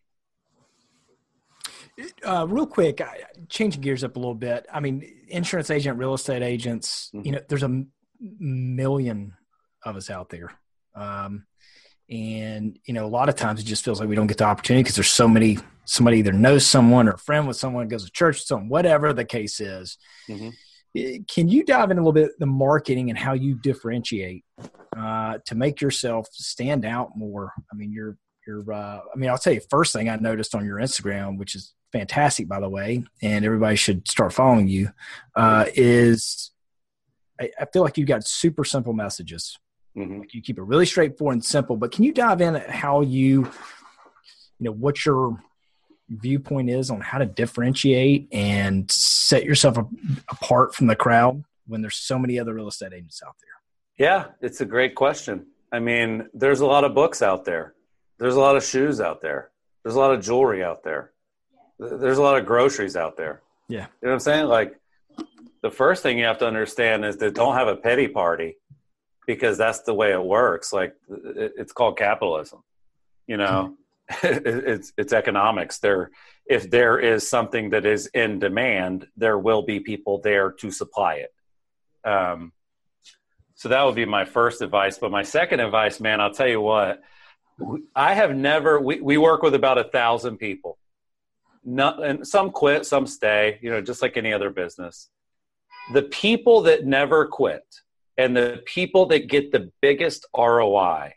Uh, 2.25 2.45
real 2.49 2.65
quick, 2.65 3.01
changing 3.49 3.81
gears 3.81 4.03
up 4.03 4.15
a 4.15 4.19
little 4.19 4.33
bit. 4.33 4.65
I 4.73 4.79
mean, 4.79 5.07
insurance 5.27 5.69
agent, 5.69 5.99
real 5.99 6.15
estate 6.15 6.41
agents. 6.41 7.11
Mm-hmm. 7.13 7.25
You 7.25 7.31
know, 7.33 7.41
there's 7.47 7.63
a 7.63 7.85
million 8.19 9.35
of 9.85 9.95
us 9.95 10.09
out 10.09 10.29
there, 10.29 10.51
um, 10.95 11.45
and 12.09 12.79
you 12.85 12.93
know, 12.95 13.05
a 13.05 13.07
lot 13.07 13.29
of 13.29 13.35
times 13.35 13.61
it 13.61 13.65
just 13.65 13.85
feels 13.85 13.99
like 13.99 14.09
we 14.09 14.15
don't 14.15 14.27
get 14.27 14.39
the 14.39 14.43
opportunity 14.43 14.81
because 14.81 14.95
there's 14.95 15.11
so 15.11 15.27
many 15.27 15.59
somebody 15.85 16.17
either 16.17 16.31
knows 16.31 16.65
someone 16.65 17.07
or 17.07 17.13
a 17.13 17.17
friend 17.17 17.47
with 17.47 17.57
someone 17.57 17.87
goes 17.87 18.05
to 18.05 18.11
church 18.11 18.35
with 18.35 18.43
someone, 18.43 18.69
whatever 18.69 19.13
the 19.13 19.25
case 19.25 19.59
is. 19.59 19.97
Mm-hmm. 20.29 20.49
Can 21.27 21.49
you 21.49 21.63
dive 21.65 21.89
in 21.89 21.97
a 21.97 22.01
little 22.01 22.13
bit 22.13 22.31
the 22.39 22.45
marketing 22.45 23.09
and 23.09 23.17
how 23.17 23.33
you 23.33 23.55
differentiate 23.55 24.45
uh, 24.95 25.39
to 25.45 25.55
make 25.55 25.81
yourself 25.81 26.27
stand 26.31 26.85
out 26.85 27.17
more? 27.17 27.51
I 27.71 27.75
mean, 27.75 27.91
you're 27.91 28.15
you're. 28.45 28.71
Uh, 28.71 28.99
I 28.99 29.17
mean, 29.17 29.29
I'll 29.29 29.39
tell 29.39 29.53
you 29.53 29.61
first 29.69 29.91
thing 29.93 30.07
I 30.07 30.15
noticed 30.17 30.53
on 30.53 30.65
your 30.65 30.77
Instagram, 30.77 31.37
which 31.39 31.55
is 31.55 31.73
fantastic 31.91 32.47
by 32.47 32.59
the 32.59 32.69
way, 32.69 33.03
and 33.23 33.43
everybody 33.43 33.75
should 33.75 34.07
start 34.07 34.33
following 34.33 34.67
you. 34.67 34.89
Uh, 35.35 35.65
is 35.73 36.51
I, 37.41 37.49
I 37.59 37.65
feel 37.65 37.81
like 37.81 37.97
you've 37.97 38.07
got 38.07 38.25
super 38.25 38.63
simple 38.63 38.93
messages. 38.93 39.57
Mm-hmm. 39.97 40.19
Like 40.19 40.33
you 40.33 40.41
keep 40.41 40.57
it 40.57 40.63
really 40.63 40.85
straightforward 40.85 41.35
and 41.35 41.45
simple. 41.45 41.77
But 41.77 41.91
can 41.91 42.03
you 42.03 42.13
dive 42.13 42.41
in 42.41 42.55
at 42.55 42.69
how 42.69 43.01
you, 43.01 43.43
you 43.43 43.51
know, 44.59 44.71
what 44.71 45.05
your 45.05 45.39
viewpoint 46.09 46.69
is 46.69 46.89
on 46.89 47.01
how 47.01 47.17
to 47.17 47.25
differentiate 47.25 48.27
and 48.31 48.89
set 48.91 49.43
yourself 49.43 49.77
apart 50.29 50.75
from 50.75 50.87
the 50.87 50.95
crowd 50.95 51.43
when 51.67 51.81
there's 51.81 51.95
so 51.95 52.19
many 52.19 52.39
other 52.39 52.53
real 52.53 52.67
estate 52.67 52.93
agents 52.93 53.21
out 53.25 53.35
there? 53.39 54.07
Yeah, 54.07 54.25
it's 54.41 54.61
a 54.61 54.65
great 54.65 54.95
question. 54.95 55.47
I 55.71 55.79
mean, 55.79 56.27
there's 56.33 56.59
a 56.59 56.65
lot 56.65 56.83
of 56.83 56.93
books 56.93 57.21
out 57.21 57.45
there. 57.45 57.73
There's 58.19 58.35
a 58.35 58.39
lot 58.39 58.55
of 58.55 58.63
shoes 58.63 59.01
out 59.01 59.21
there. 59.21 59.49
There's 59.83 59.95
a 59.95 59.99
lot 59.99 60.13
of 60.13 60.21
jewelry 60.21 60.63
out 60.63 60.83
there. 60.83 61.11
There's 61.79 62.17
a 62.17 62.21
lot 62.21 62.37
of 62.37 62.45
groceries 62.45 62.95
out 62.95 63.17
there. 63.17 63.41
Yeah. 63.67 63.87
You 64.01 64.07
know 64.07 64.09
what 64.09 64.13
I'm 64.13 64.19
saying? 64.19 64.45
Like 64.47 64.79
the 65.61 65.71
first 65.71 66.03
thing 66.03 66.19
you 66.19 66.25
have 66.25 66.39
to 66.39 66.47
understand 66.47 67.05
is 67.05 67.17
that 67.17 67.33
don't 67.33 67.55
have 67.55 67.67
a 67.67 67.75
petty 67.75 68.07
party 68.07 68.57
because 69.25 69.57
that's 69.57 69.81
the 69.81 69.93
way 69.93 70.11
it 70.11 70.23
works. 70.23 70.71
Like 70.71 70.95
it's 71.09 71.71
called 71.71 71.97
capitalism. 71.97 72.63
You 73.27 73.37
know, 73.37 73.45
mm-hmm. 73.45 73.73
it's 74.23 74.93
it's 74.97 75.13
economics. 75.13 75.79
There, 75.79 76.11
if 76.45 76.69
there 76.69 76.99
is 76.99 77.27
something 77.27 77.69
that 77.71 77.85
is 77.85 78.07
in 78.07 78.39
demand, 78.39 79.07
there 79.15 79.37
will 79.37 79.61
be 79.61 79.79
people 79.79 80.19
there 80.21 80.51
to 80.51 80.71
supply 80.71 81.15
it. 81.25 81.33
Um, 82.09 82.51
so 83.55 83.69
that 83.69 83.83
would 83.83 83.95
be 83.95 84.05
my 84.05 84.25
first 84.25 84.61
advice. 84.61 84.97
But 84.97 85.11
my 85.11 85.23
second 85.23 85.61
advice, 85.61 85.99
man, 85.99 86.19
I'll 86.19 86.33
tell 86.33 86.47
you 86.47 86.59
what, 86.59 87.01
I 87.95 88.13
have 88.13 88.35
never. 88.35 88.79
We 88.79 88.99
we 88.99 89.17
work 89.17 89.41
with 89.41 89.55
about 89.55 89.77
a 89.77 89.85
thousand 89.85 90.37
people. 90.37 90.77
Not, 91.65 92.03
and 92.03 92.27
some 92.27 92.51
quit, 92.51 92.85
some 92.85 93.07
stay. 93.07 93.59
You 93.61 93.71
know, 93.71 93.81
just 93.81 94.01
like 94.01 94.17
any 94.17 94.33
other 94.33 94.49
business. 94.49 95.09
The 95.93 96.03
people 96.03 96.61
that 96.63 96.85
never 96.85 97.25
quit 97.25 97.63
and 98.17 98.35
the 98.35 98.61
people 98.65 99.05
that 99.07 99.27
get 99.27 99.51
the 99.51 99.71
biggest 99.81 100.25
ROI 100.35 101.13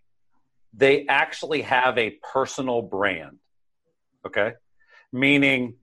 they 0.76 1.06
actually 1.06 1.62
have 1.62 1.96
a 1.96 2.18
personal 2.32 2.82
brand. 2.82 3.38
Okay. 4.26 4.52
Meaning 5.12 5.74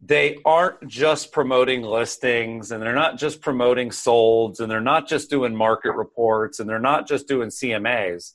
they 0.00 0.38
aren't 0.44 0.86
just 0.86 1.32
promoting 1.32 1.82
listings 1.82 2.70
and 2.70 2.82
they're 2.82 2.94
not 2.94 3.18
just 3.18 3.40
promoting 3.40 3.88
solds 3.88 4.60
and 4.60 4.70
they're 4.70 4.80
not 4.80 5.08
just 5.08 5.30
doing 5.30 5.56
market 5.56 5.92
reports 5.92 6.60
and 6.60 6.68
they're 6.68 6.78
not 6.78 7.08
just 7.08 7.26
doing 7.26 7.48
CMAs. 7.48 8.32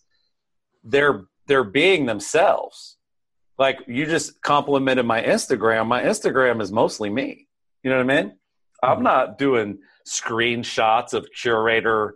They're 0.83 1.25
they're 1.47 1.63
being 1.63 2.05
themselves. 2.05 2.97
Like 3.57 3.79
you 3.87 4.05
just 4.05 4.41
complimented 4.41 5.05
my 5.05 5.21
Instagram. 5.21 5.87
My 5.87 6.03
Instagram 6.03 6.61
is 6.61 6.71
mostly 6.71 7.09
me. 7.09 7.47
You 7.83 7.91
know 7.91 8.03
what 8.03 8.11
I 8.11 8.21
mean? 8.21 8.37
I'm 8.81 8.95
mm-hmm. 8.95 9.03
not 9.03 9.37
doing 9.37 9.79
screenshots 10.07 11.13
of 11.13 11.27
Curaytor 11.37 12.11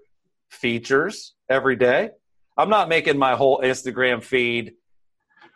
features 0.50 1.34
every 1.50 1.76
day. 1.76 2.10
I'm 2.56 2.70
not 2.70 2.88
making 2.90 3.18
my 3.18 3.36
whole 3.36 3.60
Instagram 3.60 4.24
feed 4.24 4.74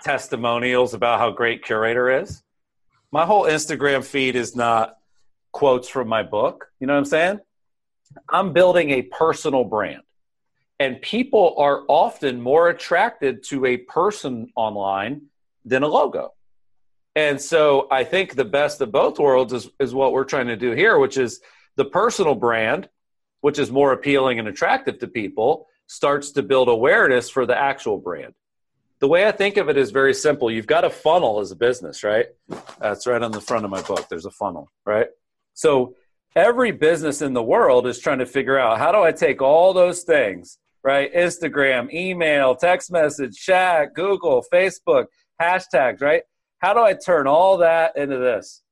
testimonials 0.04 0.94
about 0.94 1.20
how 1.20 1.32
great 1.32 1.64
Curaytor 1.64 2.24
is. 2.24 2.42
My 3.12 3.26
whole 3.26 3.44
Instagram 3.44 4.04
feed 4.04 4.36
is 4.36 4.56
not 4.56 4.98
quotes 5.52 5.88
from 5.88 6.08
my 6.08 6.24
book. 6.24 6.72
You 6.80 6.88
know 6.88 6.94
what 6.94 7.00
I'm 7.00 7.06
saying? 7.06 7.40
I'm 8.30 8.52
building 8.54 8.92
a 8.92 9.04
personal 9.04 9.64
brand. 9.64 10.02
And 10.80 11.02
people 11.02 11.56
are 11.58 11.84
often 11.88 12.42
more 12.42 12.70
attracted 12.70 13.44
to 13.46 13.66
a 13.66 13.78
person 13.78 14.52
online 14.56 15.24
than 15.66 15.84
a 15.84 15.88
logo. 15.88 16.34
And 17.16 17.42
so 17.42 17.88
I 17.90 18.04
think 18.04 18.36
the 18.36 18.46
best 18.46 18.82
of 18.82 18.92
both 18.92 19.18
worlds 19.18 19.54
is, 19.54 19.70
is 19.80 19.94
what 19.94 20.14
we're 20.14 20.24
trying 20.24 20.48
to 20.48 20.56
do 20.56 20.72
here, 20.72 21.00
which 21.00 21.18
is 21.18 21.42
the 21.76 21.86
personal 21.86 22.36
brand, 22.36 22.90
which 23.42 23.58
is 23.58 23.72
more 23.72 23.92
appealing 23.92 24.38
and 24.38 24.48
attractive 24.48 25.00
to 25.00 25.08
people, 25.08 25.68
starts 25.88 26.32
to 26.32 26.44
build 26.44 26.70
awareness 26.70 27.30
for 27.30 27.46
the 27.46 27.58
actual 27.58 27.98
brand. 27.98 28.34
The 29.00 29.08
way 29.08 29.28
I 29.28 29.32
think 29.32 29.58
of 29.58 29.70
it 29.70 29.78
is 29.78 29.92
very 29.92 30.14
simple. 30.14 30.50
You've 30.50 30.68
got 30.68 30.84
a 30.84 30.90
funnel 30.90 31.40
as 31.40 31.52
a 31.52 31.56
business, 31.56 32.04
right? 32.04 32.28
That's 32.80 33.06
right 33.06 33.22
on 33.22 33.32
the 33.32 33.42
front 33.42 33.64
of 33.64 33.72
my 33.72 33.82
book. 33.82 34.08
There's 34.10 34.26
a 34.26 34.32
funnel, 34.32 34.70
right? 34.86 35.08
So 35.54 35.96
every 36.36 36.72
business 36.72 37.22
in 37.22 37.34
the 37.34 37.44
world 37.44 37.88
is 37.88 38.00
trying 38.00 38.20
to 38.20 38.26
figure 38.26 38.58
out 38.58 38.80
how 38.80 38.92
do 38.92 39.02
I 39.02 39.12
take 39.12 39.42
all 39.42 39.74
those 39.74 40.04
things, 40.04 40.58
right? 40.84 41.14
Instagram, 41.14 41.94
email, 41.94 42.56
text 42.56 42.92
message, 42.92 43.36
chat, 43.38 43.94
Google, 43.94 44.44
Facebook, 44.52 45.06
hashtags, 45.40 46.02
right? 46.02 46.24
How 46.60 46.74
do 46.74 46.80
I 46.80 46.94
turn 46.94 47.28
all 47.28 47.58
that 47.58 47.96
into 47.98 48.18
this? 48.18 48.64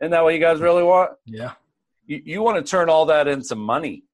Isn't 0.00 0.10
that 0.12 0.22
what 0.22 0.34
you 0.34 0.40
guys 0.40 0.60
really 0.60 0.82
want? 0.82 1.12
Yeah. 1.24 1.52
You, 2.06 2.20
you 2.24 2.42
want 2.42 2.64
to 2.64 2.70
turn 2.70 2.90
all 2.90 3.06
that 3.06 3.28
into 3.28 3.54
money. 3.54 4.04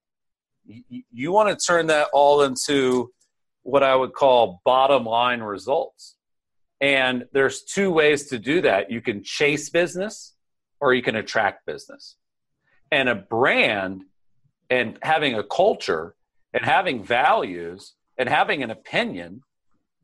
You, 0.67 1.31
want 1.31 1.57
to 1.57 1.65
turn 1.65 1.87
that 1.87 2.07
all 2.13 2.43
into 2.43 3.11
what 3.63 3.83
I 3.83 3.95
would 3.95 4.13
call 4.13 4.61
bottom 4.65 5.05
line 5.05 5.41
results. 5.41 6.15
And 6.81 7.25
there's 7.33 7.63
two 7.63 7.91
ways 7.91 8.27
to 8.29 8.39
do 8.39 8.61
that. 8.61 8.91
You 8.91 9.01
can 9.01 9.23
chase 9.23 9.69
business 9.69 10.35
or 10.79 10.93
you 10.93 11.01
can 11.01 11.15
attract 11.15 11.65
business. 11.65 12.15
And 12.91 13.09
a 13.09 13.15
brand 13.15 14.03
and 14.69 14.97
having 15.01 15.35
a 15.35 15.43
culture 15.43 16.15
and 16.53 16.63
having 16.63 17.03
values 17.03 17.93
and 18.17 18.29
having 18.29 18.63
an 18.63 18.71
opinion 18.71 19.41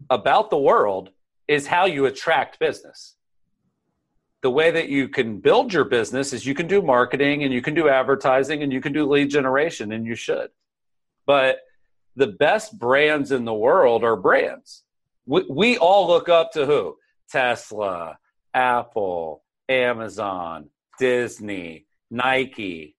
about 0.09 0.49
the 0.49 0.57
world 0.57 1.09
is 1.47 1.67
how 1.67 1.85
you 1.85 2.05
attract 2.05 2.59
business. 2.59 3.15
The 4.43 4.51
way 4.51 4.71
that 4.71 4.89
you 4.89 5.07
can 5.07 5.39
build 5.39 5.73
your 5.73 5.85
business 5.85 6.33
is 6.33 6.45
you 6.45 6.53
can 6.53 6.67
do 6.67 6.81
marketing 6.81 7.43
and 7.43 7.53
you 7.53 7.61
can 7.61 7.73
do 7.73 7.87
advertising 7.87 8.61
and 8.61 8.73
you 8.73 8.81
can 8.81 8.91
do 8.91 9.09
lead 9.09 9.29
generation, 9.29 9.93
and 9.93 10.05
you 10.05 10.15
should. 10.15 10.49
But 11.25 11.59
the 12.17 12.27
best 12.27 12.77
brands 12.77 13.31
in 13.31 13.45
the 13.45 13.53
world 13.53 14.03
are 14.03 14.17
brands. 14.17 14.83
We, 15.25 15.45
we 15.49 15.77
all 15.77 16.07
look 16.07 16.27
up 16.27 16.51
to 16.51 16.65
who? 16.65 16.97
Tesla, 17.31 18.17
Apple, 18.53 19.43
Amazon, 19.69 20.69
Disney, 20.99 21.85
Nike. 22.11 22.97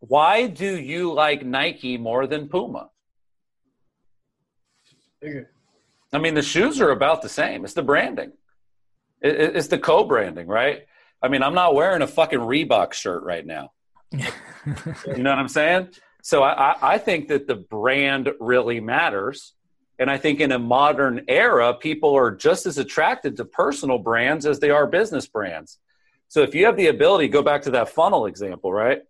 Why 0.00 0.48
do 0.48 0.76
you 0.76 1.12
like 1.12 1.46
Nike 1.46 1.96
more 1.96 2.26
than 2.26 2.48
Puma? 2.48 2.90
I 6.12 6.18
mean, 6.18 6.34
the 6.34 6.42
shoes 6.42 6.80
are 6.80 6.90
about 6.90 7.22
the 7.22 7.28
same. 7.28 7.64
It's 7.64 7.74
the 7.74 7.82
branding. 7.82 8.32
It's 9.24 9.68
the 9.68 9.78
co-branding, 9.78 10.46
right? 10.46 10.86
I 11.22 11.28
mean, 11.28 11.42
I'm 11.42 11.54
not 11.54 11.74
wearing 11.74 12.02
a 12.02 12.06
fucking 12.06 12.38
Reebok 12.38 12.92
shirt 12.92 13.22
right 13.22 13.44
now. 13.44 13.72
you 14.12 14.20
know 15.22 15.30
what 15.30 15.38
I'm 15.38 15.48
saying? 15.48 15.88
So 16.22 16.42
I, 16.42 16.76
I 16.94 16.98
think 16.98 17.28
that 17.28 17.46
the 17.46 17.56
brand 17.56 18.30
really 18.40 18.80
matters. 18.80 19.54
And 19.98 20.10
I 20.10 20.18
think 20.18 20.40
in 20.40 20.52
a 20.52 20.58
modern 20.58 21.24
era, 21.28 21.74
people 21.74 22.14
are 22.14 22.30
just 22.30 22.66
as 22.66 22.78
attracted 22.78 23.36
to 23.36 23.44
personal 23.44 23.98
brands 23.98 24.44
as 24.44 24.58
they 24.58 24.70
are 24.70 24.86
business 24.86 25.26
brands. 25.26 25.78
So 26.28 26.42
if 26.42 26.54
you 26.54 26.66
have 26.66 26.76
the 26.76 26.88
ability, 26.88 27.28
go 27.28 27.42
back 27.42 27.62
to 27.62 27.70
that 27.72 27.88
funnel 27.88 28.26
example, 28.26 28.72
right? 28.72 29.02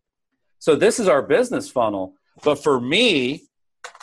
So 0.59 0.77
this 0.77 1.01
is 1.01 1.09
our 1.09 1.23
business 1.23 1.71
funnel. 1.71 2.15
But 2.43 2.63
for 2.63 2.81
me, 2.81 3.45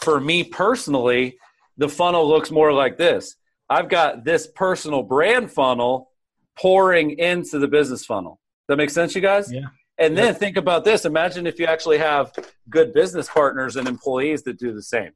for 0.02 0.20
me 0.20 0.44
personally, 0.44 1.38
the 1.78 1.90
funnel 1.90 2.28
looks 2.28 2.52
more 2.52 2.74
like 2.74 2.98
this. 2.98 3.36
I've 3.72 3.88
got 3.88 4.26
this 4.26 4.48
personal 4.48 5.02
brand 5.02 5.50
funnel 5.50 6.12
pouring 6.60 7.18
into 7.18 7.58
the 7.58 7.70
business 7.70 8.04
funnel. 8.04 8.38
That 8.68 8.76
makes 8.76 8.94
sense, 8.94 9.16
you 9.16 9.22
guys? 9.22 9.52
Yeah. 9.52 9.68
And 9.98 10.18
then 10.18 10.36
think 10.36 10.58
about 10.58 10.84
this. 10.84 11.06
Imagine 11.06 11.48
if 11.48 11.58
you 11.58 11.68
actually 11.68 11.98
have 12.00 12.34
good 12.70 12.94
business 12.94 13.30
partners 13.30 13.78
and 13.78 13.88
employees 13.88 14.44
that 14.44 14.60
do 14.60 14.74
the 14.74 14.82
same. 14.82 15.12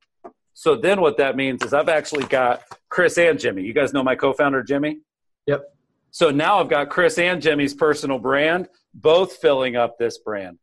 So 0.54 0.78
then 0.78 1.02
what 1.02 1.18
that 1.18 1.36
means 1.36 1.64
is 1.64 1.74
I've 1.74 1.90
actually 1.90 2.24
got 2.28 2.62
Chris 2.88 3.18
and 3.18 3.38
Jimmy. 3.38 3.64
You 3.64 3.74
guys 3.74 3.92
know 3.92 4.04
my 4.04 4.16
co-founder 4.16 4.64
Jimmy? 4.64 5.00
Yep. 5.48 5.66
So 6.12 6.32
now 6.32 6.60
I've 6.60 6.70
got 6.70 6.90
Chris 6.90 7.18
and 7.18 7.42
Jimmy's 7.42 7.74
personal 7.74 8.20
brand 8.20 8.70
both 8.94 9.34
filling 9.34 9.76
up 9.76 9.98
this 9.98 10.18
brand. 10.20 10.60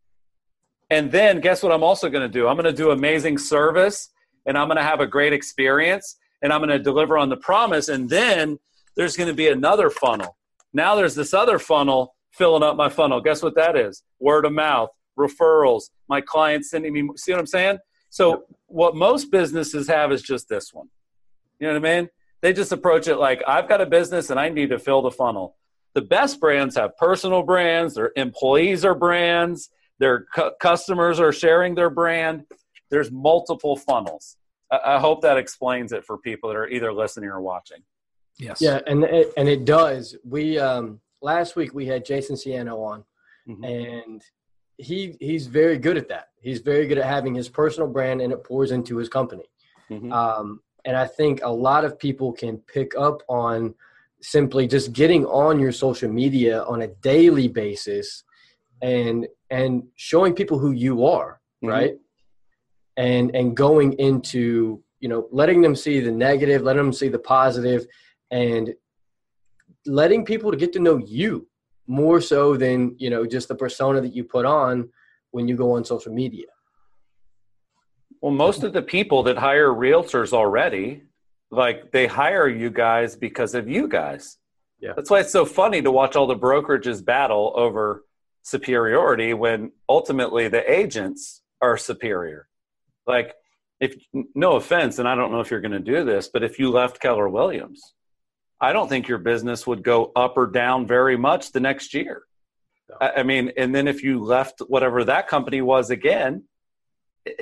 And 0.88 1.12
then 1.12 1.40
guess 1.40 1.62
what 1.62 1.72
I'm 1.72 1.82
also 1.82 2.08
going 2.08 2.26
to 2.26 2.32
do? 2.32 2.48
I'm 2.48 2.56
going 2.56 2.64
to 2.64 2.72
do 2.72 2.90
amazing 2.90 3.36
service 3.36 4.08
and 4.46 4.56
I'm 4.56 4.68
going 4.68 4.78
to 4.78 4.82
have 4.82 5.00
a 5.00 5.06
great 5.06 5.34
experience 5.34 6.16
and 6.42 6.52
I'm 6.52 6.60
going 6.60 6.70
to 6.70 6.78
deliver 6.78 7.16
on 7.16 7.28
the 7.28 7.36
promise. 7.36 7.88
And 7.88 8.08
then 8.08 8.58
there's 8.96 9.16
going 9.16 9.28
to 9.28 9.34
be 9.34 9.48
another 9.48 9.90
funnel. 9.90 10.36
Now 10.72 10.94
there's 10.94 11.14
this 11.14 11.32
other 11.34 11.58
funnel 11.58 12.14
filling 12.32 12.62
up 12.62 12.76
my 12.76 12.88
funnel. 12.88 13.20
Guess 13.20 13.42
what 13.42 13.54
that 13.56 13.76
is? 13.76 14.02
Word 14.20 14.44
of 14.44 14.52
mouth, 14.52 14.90
referrals, 15.18 15.84
my 16.08 16.20
clients 16.20 16.70
sending 16.70 16.92
me. 16.92 17.08
See 17.16 17.32
what 17.32 17.38
I'm 17.38 17.46
saying? 17.46 17.78
So 18.10 18.44
what 18.66 18.96
most 18.96 19.30
businesses 19.30 19.88
have 19.88 20.12
is 20.12 20.22
just 20.22 20.48
this 20.48 20.72
one. 20.72 20.88
You 21.58 21.68
know 21.68 21.74
what 21.74 21.88
I 21.88 22.00
mean? 22.00 22.08
They 22.40 22.52
just 22.52 22.72
approach 22.72 23.06
it 23.06 23.16
like 23.16 23.42
I've 23.46 23.68
got 23.68 23.80
a 23.80 23.86
business 23.86 24.30
and 24.30 24.40
I 24.40 24.48
need 24.48 24.70
to 24.70 24.78
fill 24.78 25.02
the 25.02 25.10
funnel. 25.10 25.56
The 25.94 26.02
best 26.02 26.40
brands 26.40 26.76
have 26.76 26.96
personal 26.96 27.42
brands. 27.42 27.94
Their 27.94 28.12
employees 28.16 28.84
are 28.84 28.94
brands. 28.94 29.70
Their 29.98 30.26
cu- 30.34 30.50
customers 30.60 31.20
are 31.20 31.32
sharing 31.32 31.74
their 31.74 31.90
brand 31.90 32.44
there's 32.92 33.10
multiple 33.10 33.74
funnels. 33.74 34.36
I, 34.72 34.96
I 34.96 34.98
hope 34.98 35.20
that 35.22 35.36
explains 35.36 35.92
it 35.92 36.04
for 36.04 36.18
people 36.18 36.48
that 36.48 36.56
are 36.56 36.68
either 36.68 36.92
listening 36.92 37.30
or 37.30 37.40
watching. 37.40 37.82
Yes. 38.38 38.60
Yeah, 38.60 38.80
and 38.86 39.04
it, 39.04 39.32
and 39.36 39.48
it 39.48 39.64
does. 39.64 40.16
We 40.24 40.58
um, 40.58 41.00
last 41.20 41.54
week 41.54 41.74
we 41.74 41.86
had 41.86 42.04
Jason 42.04 42.34
Ciano 42.34 42.78
on, 42.78 43.04
mm-hmm. 43.46 43.64
and 43.64 44.22
he 44.78 45.16
he's 45.20 45.46
very 45.46 45.78
good 45.78 45.96
at 45.96 46.08
that. 46.08 46.28
He's 46.40 46.60
very 46.60 46.86
good 46.86 46.98
at 46.98 47.04
having 47.04 47.34
his 47.34 47.48
personal 47.48 47.88
brand, 47.88 48.20
and 48.20 48.32
it 48.32 48.42
pours 48.42 48.70
into 48.70 48.96
his 48.96 49.08
company. 49.08 49.44
Mm-hmm. 49.90 50.12
Um, 50.12 50.60
and 50.84 50.96
I 50.96 51.06
think 51.06 51.40
a 51.42 51.50
lot 51.50 51.84
of 51.84 51.98
people 51.98 52.32
can 52.32 52.56
pick 52.58 52.96
up 52.96 53.22
on 53.28 53.74
simply 54.22 54.66
just 54.66 54.92
getting 54.92 55.26
on 55.26 55.60
your 55.60 55.72
social 55.72 56.10
media 56.10 56.62
on 56.64 56.82
a 56.82 56.88
daily 56.88 57.48
basis, 57.48 58.24
and 58.80 59.28
and 59.50 59.84
showing 59.96 60.34
people 60.34 60.58
who 60.58 60.72
you 60.72 61.04
are, 61.04 61.40
mm-hmm. 61.62 61.68
right? 61.68 61.94
And 62.96 63.34
and 63.34 63.56
going 63.56 63.92
into 63.94 64.82
you 65.00 65.08
know 65.08 65.28
letting 65.30 65.60
them 65.60 65.74
see 65.74 66.00
the 66.00 66.10
negative 66.10 66.62
letting 66.62 66.82
them 66.82 66.92
see 66.92 67.08
the 67.08 67.18
positive 67.18 67.86
and 68.30 68.74
letting 69.86 70.24
people 70.24 70.50
to 70.50 70.56
get 70.56 70.72
to 70.72 70.78
know 70.78 70.96
you 70.96 71.46
more 71.86 72.20
so 72.20 72.56
than 72.56 72.94
you 72.98 73.10
know 73.10 73.26
just 73.26 73.48
the 73.48 73.54
persona 73.54 74.00
that 74.00 74.14
you 74.14 74.24
put 74.24 74.44
on 74.44 74.88
when 75.30 75.48
you 75.48 75.56
go 75.56 75.72
on 75.72 75.84
social 75.84 76.12
media. 76.12 76.46
Well 78.20 78.32
most 78.32 78.62
of 78.62 78.72
the 78.72 78.82
people 78.82 79.22
that 79.24 79.36
hire 79.36 79.70
realtors 79.70 80.32
already 80.32 81.02
like 81.50 81.90
they 81.92 82.06
hire 82.06 82.48
you 82.48 82.70
guys 82.70 83.16
because 83.16 83.54
of 83.54 83.68
you 83.68 83.88
guys. 83.88 84.38
Yeah. 84.80 84.92
That's 84.96 85.10
why 85.10 85.20
it's 85.20 85.32
so 85.32 85.44
funny 85.44 85.82
to 85.82 85.90
watch 85.90 86.16
all 86.16 86.26
the 86.26 86.36
brokerages 86.36 87.04
battle 87.04 87.52
over 87.56 88.04
superiority 88.42 89.34
when 89.34 89.70
ultimately 89.88 90.48
the 90.48 90.68
agents 90.70 91.42
are 91.60 91.76
superior 91.76 92.48
like, 93.06 93.34
if 93.80 93.96
no 94.34 94.52
offense, 94.52 94.98
and 94.98 95.08
I 95.08 95.14
don't 95.14 95.32
know 95.32 95.40
if 95.40 95.50
you're 95.50 95.60
going 95.60 95.72
to 95.72 95.80
do 95.80 96.04
this, 96.04 96.28
but 96.28 96.44
if 96.44 96.58
you 96.58 96.70
left 96.70 97.00
Keller 97.00 97.28
Williams, 97.28 97.94
I 98.60 98.72
don't 98.72 98.88
think 98.88 99.08
your 99.08 99.18
business 99.18 99.66
would 99.66 99.82
go 99.82 100.12
up 100.14 100.36
or 100.36 100.46
down 100.46 100.86
very 100.86 101.16
much 101.16 101.50
the 101.50 101.60
next 101.60 101.94
year. 101.94 102.22
I 103.00 103.22
mean, 103.22 103.52
and 103.56 103.74
then 103.74 103.88
if 103.88 104.02
you 104.04 104.22
left 104.22 104.60
whatever 104.60 105.02
that 105.04 105.26
company 105.26 105.62
was 105.62 105.90
again, 105.90 106.44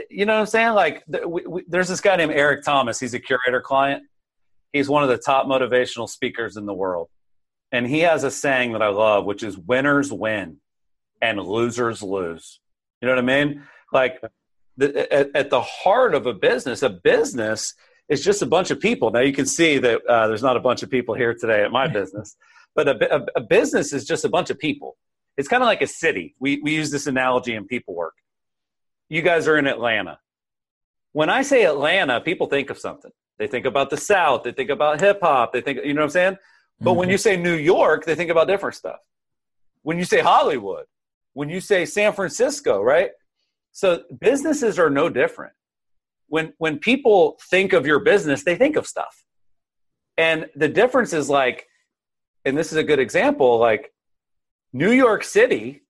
you 0.09 0.25
know 0.25 0.35
what 0.35 0.41
I'm 0.41 0.47
saying? 0.47 0.73
Like, 0.73 1.05
we, 1.27 1.47
we, 1.47 1.65
there's 1.67 1.89
this 1.89 2.01
guy 2.01 2.17
named 2.17 2.33
Eric 2.33 2.65
Thomas. 2.65 3.01
He's 3.01 3.15
a 3.15 3.21
Curaytor 3.21 3.63
client. 3.63 4.05
He's 4.73 4.89
one 4.89 5.03
of 5.03 5.09
the 5.09 5.19
top 5.19 5.47
motivational 5.47 6.09
speakers 6.09 6.57
in 6.57 6.67
the 6.67 6.75
world. 6.75 7.09
And 7.73 7.87
he 7.87 8.01
has 8.01 8.25
a 8.25 8.31
saying 8.31 8.73
that 8.73 8.83
I 8.83 8.89
love, 8.89 9.25
which 9.25 9.43
is 9.43 9.59
winners 9.59 10.13
win 10.13 10.59
and 11.21 11.41
losers 11.41 12.03
lose. 12.03 12.61
You 13.01 13.09
know 13.09 13.15
what 13.15 13.23
I 13.23 13.45
mean? 13.45 13.65
Like, 13.93 14.21
the, 14.81 15.13
at, 15.13 15.31
at, 15.35 15.51
the 15.51 15.61
heart 15.61 16.15
of 16.15 16.27
a 16.27 16.35
business, 16.35 16.83
a 16.83 16.89
business 16.89 17.75
is 18.09 18.25
just 18.25 18.43
a 18.43 18.47
bunch 18.47 18.71
of 18.71 18.81
people. 18.81 19.11
Now 19.11 19.21
you 19.21 19.33
can 19.33 19.47
see 19.47 19.79
that 19.79 20.05
uh, 20.07 20.27
there's 20.27 20.43
not 20.43 20.57
a 20.57 20.61
bunch 20.61 20.83
of 20.83 20.91
people 20.91 21.15
here 21.15 21.35
today 21.35 21.63
at 21.63 21.71
my 21.71 21.87
business, 21.99 22.37
but 22.75 22.89
a, 22.89 23.15
a, 23.15 23.27
a 23.37 23.41
business 23.41 23.93
is 23.93 24.05
just 24.05 24.25
a 24.25 24.29
bunch 24.29 24.51
of 24.51 24.59
people. 24.59 24.97
It's 25.37 25.49
kind 25.49 25.63
of 25.63 25.67
like 25.67 25.83
a 25.83 25.87
city. 25.87 26.35
We, 26.39 26.61
we 26.63 26.75
use 26.75 26.91
this 26.91 27.07
analogy 27.07 27.55
in 27.55 27.67
people 27.67 27.95
work. 27.95 28.15
You 29.09 29.23
guys 29.23 29.47
are 29.49 29.57
in 29.57 29.67
Atlanta. 29.67 30.19
When 31.13 31.31
I 31.31 31.43
say 31.43 31.65
Atlanta, 31.65 32.21
people 32.21 32.47
think 32.47 32.71
of 32.71 32.79
something. 32.79 33.11
They 33.39 33.47
think 33.47 33.67
about 33.67 33.91
the 33.91 33.97
South. 33.97 34.43
They 34.45 34.53
think 34.53 34.71
about 34.71 35.01
hip 35.01 35.21
hop. 35.23 35.53
They 35.53 35.61
think, 35.61 35.81
you 35.85 35.95
know 35.95 36.03
what 36.03 36.07
I'm 36.07 36.11
saying? 36.11 36.37
But 36.81 36.91
mm-hmm. 36.91 36.99
when 36.99 37.09
you 37.11 37.19
say 37.19 37.37
New 37.37 37.55
York, 37.55 38.05
they 38.05 38.15
think 38.15 38.31
about 38.31 38.49
different 38.49 38.77
stuff. 38.77 38.99
When 39.83 39.99
you 39.99 40.05
say 40.05 40.21
Hollywood, 40.21 40.85
when 41.33 41.49
you 41.49 41.61
say 41.61 41.87
San 41.87 42.13
Francisco, 42.13 42.83
right? 42.83 43.11
So 43.73 44.03
businesses 44.21 44.79
are 44.79 44.91
no 44.91 45.09
different. 45.09 45.53
when 46.29 46.53
when 46.59 46.79
people 46.79 47.39
think 47.51 47.73
of 47.73 47.87
your 47.87 48.01
business, 48.01 48.45
they 48.45 48.57
think 48.57 48.77
of 48.77 48.87
stuff. 48.87 49.25
And 50.17 50.49
the 50.55 50.69
difference 50.69 51.13
is 51.13 51.29
like, 51.29 51.67
and 52.45 52.57
this 52.57 52.71
is 52.73 52.79
a 52.79 52.85
good 52.85 52.99
example, 52.99 53.59
like 53.59 53.93
New 54.73 54.93
York 54.93 55.25
City, 55.25 55.83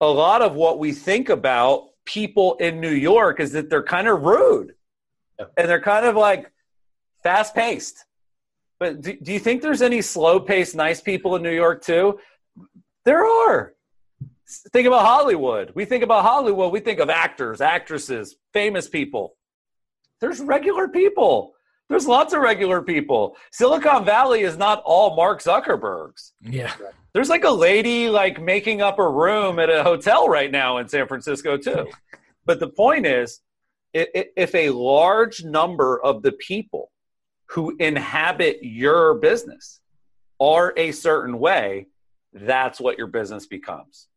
a 0.00 0.06
lot 0.06 0.42
of 0.42 0.54
what 0.54 0.78
we 0.78 0.92
think 0.92 1.28
about 1.30 1.88
people 2.04 2.54
in 2.56 2.80
New 2.80 2.90
York 3.12 3.40
is 3.40 3.52
that 3.52 3.70
they're 3.70 3.82
kind 3.96 4.08
of 4.08 4.22
rude 4.22 4.74
Yeah. 5.38 5.46
and 5.56 5.68
they're 5.68 5.80
kind 5.80 6.06
of 6.06 6.14
like 6.16 6.50
fast 7.22 7.54
paced. 7.54 8.04
But 8.78 9.00
do, 9.00 9.16
do 9.24 9.32
you 9.32 9.38
think 9.38 9.62
there's 9.62 9.80
any 9.82 10.02
slow 10.02 10.38
paced, 10.38 10.74
nice 10.76 11.00
people 11.00 11.34
in 11.36 11.42
New 11.42 11.54
York 11.64 11.82
too? 11.82 12.18
There 13.06 13.24
are. 13.24 13.72
Think 14.72 14.86
about 14.86 15.04
Hollywood. 15.04 15.72
We 15.74 15.84
think 15.84 16.04
about 16.04 16.22
Hollywood, 16.22 16.72
we 16.72 16.80
think 16.80 17.00
of 17.00 17.10
actors, 17.10 17.60
actresses, 17.60 18.36
famous 18.52 18.88
people. 18.88 19.36
There's 20.20 20.40
regular 20.40 20.88
people. 20.88 21.54
There's 21.88 22.06
lots 22.06 22.32
of 22.32 22.40
regular 22.40 22.82
people. 22.82 23.36
Silicon 23.52 24.04
Valley 24.04 24.42
is 24.42 24.56
not 24.56 24.82
all 24.84 25.14
Mark 25.14 25.42
Zuckerbergs. 25.42 26.32
Yeah. 26.40 26.72
There's 27.12 27.28
like 27.28 27.44
a 27.44 27.50
lady 27.50 28.08
like 28.08 28.40
making 28.40 28.82
up 28.82 28.98
a 28.98 29.08
room 29.08 29.58
at 29.58 29.70
a 29.70 29.82
hotel 29.82 30.28
right 30.28 30.50
now 30.50 30.78
in 30.78 30.88
San 30.88 31.06
Francisco 31.06 31.56
too. 31.56 31.88
But 32.44 32.60
the 32.60 32.68
point 32.68 33.06
is, 33.06 33.40
if 33.94 34.54
a 34.54 34.70
large 34.70 35.44
number 35.44 36.00
of 36.02 36.22
the 36.22 36.32
people 36.32 36.90
who 37.46 37.76
inhabit 37.78 38.58
your 38.62 39.14
business 39.14 39.80
are 40.40 40.74
a 40.76 40.92
certain 40.92 41.38
way, 41.38 41.86
that's 42.32 42.80
what 42.80 42.98
your 42.98 43.06
business 43.06 43.46
becomes. 43.46 44.08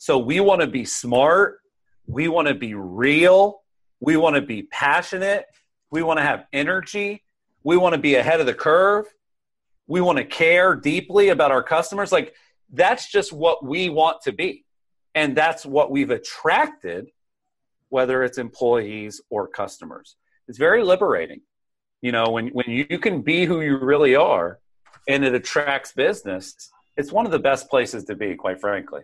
So 0.00 0.16
we 0.16 0.40
want 0.40 0.62
to 0.62 0.66
be 0.66 0.86
smart. 0.86 1.58
We 2.06 2.28
want 2.28 2.48
to 2.48 2.54
be 2.54 2.72
real. 2.72 3.60
We 4.00 4.16
want 4.16 4.34
to 4.34 4.40
be 4.40 4.62
passionate. 4.62 5.44
We 5.90 6.02
want 6.02 6.18
to 6.18 6.22
have 6.22 6.46
energy. 6.54 7.22
We 7.64 7.76
want 7.76 7.94
to 7.94 8.00
be 8.00 8.14
ahead 8.14 8.40
of 8.40 8.46
the 8.46 8.54
curve. 8.54 9.04
We 9.86 10.00
want 10.00 10.16
to 10.16 10.24
care 10.24 10.74
deeply 10.74 11.28
about 11.28 11.50
our 11.50 11.62
customers. 11.62 12.12
Like 12.12 12.34
that's 12.72 13.12
just 13.12 13.30
what 13.30 13.62
we 13.62 13.90
want 13.90 14.22
to 14.22 14.32
be. 14.32 14.64
And 15.14 15.36
that's 15.36 15.66
what 15.66 15.90
we've 15.90 16.10
attracted, 16.10 17.10
whether 17.90 18.22
it's 18.24 18.38
employees 18.38 19.20
or 19.28 19.48
customers. 19.48 20.16
It's 20.48 20.56
very 20.56 20.82
liberating. 20.82 21.42
You 22.00 22.12
know, 22.12 22.30
when, 22.30 22.48
when 22.48 22.70
you 22.70 22.98
can 22.98 23.20
be 23.20 23.44
who 23.44 23.60
you 23.60 23.76
really 23.76 24.16
are 24.16 24.60
and 25.06 25.26
it 25.26 25.34
attracts 25.34 25.92
business, 25.92 26.70
it's 26.96 27.12
one 27.12 27.26
of 27.26 27.32
the 27.32 27.38
best 27.38 27.68
places 27.68 28.04
to 28.04 28.14
be, 28.14 28.34
quite 28.34 28.62
frankly. 28.62 29.02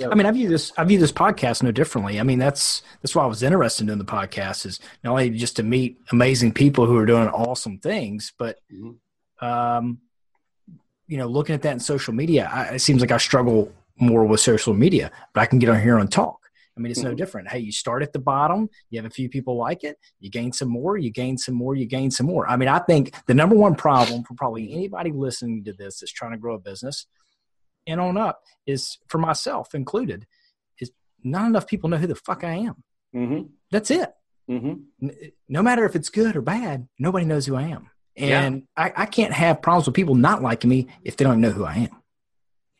I 0.00 0.14
mean, 0.14 0.26
I 0.26 0.30
view 0.30 0.48
this. 0.48 0.72
I 0.76 0.84
view 0.84 0.98
this 0.98 1.12
podcast 1.12 1.62
no 1.62 1.70
differently. 1.70 2.18
I 2.18 2.22
mean, 2.22 2.38
that's 2.38 2.82
that's 3.02 3.14
why 3.14 3.22
I 3.22 3.26
was 3.26 3.42
interested 3.42 3.88
in 3.88 3.98
the 3.98 4.04
podcast 4.04 4.66
is 4.66 4.80
not 5.02 5.10
only 5.12 5.30
just 5.30 5.56
to 5.56 5.62
meet 5.62 5.98
amazing 6.10 6.52
people 6.52 6.86
who 6.86 6.96
are 6.96 7.06
doing 7.06 7.28
awesome 7.28 7.78
things, 7.78 8.32
but 8.38 8.58
Mhm. 8.72 8.96
um, 9.40 9.98
you 11.06 11.18
know, 11.18 11.26
looking 11.26 11.54
at 11.54 11.62
that 11.62 11.72
in 11.72 11.80
social 11.80 12.14
media, 12.14 12.48
I, 12.52 12.74
it 12.76 12.78
seems 12.80 13.00
like 13.02 13.10
I 13.12 13.18
struggle 13.18 13.70
more 14.00 14.24
with 14.24 14.40
social 14.40 14.72
media, 14.74 15.10
but 15.34 15.42
I 15.42 15.46
can 15.46 15.58
get 15.58 15.68
on 15.68 15.80
here 15.80 15.98
and 15.98 16.10
talk. 16.10 16.38
I 16.76 16.80
mean, 16.80 16.90
it's 16.90 17.02
no 17.02 17.12
Mhm. 17.12 17.16
different. 17.18 17.48
Hey, 17.50 17.60
you 17.60 17.70
start 17.70 18.02
at 18.02 18.12
the 18.12 18.18
bottom, 18.18 18.68
you 18.90 18.98
have 19.00 19.06
a 19.08 19.14
few 19.14 19.28
people 19.28 19.56
like 19.56 19.84
it, 19.84 19.96
you 20.18 20.30
gain 20.30 20.52
some 20.52 20.68
more, 20.68 20.96
you 20.96 21.10
gain 21.10 21.36
some 21.38 21.54
more, 21.54 21.76
you 21.76 21.86
gain 21.86 22.10
some 22.10 22.26
more. 22.26 22.48
I 22.48 22.56
mean, 22.56 22.68
I 22.68 22.78
think 22.80 23.14
the 23.26 23.34
number 23.34 23.54
one 23.54 23.74
problem 23.76 24.24
for 24.24 24.34
probably 24.34 24.72
anybody 24.72 25.12
listening 25.12 25.62
to 25.64 25.72
this 25.74 26.00
that's 26.00 26.10
trying 26.10 26.32
to 26.32 26.38
grow 26.38 26.54
a 26.54 26.58
business 26.58 27.06
and 27.86 28.00
on 28.00 28.16
up 28.16 28.42
is 28.66 28.98
for 29.08 29.18
myself 29.18 29.74
included, 29.74 30.26
is 30.78 30.90
not 31.22 31.46
enough 31.46 31.66
people 31.66 31.90
know 31.90 31.96
who 31.96 32.06
the 32.06 32.14
fuck 32.14 32.44
I 32.44 32.54
am. 32.54 32.82
Mm-hmm. 33.14 33.42
That's 33.70 33.90
it. 33.90 34.12
Mm-hmm. 34.50 35.08
No 35.48 35.62
matter 35.62 35.84
if 35.84 35.96
it's 35.96 36.10
good 36.10 36.36
or 36.36 36.42
bad, 36.42 36.88
nobody 36.98 37.24
knows 37.24 37.46
who 37.46 37.56
I 37.56 37.62
am. 37.62 37.90
Yeah. 38.16 38.42
And 38.42 38.64
I, 38.76 38.92
I 38.94 39.06
can't 39.06 39.32
have 39.32 39.62
problems 39.62 39.86
with 39.86 39.94
people 39.94 40.14
not 40.14 40.42
liking 40.42 40.70
me 40.70 40.88
if 41.02 41.16
they 41.16 41.24
don't 41.24 41.40
know 41.40 41.50
who 41.50 41.64
I 41.64 41.74
am. 41.74 42.02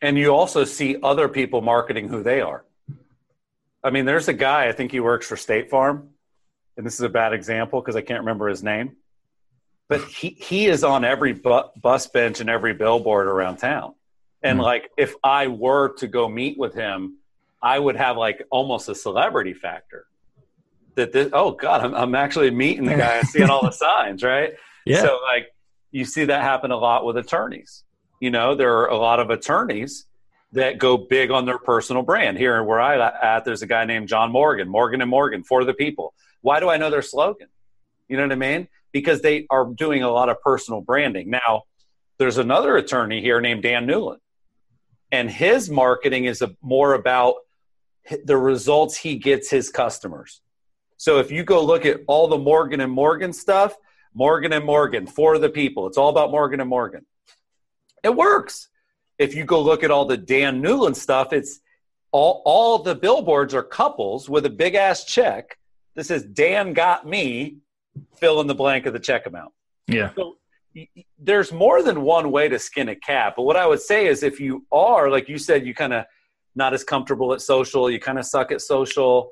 And 0.01 0.17
you 0.17 0.29
also 0.29 0.63
see 0.63 0.97
other 1.01 1.27
people 1.27 1.61
marketing 1.61 2.07
who 2.07 2.21
they 2.21 2.41
are. 2.41 2.63
I 3.83 3.89
mean, 3.89 4.05
there's 4.05 4.27
a 4.27 4.33
guy, 4.33 4.67
I 4.67 4.71
think 4.71 4.91
he 4.91 4.99
works 4.99 5.27
for 5.27 5.37
State 5.37 5.69
Farm, 5.69 6.09
and 6.77 6.85
this 6.85 6.95
is 6.95 7.01
a 7.01 7.09
bad 7.09 7.33
example 7.33 7.81
because 7.81 7.95
I 7.95 8.01
can't 8.01 8.21
remember 8.21 8.47
his 8.47 8.63
name, 8.63 8.95
but 9.87 10.01
he, 10.01 10.29
he 10.29 10.67
is 10.67 10.83
on 10.83 11.05
every 11.05 11.33
bu- 11.33 11.69
bus 11.81 12.07
bench 12.07 12.39
and 12.39 12.49
every 12.49 12.73
billboard 12.73 13.27
around 13.27 13.57
town. 13.57 13.93
And 14.45 14.59
Mhm. 14.59 14.63
like, 14.63 14.91
if 14.97 15.15
I 15.23 15.47
were 15.47 15.89
to 15.95 16.07
go 16.07 16.29
meet 16.29 16.57
with 16.57 16.73
him, 16.73 17.17
I 17.61 17.79
would 17.79 17.95
have 17.95 18.15
like 18.15 18.43
almost 18.51 18.87
a 18.89 18.95
celebrity 18.95 19.53
factor. 19.53 20.05
That 20.95 21.11
this, 21.11 21.29
oh 21.33 21.51
God, 21.51 21.81
I'm, 21.83 21.93
I'm 21.95 22.15
actually 22.15 22.51
meeting 22.51 22.85
the 22.85 22.95
guy 22.95 23.17
and 23.17 23.27
seeing 23.27 23.49
all 23.49 23.63
the 23.63 23.71
signs, 23.85 24.23
right? 24.23 24.53
Yeah. 24.85 25.01
So 25.01 25.19
like 25.23 25.47
you 25.91 26.05
see 26.05 26.25
that 26.25 26.41
happen 26.43 26.71
a 26.71 26.77
lot 26.77 27.05
with 27.05 27.17
attorneys. 27.17 27.83
You 28.21 28.29
know, 28.31 28.55
there 28.55 28.77
are 28.77 28.87
a 28.87 28.97
lot 28.97 29.19
of 29.19 29.29
attorneys 29.29 30.05
that 30.53 30.77
go 30.77 30.95
big 30.95 31.31
on 31.31 31.45
their 31.45 31.57
personal 31.57 32.01
brand. 32.03 32.37
Here 32.37 32.63
where 32.63 32.79
I 32.79 32.97
at, 32.99 33.45
there's 33.45 33.61
a 33.63 33.67
guy 33.67 33.83
named 33.85 34.07
John 34.07 34.31
Morgan, 34.31 34.69
Morgan 34.69 35.01
and 35.01 35.09
Morgan 35.09 35.43
for 35.43 35.63
the 35.65 35.73
people. 35.73 36.13
Why 36.41 36.59
do 36.59 36.69
I 36.69 36.77
know 36.77 36.89
their 36.89 37.01
slogan? 37.01 37.47
You 38.07 38.15
know 38.17 38.23
what 38.23 38.31
I 38.31 38.35
mean? 38.35 38.67
Because 38.93 39.21
they 39.21 39.47
are 39.49 39.65
doing 39.65 40.03
a 40.03 40.11
lot 40.11 40.29
of 40.29 40.39
personal 40.41 40.79
branding. 40.81 41.29
Now, 41.29 41.63
there's 42.19 42.37
another 42.37 42.77
attorney 42.77 43.19
here 43.21 43.41
named 43.41 43.63
Dan 43.63 43.85
Newlin, 43.87 44.19
and 45.15 45.31
his 45.31 45.69
marketing 45.69 46.25
is 46.25 46.41
a, 46.41 46.55
more 46.61 46.93
about 46.93 47.35
the 48.25 48.37
results 48.37 48.97
he 48.97 49.15
gets 49.15 49.49
his 49.49 49.69
customers. 49.69 50.41
So 50.97 51.19
if 51.19 51.31
you 51.31 51.43
go 51.43 51.63
look 51.63 51.85
at 51.85 52.01
all 52.07 52.27
the 52.27 52.37
Morgan 52.37 52.81
and 52.81 52.91
Morgan 52.91 53.33
stuff, 53.33 53.75
Morgan 54.13 54.53
and 54.53 54.65
Morgan 54.65 55.07
for 55.07 55.37
the 55.39 55.49
people. 55.49 55.87
It's 55.87 55.97
all 55.97 56.09
about 56.09 56.31
Morgan 56.31 56.59
and 56.59 56.69
Morgan. 56.69 57.05
It 58.03 58.15
works. 58.15 58.69
If 59.17 59.35
you 59.35 59.45
go 59.45 59.61
look 59.61 59.83
at 59.83 59.91
all 59.91 60.05
the 60.05 60.17
Dan 60.17 60.61
Newlin 60.61 60.95
stuff, 60.95 61.33
it's 61.33 61.59
all 62.11 62.41
all 62.45 62.79
the 62.79 62.95
billboards 62.95 63.53
are 63.53 63.63
couples 63.63 64.29
with 64.29 64.45
a 64.45 64.49
big 64.49 64.75
ass 64.75 65.03
check. 65.05 65.57
This 65.95 66.11
is 66.11 66.23
Dan 66.23 66.73
got 66.73 67.05
me, 67.05 67.57
fill 68.17 68.41
in 68.41 68.47
the 68.47 68.55
blank 68.55 68.85
of 68.85 68.93
the 68.93 68.99
check 68.99 69.25
amount. 69.25 69.53
Yeah. 69.87 70.11
So 70.15 70.23
y- 70.23 70.33
y- 70.33 70.44
there's 71.19 71.51
more 71.51 71.81
than 71.81 72.01
one 72.01 72.31
way 72.31 72.47
to 72.49 72.59
skin 72.59 72.89
a 72.89 72.95
cat. 72.95 73.33
But 73.35 73.43
what 73.43 73.55
I 73.55 73.65
would 73.65 73.81
say 73.81 74.07
is 74.07 74.23
if 74.23 74.39
you 74.39 74.65
are, 74.71 75.09
like 75.09 75.29
you 75.29 75.37
said, 75.37 75.65
you 75.65 75.73
kind 75.73 75.93
of 75.93 76.05
not 76.55 76.73
as 76.73 76.83
comfortable 76.83 77.33
at 77.33 77.41
social, 77.41 77.89
you 77.89 77.99
kind 77.99 78.19
of 78.19 78.25
suck 78.25 78.51
at 78.51 78.61
social. 78.61 79.31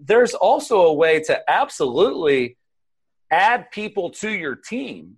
There's 0.00 0.34
also 0.34 0.82
a 0.82 0.92
way 0.92 1.20
to 1.24 1.50
absolutely 1.50 2.56
add 3.30 3.70
people 3.70 4.10
to 4.10 4.30
your 4.30 4.54
team 4.54 5.16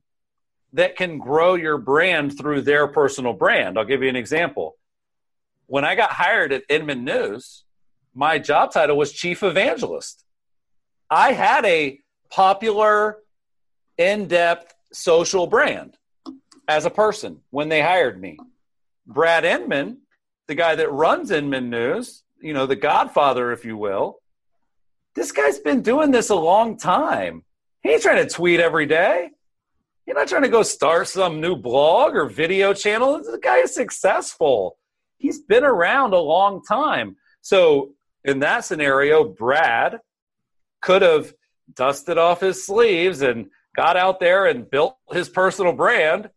that 0.72 0.96
can 0.96 1.18
grow 1.18 1.54
your 1.54 1.78
brand 1.78 2.36
through 2.38 2.62
their 2.62 2.86
personal 2.88 3.32
brand. 3.32 3.78
I'll 3.78 3.84
give 3.84 4.02
you 4.02 4.08
an 4.08 4.16
example. 4.16 4.76
When 5.66 5.84
I 5.84 5.94
got 5.94 6.10
hired 6.10 6.52
at 6.52 6.62
Inman 6.68 7.04
News, 7.04 7.64
my 8.14 8.38
job 8.38 8.72
title 8.72 8.96
was 8.96 9.12
chief 9.12 9.42
evangelist. 9.42 10.24
I 11.10 11.32
had 11.32 11.64
a 11.64 12.00
popular, 12.30 13.18
in 13.98 14.26
depth 14.26 14.74
social 14.92 15.46
brand 15.46 15.96
as 16.68 16.84
a 16.84 16.90
person 16.90 17.40
when 17.50 17.68
they 17.68 17.80
hired 17.80 18.20
me. 18.20 18.38
Brad 19.06 19.44
Inman, 19.44 19.98
the 20.48 20.54
guy 20.54 20.74
that 20.74 20.92
runs 20.92 21.30
Inman 21.30 21.70
News, 21.70 22.22
you 22.40 22.52
know, 22.52 22.66
the 22.66 22.76
godfather, 22.76 23.52
if 23.52 23.64
you 23.64 23.76
will, 23.76 24.18
this 25.14 25.32
guy's 25.32 25.58
been 25.58 25.82
doing 25.82 26.10
this 26.10 26.30
a 26.30 26.34
long 26.34 26.76
time. 26.76 27.42
He 27.82 27.90
ain't 27.90 28.02
trying 28.02 28.26
to 28.26 28.32
tweet 28.32 28.60
every 28.60 28.86
day. 28.86 29.30
You're 30.06 30.16
not 30.16 30.28
trying 30.28 30.42
to 30.42 30.48
go 30.48 30.62
start 30.62 31.08
some 31.08 31.40
new 31.40 31.56
blog 31.56 32.14
or 32.14 32.26
video 32.26 32.72
channel. 32.72 33.18
The 33.18 33.40
guy 33.42 33.58
is 33.58 33.74
successful. 33.74 34.78
He's 35.18 35.40
been 35.40 35.64
around 35.64 36.12
a 36.12 36.20
long 36.20 36.62
time. 36.62 37.16
So, 37.40 37.92
in 38.24 38.40
that 38.40 38.64
scenario, 38.64 39.24
Brad 39.24 39.98
could 40.82 41.02
have 41.02 41.32
dusted 41.74 42.18
off 42.18 42.40
his 42.40 42.64
sleeves 42.64 43.22
and 43.22 43.46
got 43.76 43.96
out 43.96 44.18
there 44.20 44.46
and 44.46 44.68
built 44.70 44.96
his 45.12 45.28
personal 45.28 45.72
brand, 45.72 46.30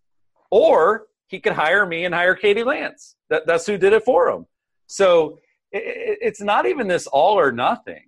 or 0.51 1.07
he 1.27 1.39
could 1.39 1.53
hire 1.53 1.85
me 1.85 2.05
and 2.05 2.13
hire 2.13 2.35
Katie 2.35 2.63
Lance. 2.63 3.15
That, 3.29 3.47
that's 3.47 3.65
who 3.65 3.77
did 3.77 3.93
it 3.93 4.03
for 4.03 4.29
him. 4.29 4.45
So, 4.87 5.39
it, 5.71 5.83
it- 5.83 6.17
it's 6.21 6.41
not 6.41 6.65
even 6.65 6.87
this 6.87 7.07
all 7.07 7.39
or 7.39 7.51
nothing 7.51 8.03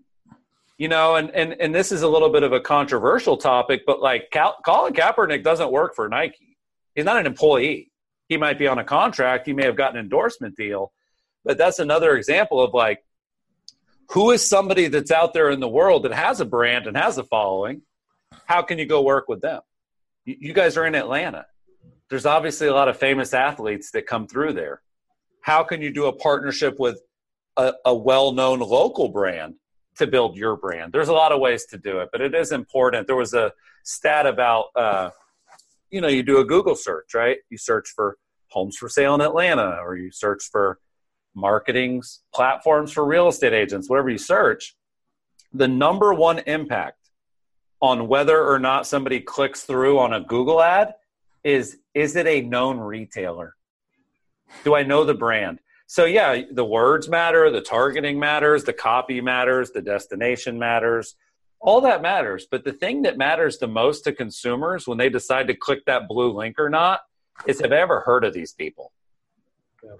you 0.82 0.88
know, 0.88 1.16
and, 1.16 1.30
and, 1.36 1.54
and 1.62 1.76
this 1.76 1.92
is 1.92 2.02
a 2.02 2.08
little 2.08 2.30
bit 2.30 2.42
of 2.42 2.54
a 2.54 2.60
controversial 2.60 3.38
topic, 3.38 3.84
but 3.86 4.02
like 4.02 4.32
Cal- 4.32 4.58
Colin 4.66 4.94
Kaepernick 4.94 5.44
doesn't 5.44 5.72
work 5.72 5.94
for 5.96 6.10
Nike. 6.10 6.58
He's 6.96 7.06
not 7.06 7.18
an 7.18 7.28
employee. 7.28 7.92
He 8.30 8.36
might 8.38 8.58
be 8.58 8.66
on 8.66 8.80
a 8.80 8.84
contract. 8.84 9.46
He 9.46 9.54
may 9.54 9.66
have 9.66 9.76
gotten 9.76 10.00
an 10.00 10.06
endorsement 10.06 10.58
deal, 10.58 10.92
but 11.46 11.60
that's 11.60 11.78
another 11.78 12.16
example 12.18 12.60
of 12.60 12.74
like, 12.74 13.06
who 14.10 14.32
is 14.32 14.50
somebody 14.50 14.88
that's 14.88 15.12
out 15.12 15.36
there 15.36 15.52
in 15.52 15.60
the 15.60 15.68
world 15.68 16.02
that 16.02 16.14
has 16.14 16.42
a 16.42 16.46
brand 16.46 16.88
and 16.88 16.98
has 16.98 17.20
a 17.20 17.24
following? 17.26 17.84
How 18.46 18.62
can 18.62 18.78
you 18.80 18.86
go 18.86 19.02
work 19.02 19.28
with 19.28 19.42
them? 19.42 19.62
You, 20.26 20.54
guys 20.54 20.78
are 20.78 20.86
in 20.86 20.96
Atlanta. 20.96 21.46
There's 22.10 22.26
obviously 22.26 22.68
a 22.68 22.74
lot 22.74 22.88
of 22.88 22.98
famous 22.98 23.34
athletes 23.34 23.92
that 23.92 24.06
come 24.06 24.28
through 24.28 24.54
there. 24.54 24.82
How 25.42 25.64
can 25.64 25.82
you 25.82 25.92
do 25.92 26.06
a 26.06 26.14
partnership 26.14 26.76
with 26.80 27.02
a, 27.58 27.74
a 27.86 27.96
well 27.96 28.32
known 28.32 28.60
local 28.60 29.10
brand 29.10 29.56
to 29.98 30.08
build 30.08 30.38
your 30.38 30.56
brand. 30.56 30.94
There's 30.94 31.10
a 31.10 31.14
lot 31.14 31.32
of 31.32 31.40
ways 31.40 31.66
to 31.68 31.78
do 31.78 32.00
it, 32.00 32.10
but 32.12 32.22
it 32.22 32.34
is 32.34 32.52
important. 32.52 33.08
There 33.08 33.16
was 33.16 33.34
a 33.34 33.52
stat 33.84 34.26
about, 34.26 34.66
uh, 34.76 35.10
you 35.90 36.02
know, 36.02 36.08
you 36.08 36.24
do 36.24 36.40
a 36.40 36.46
Google 36.46 36.76
search, 36.76 37.14
right? 37.14 37.38
You 37.50 37.58
search 37.58 37.90
for 37.96 38.18
homes 38.50 38.78
for 38.78 38.90
sale 38.90 39.16
in 39.16 39.22
Atlanta, 39.22 39.78
or 39.82 39.96
you 39.96 40.12
search 40.12 40.44
for 40.52 40.80
marketing 41.36 42.04
platforms 42.34 42.92
for 42.92 43.06
real 43.06 43.28
estate 43.28 43.54
agents, 43.54 43.90
whatever 43.90 44.10
you 44.10 44.18
search. 44.18 44.76
The 45.54 45.68
number 45.68 46.14
one 46.14 46.40
impact 46.40 47.01
on 47.82 48.08
whether 48.08 48.46
or 48.46 48.60
not 48.60 48.88
somebody 48.88 49.20
clicks 49.20 49.64
through 49.64 50.00
on 50.00 50.14
a 50.14 50.22
Google 50.22 50.62
ad 50.62 50.94
is 51.44 51.80
is 51.94 52.16
it 52.16 52.28
a 52.28 52.42
known 52.42 52.80
retailer? 52.80 53.56
Do 54.64 54.76
I 54.76 54.84
know 54.84 55.04
the 55.04 55.14
brand? 55.14 55.60
So 55.88 56.06
yeah, 56.06 56.44
the 56.52 56.64
words 56.64 57.10
matter, 57.10 57.50
the 57.50 57.62
targeting 57.62 58.20
matters, 58.20 58.64
the 58.64 58.74
copy 58.74 59.20
matters, 59.20 59.72
the 59.72 59.82
destination 59.82 60.58
matters. 60.58 61.16
All 61.60 61.82
that 61.82 62.02
matters, 62.02 62.48
but 62.50 62.64
the 62.64 62.72
thing 62.72 63.02
that 63.04 63.18
matters 63.18 63.58
the 63.58 63.68
most 63.68 64.04
to 64.06 64.14
consumers 64.14 64.88
when 64.88 64.98
they 64.98 65.10
decide 65.10 65.48
to 65.48 65.54
click 65.54 65.86
that 65.86 66.08
blue 66.08 66.32
link 66.32 66.58
or 66.60 66.70
not 66.70 67.02
is 67.46 67.60
have 67.60 67.72
they 67.72 67.82
ever 67.82 68.00
heard 68.02 68.24
of 68.24 68.34
these 68.34 68.54
people? 68.54 68.94
Yeah. 69.84 69.92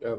Yeah. 0.00 0.14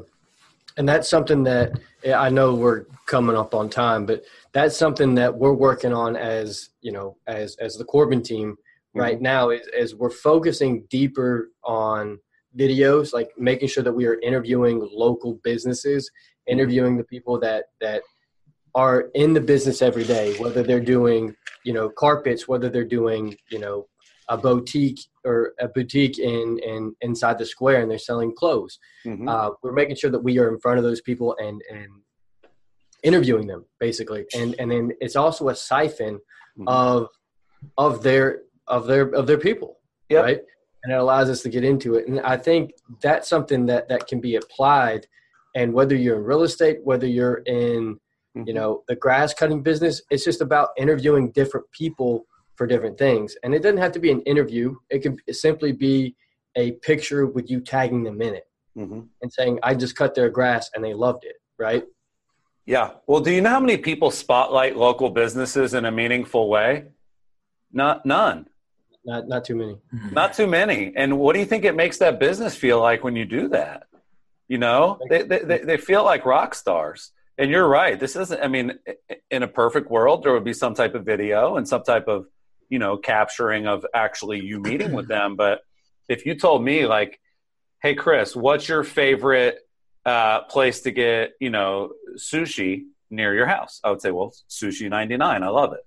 And 0.76 0.88
that's 0.88 1.08
something 1.08 1.42
that 1.44 1.72
I 2.14 2.30
know 2.30 2.54
we're 2.54 2.84
coming 3.06 3.36
up 3.36 3.54
on 3.54 3.68
time, 3.68 4.06
but 4.06 4.22
that's 4.52 4.76
something 4.76 5.14
that 5.16 5.34
we're 5.34 5.52
working 5.52 5.92
on 5.92 6.16
as 6.16 6.70
you 6.80 6.92
know 6.92 7.16
as 7.26 7.56
as 7.56 7.76
the 7.76 7.84
Corbin 7.84 8.22
team 8.22 8.56
right 8.94 9.16
mm-hmm. 9.16 9.24
now 9.24 9.50
is, 9.50 9.66
is 9.76 9.94
we're 9.94 10.10
focusing 10.10 10.84
deeper 10.90 11.50
on 11.64 12.18
videos 12.56 13.12
like 13.12 13.30
making 13.38 13.68
sure 13.68 13.84
that 13.84 13.92
we 13.92 14.06
are 14.06 14.18
interviewing 14.20 14.86
local 14.92 15.34
businesses 15.44 16.10
interviewing 16.48 16.96
the 16.96 17.04
people 17.04 17.38
that 17.38 17.66
that 17.80 18.02
are 18.74 19.10
in 19.14 19.32
the 19.32 19.40
business 19.40 19.82
every 19.82 20.04
day 20.04 20.36
whether 20.38 20.62
they're 20.62 20.80
doing 20.80 21.34
you 21.64 21.72
know 21.72 21.88
carpets 21.88 22.48
whether 22.48 22.68
they're 22.68 22.84
doing 22.84 23.36
you 23.50 23.58
know 23.58 23.86
a 24.30 24.36
boutique 24.36 25.00
or 25.24 25.52
a 25.60 25.68
boutique 25.68 26.18
in, 26.18 26.58
in 26.60 26.94
inside 27.02 27.36
the 27.36 27.44
square 27.44 27.82
and 27.82 27.90
they're 27.90 27.98
selling 27.98 28.34
clothes 28.34 28.78
mm-hmm. 29.04 29.28
uh, 29.28 29.50
we're 29.62 29.72
making 29.72 29.96
sure 29.96 30.10
that 30.10 30.22
we 30.22 30.38
are 30.38 30.48
in 30.48 30.58
front 30.60 30.78
of 30.78 30.84
those 30.84 31.02
people 31.02 31.36
and 31.38 31.60
and 31.70 31.88
interviewing 33.02 33.46
them 33.46 33.64
basically 33.78 34.24
and 34.34 34.54
and 34.58 34.70
then 34.70 34.90
it's 35.00 35.16
also 35.16 35.48
a 35.48 35.54
siphon 35.54 36.14
mm-hmm. 36.14 36.68
of 36.68 37.08
of 37.76 38.02
their 38.02 38.42
of 38.68 38.86
their 38.86 39.08
of 39.14 39.26
their 39.26 39.38
people 39.38 39.78
yep. 40.08 40.24
right 40.24 40.40
and 40.84 40.92
it 40.92 40.96
allows 40.96 41.28
us 41.28 41.42
to 41.42 41.48
get 41.48 41.64
into 41.64 41.94
it 41.94 42.06
and 42.08 42.20
i 42.20 42.36
think 42.36 42.70
that's 43.02 43.28
something 43.28 43.66
that 43.66 43.88
that 43.88 44.06
can 44.06 44.20
be 44.20 44.36
applied 44.36 45.06
and 45.56 45.72
whether 45.72 45.96
you're 45.96 46.16
in 46.18 46.24
real 46.24 46.42
estate 46.42 46.78
whether 46.84 47.06
you're 47.06 47.42
in 47.46 47.94
mm-hmm. 48.36 48.42
you 48.46 48.54
know 48.54 48.84
the 48.86 48.94
grass 48.94 49.34
cutting 49.34 49.62
business 49.62 50.02
it's 50.10 50.24
just 50.24 50.40
about 50.40 50.68
interviewing 50.76 51.32
different 51.32 51.66
people 51.72 52.26
for 52.60 52.66
different 52.66 52.98
things 52.98 53.34
and 53.42 53.54
it 53.54 53.62
doesn't 53.62 53.78
have 53.78 53.92
to 53.92 53.98
be 53.98 54.10
an 54.10 54.20
interview 54.22 54.76
it 54.90 55.00
can 55.00 55.16
simply 55.30 55.72
be 55.72 56.14
a 56.56 56.72
picture 56.88 57.24
with 57.26 57.50
you 57.50 57.58
tagging 57.58 58.02
them 58.02 58.20
in 58.20 58.34
it 58.34 58.44
mm-hmm. 58.76 59.00
and 59.22 59.32
saying 59.32 59.58
i 59.62 59.74
just 59.74 59.96
cut 59.96 60.14
their 60.14 60.28
grass 60.28 60.68
and 60.74 60.84
they 60.84 60.92
loved 60.92 61.24
it 61.24 61.36
right 61.58 61.84
yeah. 62.70 62.90
Well, 63.08 63.20
do 63.20 63.32
you 63.32 63.40
know 63.40 63.50
how 63.50 63.58
many 63.58 63.76
people 63.78 64.12
spotlight 64.12 64.76
local 64.76 65.10
businesses 65.10 65.74
in 65.74 65.86
a 65.86 65.90
meaningful 65.90 66.48
way? 66.48 66.84
Not 67.72 68.06
none. 68.06 68.46
Not 69.04 69.26
not 69.26 69.44
too 69.44 69.56
many. 69.56 69.78
Mm-hmm. 69.92 70.14
Not 70.14 70.34
too 70.34 70.46
many. 70.46 70.92
And 70.94 71.18
what 71.18 71.32
do 71.32 71.40
you 71.40 71.46
think 71.46 71.64
it 71.64 71.74
makes 71.74 71.98
that 71.98 72.20
business 72.20 72.54
feel 72.54 72.80
like 72.80 73.02
when 73.02 73.16
you 73.16 73.24
do 73.24 73.48
that? 73.48 73.88
You 74.46 74.58
know, 74.58 75.00
they 75.08 75.22
they, 75.22 75.58
they 75.58 75.76
feel 75.78 76.04
like 76.04 76.24
rock 76.24 76.54
stars. 76.54 77.10
And 77.38 77.50
you're 77.50 77.66
right. 77.66 77.98
This 77.98 78.14
isn't. 78.14 78.40
I 78.40 78.46
mean, 78.46 78.78
in 79.32 79.42
a 79.42 79.48
perfect 79.48 79.90
world, 79.90 80.22
there 80.22 80.32
would 80.32 80.44
be 80.44 80.52
some 80.52 80.74
type 80.74 80.94
of 80.94 81.04
video 81.04 81.56
and 81.56 81.66
some 81.66 81.82
type 81.82 82.06
of 82.06 82.26
you 82.70 82.78
know 82.78 82.96
capturing 82.96 83.66
of 83.66 83.84
actually 83.92 84.40
you 84.40 84.60
meeting 84.60 84.92
with 84.92 85.08
them. 85.08 85.36
But 85.36 85.60
if 86.08 86.24
you 86.24 86.34
told 86.34 86.64
me 86.64 86.86
like, 86.86 87.20
"Hey, 87.82 87.94
Chris, 87.94 88.34
what's 88.34 88.68
your 88.68 88.84
favorite 88.84 89.58
uh, 90.06 90.42
place 90.44 90.80
to 90.82 90.90
get 90.90 91.32
you 91.40 91.50
know 91.50 91.92
sushi 92.16 92.84
near 93.10 93.34
your 93.34 93.46
house? 93.46 93.80
I 93.84 93.90
would 93.90 94.00
say 94.00 94.12
well 94.12 94.32
sushi 94.48 94.88
99 94.88 95.42
i 95.42 95.48
love 95.48 95.74
it. 95.74 95.84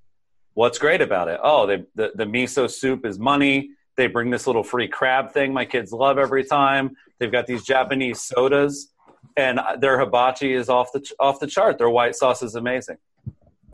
What's 0.54 0.78
great 0.78 1.02
about 1.02 1.30
it? 1.30 1.40
Oh 1.42 1.66
they, 1.66 1.84
the, 1.96 2.12
the 2.14 2.26
miso 2.26 2.70
soup 2.70 3.06
is 3.06 3.18
money. 3.18 3.72
They 3.96 4.08
bring 4.08 4.30
this 4.30 4.46
little 4.46 4.64
free 4.64 4.88
crab 4.88 5.32
thing 5.32 5.54
my 5.54 5.66
kids 5.66 5.92
love 5.92 6.18
every 6.18 6.44
time. 6.44 6.96
They've 7.18 7.32
got 7.32 7.48
these 7.48 7.64
japanese 7.64 8.22
sodas 8.22 8.90
and 9.38 9.60
their 9.80 10.00
hibachi 10.00 10.54
is 10.54 10.70
off 10.70 10.92
the 10.92 11.10
off 11.20 11.40
the 11.40 11.48
chart. 11.48 11.78
Their 11.78 11.90
white 11.90 12.16
sauce 12.16 12.44
is 12.44 12.56
amazing 12.56 12.98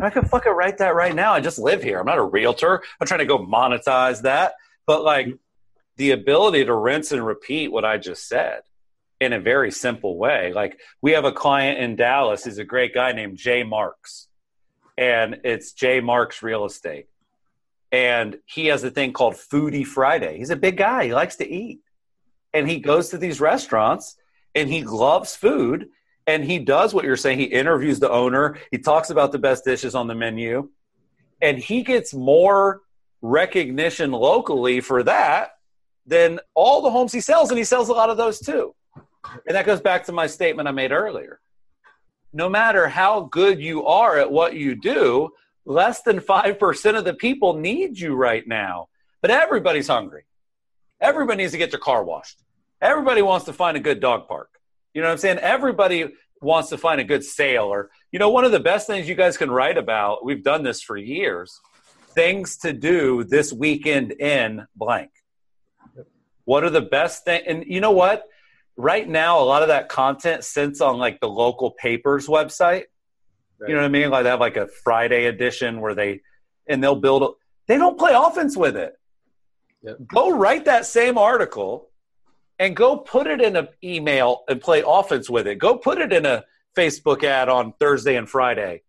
i 0.02 0.10
could 0.10 0.30
fucking 0.30 0.52
write 0.52 0.78
that 0.78 0.96
right 0.96 1.16
now 1.16 1.34
i 1.34 1.40
just 1.40 1.60
live 1.60 1.84
here 1.84 2.00
i'm 2.00 2.06
not 2.06 2.18
a 2.18 2.24
realtor 2.24 2.82
i'm 3.00 3.08
trying 3.08 3.20
to 3.20 3.26
go 3.26 3.40
monetize 3.40 4.22
that 4.22 4.54
but 4.86 5.04
like 5.04 5.28
mm-hmm. 5.28 5.36
the 5.98 6.12
ability 6.12 6.66
to 6.66 6.74
rinse 6.74 7.12
and 7.12 7.26
repeat 7.26 7.72
what 7.72 7.86
i 7.86 7.98
just 7.98 8.28
said 8.28 8.62
in 9.20 9.34
a 9.34 9.40
very 9.40 9.72
simple 9.72 10.18
way. 10.18 10.54
Like 10.54 10.80
we 11.02 11.12
have 11.12 11.26
a 11.26 11.32
client 11.32 11.80
in 11.80 11.96
Dallas, 11.96 12.46
he's 12.46 12.58
a 12.58 12.64
great 12.64 12.94
guy 12.94 13.12
named 13.12 13.38
Jay 13.38 13.64
Marks, 13.64 14.28
and 14.98 15.42
it's 15.44 15.74
Jay 15.74 16.00
Marks 16.00 16.42
Real 16.42 16.66
Estate. 16.66 17.08
And 17.92 18.38
he 18.46 18.68
has 18.68 18.84
a 18.84 18.92
thing 18.92 19.14
called 19.14 19.34
Foodie 19.34 19.86
Friday. 19.86 20.38
He's 20.38 20.52
a 20.52 20.56
big 20.56 20.78
guy, 20.78 21.06
he 21.06 21.14
likes 21.14 21.38
to 21.38 21.50
eat. 21.50 21.80
And 22.54 22.70
he 22.70 22.80
goes 22.80 23.10
to 23.10 23.18
these 23.18 23.40
restaurants 23.40 24.16
and 24.56 24.70
he 24.70 24.84
loves 24.84 25.36
food. 25.36 25.90
And 26.30 26.44
he 26.46 26.60
does 26.60 26.94
what 26.94 27.06
you're 27.06 27.18
saying. 27.18 27.40
He 27.40 27.46
interviews 27.46 28.00
the 28.00 28.12
owner, 28.12 28.60
he 28.70 28.78
talks 28.78 29.10
about 29.10 29.32
the 29.32 29.40
best 29.40 29.66
dishes 29.66 29.96
on 29.96 30.06
the 30.06 30.14
menu, 30.14 30.70
and 31.42 31.58
he 31.58 31.82
gets 31.82 32.14
more 32.14 32.82
recognition 33.24 34.12
locally 34.12 34.80
for 34.80 35.02
that 35.04 35.54
than 36.06 36.40
all 36.54 36.84
the 36.84 36.92
homes 36.92 37.12
he 37.12 37.20
sells. 37.20 37.50
And 37.50 37.58
he 37.58 37.64
sells 37.64 37.90
a 37.90 37.94
lot 37.94 38.12
of 38.12 38.18
those 38.18 38.40
too. 38.40 38.76
And 39.48 39.56
that 39.56 39.66
goes 39.66 39.82
back 39.82 40.06
to 40.06 40.12
my 40.12 40.28
statement 40.28 40.68
I 40.68 40.72
made 40.72 40.92
earlier. 40.92 41.40
No 42.32 42.48
matter 42.48 42.88
how 42.88 43.22
good 43.22 43.60
you 43.60 43.88
are 43.88 44.20
at 44.20 44.32
what 44.32 44.54
you 44.54 44.76
do, 44.76 45.32
less 45.66 46.04
than 46.04 46.20
5% 46.20 46.98
of 46.98 47.06
the 47.06 47.16
people 47.16 47.56
need 47.56 48.00
you 48.00 48.14
right 48.14 48.48
now. 48.48 48.90
But 49.24 49.32
everybody's 49.32 49.88
hungry. 49.88 50.26
Everybody 51.02 51.42
needs 51.42 51.54
to 51.54 51.58
get 51.58 51.72
their 51.72 51.80
car 51.80 52.04
washed. 52.04 52.44
Everybody 52.82 53.24
wants 53.24 53.46
to 53.48 53.54
find 53.54 53.76
a 53.76 53.80
good 53.80 54.00
dog 54.00 54.28
park. 54.28 54.59
You 54.94 55.02
know 55.02 55.08
what 55.08 55.14
I'm 55.14 55.18
saying? 55.20 55.38
Everybody 55.40 56.10
wants 56.42 56.70
to 56.70 56.78
find 56.78 57.02
a 57.02 57.04
good 57.04 57.24
sale 57.24 57.66
or 57.66 57.90
you 58.12 58.20
know 58.20 58.30
one 58.30 58.46
of 58.46 58.52
the 58.52 58.60
best 58.60 58.88
things 58.88 59.10
you 59.10 59.16
guys 59.16 59.38
can 59.38 59.52
write 59.52 59.78
about 59.78 60.24
we've 60.24 60.44
done 60.44 60.64
this 60.64 60.82
for 60.82 60.98
years 60.98 61.60
things 62.16 62.58
to 62.58 62.74
do 62.74 63.24
this 63.24 63.52
weekend 63.52 64.12
in 64.14 64.66
blank 64.76 65.12
what 66.46 66.64
are 66.64 66.70
the 66.70 66.82
best 66.82 67.26
things 67.26 67.44
and 67.48 67.66
you 67.68 67.82
know 67.82 67.92
what 67.92 68.24
right 68.78 69.08
now 69.08 69.40
a 69.40 69.44
lot 69.44 69.62
of 69.62 69.68
that 69.68 69.90
content 69.90 70.44
sits 70.44 70.80
on 70.80 70.98
like 70.98 71.20
the 71.20 71.28
local 71.28 71.72
papers 71.72 72.28
website 72.28 72.84
right. 73.60 73.68
you 73.68 73.76
know 73.76 73.82
what 73.82 73.86
i 73.86 73.90
mean 73.90 74.10
like 74.10 74.24
they 74.24 74.30
have 74.30 74.40
like 74.40 74.58
a 74.58 74.68
friday 74.84 75.26
edition 75.26 75.82
where 75.82 75.94
they 75.94 76.22
and 76.68 76.82
they'll 76.84 76.96
build 76.96 77.24
a, 77.24 77.28
they 77.68 77.78
don't 77.78 78.00
play 78.00 78.14
offense 78.16 78.56
with 78.56 78.78
it 78.78 78.94
yep. 79.84 79.98
go 80.08 80.32
write 80.32 80.66
that 80.66 80.86
same 80.86 81.18
article 81.18 81.89
and 82.60 82.76
go 82.76 82.98
put 82.98 83.26
it 83.26 83.42
in 83.42 83.56
an 83.56 83.70
email 83.84 84.44
and 84.48 84.62
play 84.62 84.84
offense 84.86 85.30
with 85.30 85.48
it 85.48 85.56
go 85.56 85.78
put 85.78 85.98
it 85.98 86.14
in 86.14 86.26
a 86.26 86.44
facebook 86.78 87.24
ad 87.24 87.50
on 87.50 87.74
thursday 87.80 88.16
and 88.16 88.30
friday 88.30 88.82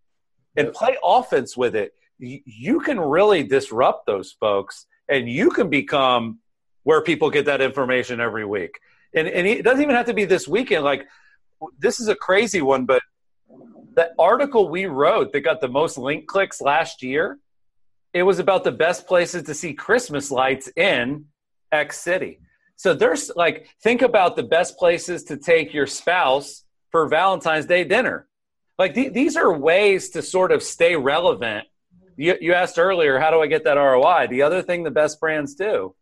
and 0.56 0.72
play 0.72 0.96
offense 1.02 1.56
with 1.56 1.74
it 1.74 1.94
you 2.18 2.80
can 2.80 3.00
really 3.00 3.42
disrupt 3.42 4.06
those 4.06 4.32
folks 4.32 4.86
and 5.08 5.28
you 5.28 5.50
can 5.50 5.70
become 5.70 6.38
where 6.82 7.02
people 7.02 7.30
get 7.30 7.46
that 7.46 7.60
information 7.60 8.20
every 8.20 8.44
week 8.44 8.80
and, 9.14 9.28
and 9.28 9.46
it 9.46 9.62
doesn't 9.62 9.82
even 9.82 9.94
have 9.94 10.06
to 10.06 10.14
be 10.14 10.24
this 10.24 10.46
weekend. 10.46 10.84
Like, 10.84 11.06
this 11.78 12.00
is 12.00 12.08
a 12.08 12.14
crazy 12.14 12.62
one, 12.62 12.86
but 12.86 13.02
the 13.94 14.10
article 14.18 14.68
we 14.68 14.86
wrote 14.86 15.32
that 15.32 15.40
got 15.40 15.60
the 15.60 15.68
most 15.68 15.98
link 15.98 16.26
clicks 16.26 16.60
last 16.60 17.02
year, 17.02 17.38
it 18.12 18.22
was 18.22 18.38
about 18.38 18.64
the 18.64 18.72
best 18.72 19.06
places 19.06 19.44
to 19.44 19.54
see 19.54 19.74
Christmas 19.74 20.30
lights 20.30 20.70
in 20.76 21.26
X 21.72 21.98
City. 22.00 22.40
So 22.80 22.94
there's 22.94 23.30
like, 23.36 23.68
think 23.82 24.00
about 24.00 24.36
the 24.36 24.42
best 24.42 24.78
places 24.78 25.24
to 25.24 25.36
take 25.36 25.74
your 25.74 25.86
spouse 25.86 26.64
for 26.88 27.06
Valentine's 27.08 27.66
Day 27.66 27.84
dinner. 27.84 28.26
Like, 28.78 28.94
th- 28.94 29.12
these 29.12 29.36
are 29.36 29.52
ways 29.52 30.08
to 30.12 30.22
sort 30.22 30.50
of 30.50 30.62
stay 30.62 30.96
relevant. 30.96 31.66
You, 32.16 32.38
you 32.40 32.54
asked 32.54 32.78
earlier, 32.78 33.18
how 33.18 33.32
do 33.32 33.42
I 33.42 33.48
get 33.48 33.64
that 33.64 33.74
ROI? 33.74 34.28
The 34.30 34.40
other 34.40 34.62
thing 34.62 34.82
the 34.82 34.90
best 34.90 35.20
brands 35.20 35.54
do 35.54 35.94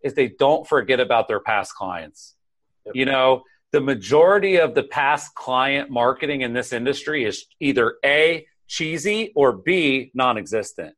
is 0.00 0.14
they 0.14 0.28
don't 0.28 0.64
forget 0.64 1.00
about 1.00 1.26
their 1.26 1.40
past 1.40 1.74
clients. 1.74 2.36
Yep. 2.84 2.94
You 2.94 3.06
know, 3.06 3.42
the 3.72 3.80
majority 3.80 4.60
of 4.60 4.76
the 4.76 4.84
past 4.84 5.34
client 5.34 5.90
marketing 5.90 6.42
in 6.42 6.52
this 6.52 6.72
industry 6.72 7.24
is 7.24 7.46
either 7.58 7.96
A, 8.04 8.46
cheesy, 8.68 9.32
or 9.34 9.54
B, 9.54 10.12
non 10.14 10.38
existent. 10.38 10.94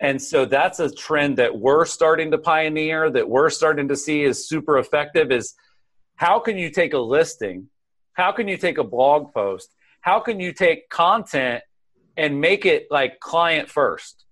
And 0.00 0.20
so 0.20 0.44
that's 0.44 0.78
a 0.80 0.90
trend 0.90 1.38
that 1.38 1.58
we're 1.58 1.84
starting 1.84 2.30
to 2.30 2.38
pioneer, 2.38 3.10
that 3.10 3.28
we're 3.28 3.50
starting 3.50 3.88
to 3.88 3.96
see 3.96 4.22
is 4.22 4.48
super 4.48 4.78
effective 4.78 5.32
is 5.32 5.54
how 6.16 6.38
can 6.38 6.56
you 6.56 6.70
take 6.70 6.94
a 6.94 6.98
listing? 6.98 7.68
How 8.12 8.32
can 8.32 8.46
you 8.48 8.56
take 8.56 8.78
a 8.78 8.84
blog 8.84 9.32
post? 9.32 9.74
how 10.00 10.20
can 10.20 10.40
you 10.40 10.52
take 10.52 10.88
content 10.88 11.62
and 12.16 12.40
make 12.40 12.66
it 12.66 12.86
like 12.90 13.20
client 13.20 13.68
first? 13.68 14.24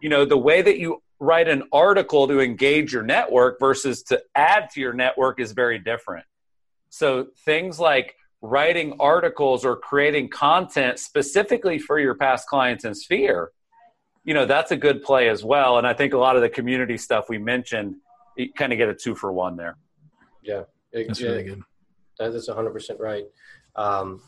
You 0.00 0.08
know, 0.08 0.24
the 0.24 0.38
way 0.38 0.62
that 0.62 0.78
you 0.78 1.02
write 1.20 1.48
an 1.48 1.64
article 1.72 2.28
to 2.28 2.40
engage 2.40 2.92
your 2.92 3.02
network 3.02 3.58
versus 3.58 4.02
to 4.04 4.22
add 4.34 4.70
to 4.70 4.80
your 4.80 4.92
network 4.92 5.40
is 5.40 5.52
very 5.52 5.78
different. 5.78 6.24
So 6.90 7.26
things 7.44 7.80
like 7.80 8.14
writing 8.40 8.96
articles 9.00 9.64
or 9.64 9.76
creating 9.76 10.30
content 10.30 10.98
specifically 10.98 11.78
for 11.78 11.98
your 11.98 12.14
past 12.14 12.46
clients 12.46 12.84
and 12.84 12.96
sphere, 12.96 13.50
you 14.28 14.34
know, 14.34 14.44
that's 14.44 14.72
a 14.72 14.76
good 14.76 15.02
play 15.02 15.30
as 15.30 15.42
well. 15.42 15.78
And 15.78 15.86
I 15.86 15.94
think 15.94 16.12
a 16.12 16.18
lot 16.18 16.36
of 16.36 16.42
the 16.42 16.50
community 16.50 16.98
stuff 16.98 17.30
we 17.30 17.38
mentioned, 17.38 17.96
you 18.36 18.52
kind 18.52 18.74
of 18.74 18.76
get 18.76 18.90
a 18.90 18.94
two 18.94 19.14
for 19.14 19.32
one 19.32 19.56
there. 19.56 19.78
Yeah, 20.42 20.64
it, 20.92 21.06
That's 21.06 21.18
yeah, 21.18 21.28
really 21.30 21.44
good. 21.44 21.62
That 22.18 22.34
is 22.34 22.46
100% 22.46 22.98
right. 22.98 23.24
Um, 23.74 24.20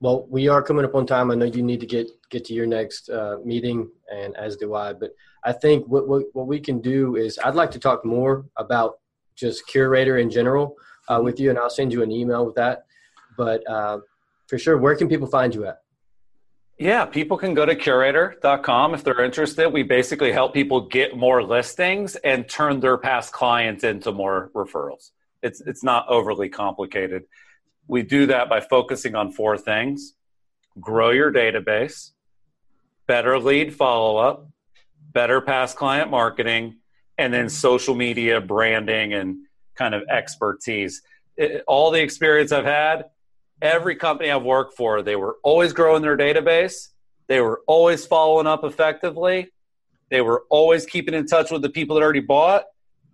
well, 0.00 0.26
we 0.30 0.48
are 0.48 0.62
coming 0.62 0.86
up 0.86 0.94
on 0.94 1.06
time. 1.06 1.30
I 1.30 1.34
know 1.34 1.44
you 1.44 1.62
need 1.62 1.80
to 1.80 1.86
get 1.86 2.10
get 2.30 2.46
to 2.46 2.54
your 2.54 2.66
next 2.66 3.10
uh, 3.10 3.36
meeting, 3.44 3.90
and 4.10 4.34
as 4.38 4.56
do 4.56 4.74
I. 4.74 4.94
But 4.94 5.10
I 5.44 5.52
think 5.52 5.86
what, 5.86 6.08
what 6.08 6.24
what 6.32 6.46
we 6.46 6.58
can 6.58 6.80
do 6.80 7.16
is 7.16 7.38
I'd 7.44 7.54
like 7.54 7.70
to 7.72 7.78
talk 7.78 8.06
more 8.06 8.46
about 8.56 9.00
just 9.36 9.68
Curaytor 9.68 10.20
in 10.20 10.30
general 10.30 10.76
uh, 11.08 11.20
with 11.22 11.38
you, 11.38 11.50
and 11.50 11.58
I'll 11.58 11.68
send 11.68 11.92
you 11.92 12.02
an 12.02 12.10
email 12.10 12.46
with 12.46 12.54
that. 12.54 12.86
But 13.36 13.68
uh, 13.70 13.98
for 14.48 14.56
sure, 14.58 14.78
where 14.78 14.96
can 14.96 15.08
people 15.10 15.26
find 15.26 15.54
you 15.54 15.66
at? 15.66 15.81
Yeah, 16.82 17.04
people 17.04 17.38
can 17.38 17.54
go 17.54 17.64
to 17.64 17.76
curaytor.com 17.76 18.94
if 18.94 19.04
they're 19.04 19.24
interested. 19.24 19.72
We 19.72 19.84
basically 19.84 20.32
help 20.32 20.52
people 20.52 20.88
get 20.88 21.16
more 21.16 21.40
listings 21.40 22.16
and 22.16 22.48
turn 22.48 22.80
their 22.80 22.98
past 22.98 23.32
clients 23.32 23.84
into 23.84 24.10
more 24.10 24.50
referrals. 24.52 25.12
It's 25.44 25.60
it's 25.60 25.84
not 25.84 26.08
overly 26.08 26.48
complicated. 26.48 27.22
We 27.86 28.02
do 28.02 28.26
that 28.26 28.48
by 28.48 28.58
focusing 28.58 29.14
on 29.14 29.30
four 29.30 29.56
things. 29.56 30.14
Grow 30.80 31.10
your 31.10 31.32
database, 31.32 32.10
better 33.06 33.38
lead 33.38 33.72
follow-up, 33.76 34.48
better 35.12 35.40
past 35.40 35.76
client 35.76 36.10
marketing, 36.10 36.78
and 37.16 37.32
then 37.32 37.48
social 37.48 37.94
media 37.94 38.40
branding 38.40 39.12
and 39.14 39.36
kind 39.76 39.94
of 39.94 40.02
expertise. 40.10 41.00
It, 41.36 41.62
all 41.68 41.92
the 41.92 42.02
experience 42.02 42.50
I've 42.50 42.64
had, 42.64 43.04
every 43.62 43.94
company 43.96 44.30
I've 44.30 44.42
worked 44.42 44.76
for, 44.76 45.02
they 45.02 45.16
were 45.16 45.36
always 45.42 45.72
growing 45.72 46.02
their 46.02 46.16
database. 46.16 46.88
They 47.28 47.40
were 47.40 47.62
always 47.66 48.04
following 48.04 48.46
up 48.46 48.64
effectively. 48.64 49.50
They 50.10 50.20
were 50.20 50.44
always 50.50 50.84
keeping 50.84 51.14
in 51.14 51.26
touch 51.26 51.50
with 51.50 51.62
the 51.62 51.70
people 51.70 51.96
that 51.96 52.02
already 52.02 52.20
bought. 52.20 52.64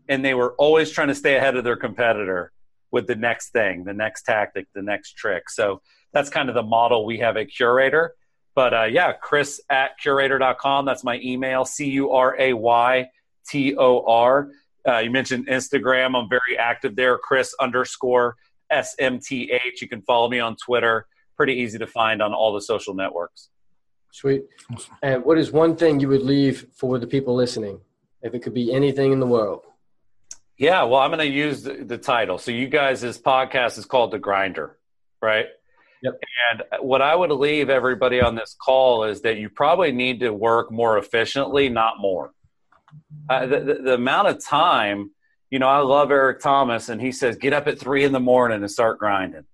And 0.08 0.24
they 0.24 0.34
were 0.34 0.54
always 0.54 0.90
trying 0.90 1.08
to 1.08 1.14
stay 1.14 1.36
ahead 1.36 1.54
of 1.54 1.64
their 1.64 1.76
competitor 1.76 2.50
with 2.90 3.06
the 3.06 3.14
next 3.14 3.50
thing, 3.50 3.84
the 3.84 3.92
next 3.92 4.22
tactic, 4.22 4.66
the 4.74 4.82
next 4.82 5.12
trick. 5.12 5.50
So 5.50 5.82
that's 6.12 6.30
kind 6.30 6.48
of 6.48 6.54
the 6.54 6.62
model 6.62 7.04
we 7.04 7.18
have 7.18 7.36
at 7.36 7.48
Curaytor. 7.48 8.08
But 8.54 8.74
uh, 8.74 8.84
yeah, 8.84 9.12
Chris 9.12 9.60
at 9.70 10.00
curaytor.com. 10.02 10.86
That's 10.86 11.04
my 11.04 11.20
email, 11.22 11.64
C 11.64 11.90
U 11.90 12.10
R 12.10 12.34
A 12.40 12.54
Y 12.54 13.06
T 13.48 13.76
O 13.76 14.04
R. 14.06 14.50
Uh, 14.88 14.98
you 14.98 15.10
mentioned 15.10 15.46
Instagram. 15.46 16.18
I'm 16.18 16.28
very 16.28 16.56
active 16.58 16.96
there, 16.96 17.18
Chris 17.18 17.54
underscore 17.60 18.36
SMTH. 18.72 19.80
You 19.80 19.88
can 19.88 20.02
follow 20.02 20.28
me 20.28 20.40
on 20.40 20.56
Twitter. 20.56 21.06
Pretty 21.36 21.54
easy 21.54 21.78
to 21.78 21.86
find 21.86 22.20
on 22.20 22.32
all 22.32 22.52
the 22.52 22.60
social 22.60 22.94
networks. 22.94 23.50
Sweet. 24.12 24.44
And 25.02 25.24
what 25.24 25.38
is 25.38 25.52
one 25.52 25.76
thing 25.76 26.00
you 26.00 26.08
would 26.08 26.22
leave 26.22 26.66
for 26.74 26.98
the 26.98 27.06
people 27.06 27.34
listening, 27.34 27.80
if 28.22 28.34
it 28.34 28.40
could 28.40 28.54
be 28.54 28.72
anything 28.72 29.12
in 29.12 29.20
the 29.20 29.26
world? 29.26 29.62
Yeah, 30.56 30.82
well, 30.82 31.00
I'm 31.00 31.10
going 31.10 31.20
to 31.20 31.26
use 31.26 31.62
the, 31.62 31.84
the 31.84 31.98
title. 31.98 32.36
So, 32.38 32.50
you 32.50 32.66
guys, 32.66 33.00
this 33.00 33.16
podcast 33.16 33.78
is 33.78 33.86
called 33.86 34.10
The 34.10 34.18
Grinder, 34.18 34.76
right? 35.22 35.46
Yep. 36.02 36.20
And 36.50 36.62
what 36.80 37.02
I 37.02 37.14
would 37.14 37.30
leave 37.30 37.70
everybody 37.70 38.20
on 38.20 38.34
this 38.34 38.56
call 38.60 39.04
is 39.04 39.20
that 39.22 39.36
you 39.36 39.50
probably 39.50 39.92
need 39.92 40.20
to 40.20 40.30
work 40.30 40.72
more 40.72 40.98
efficiently, 40.98 41.68
not 41.68 42.00
more. 42.00 42.32
Uh, 43.28 43.46
the, 43.46 43.60
the, 43.60 43.74
the 43.74 43.94
amount 43.94 44.28
of 44.28 44.44
time, 44.44 45.10
you 45.50 45.58
know, 45.58 45.68
I 45.68 45.78
love 45.78 46.10
Eric 46.10 46.40
Thomas, 46.40 46.88
and 46.88 47.00
he 47.00 47.12
says, 47.12 47.36
get 47.36 47.52
up 47.52 47.66
at 47.66 47.78
three 47.78 48.04
in 48.04 48.12
the 48.12 48.20
morning 48.20 48.60
and 48.60 48.70
start 48.70 48.98
grinding. 48.98 49.44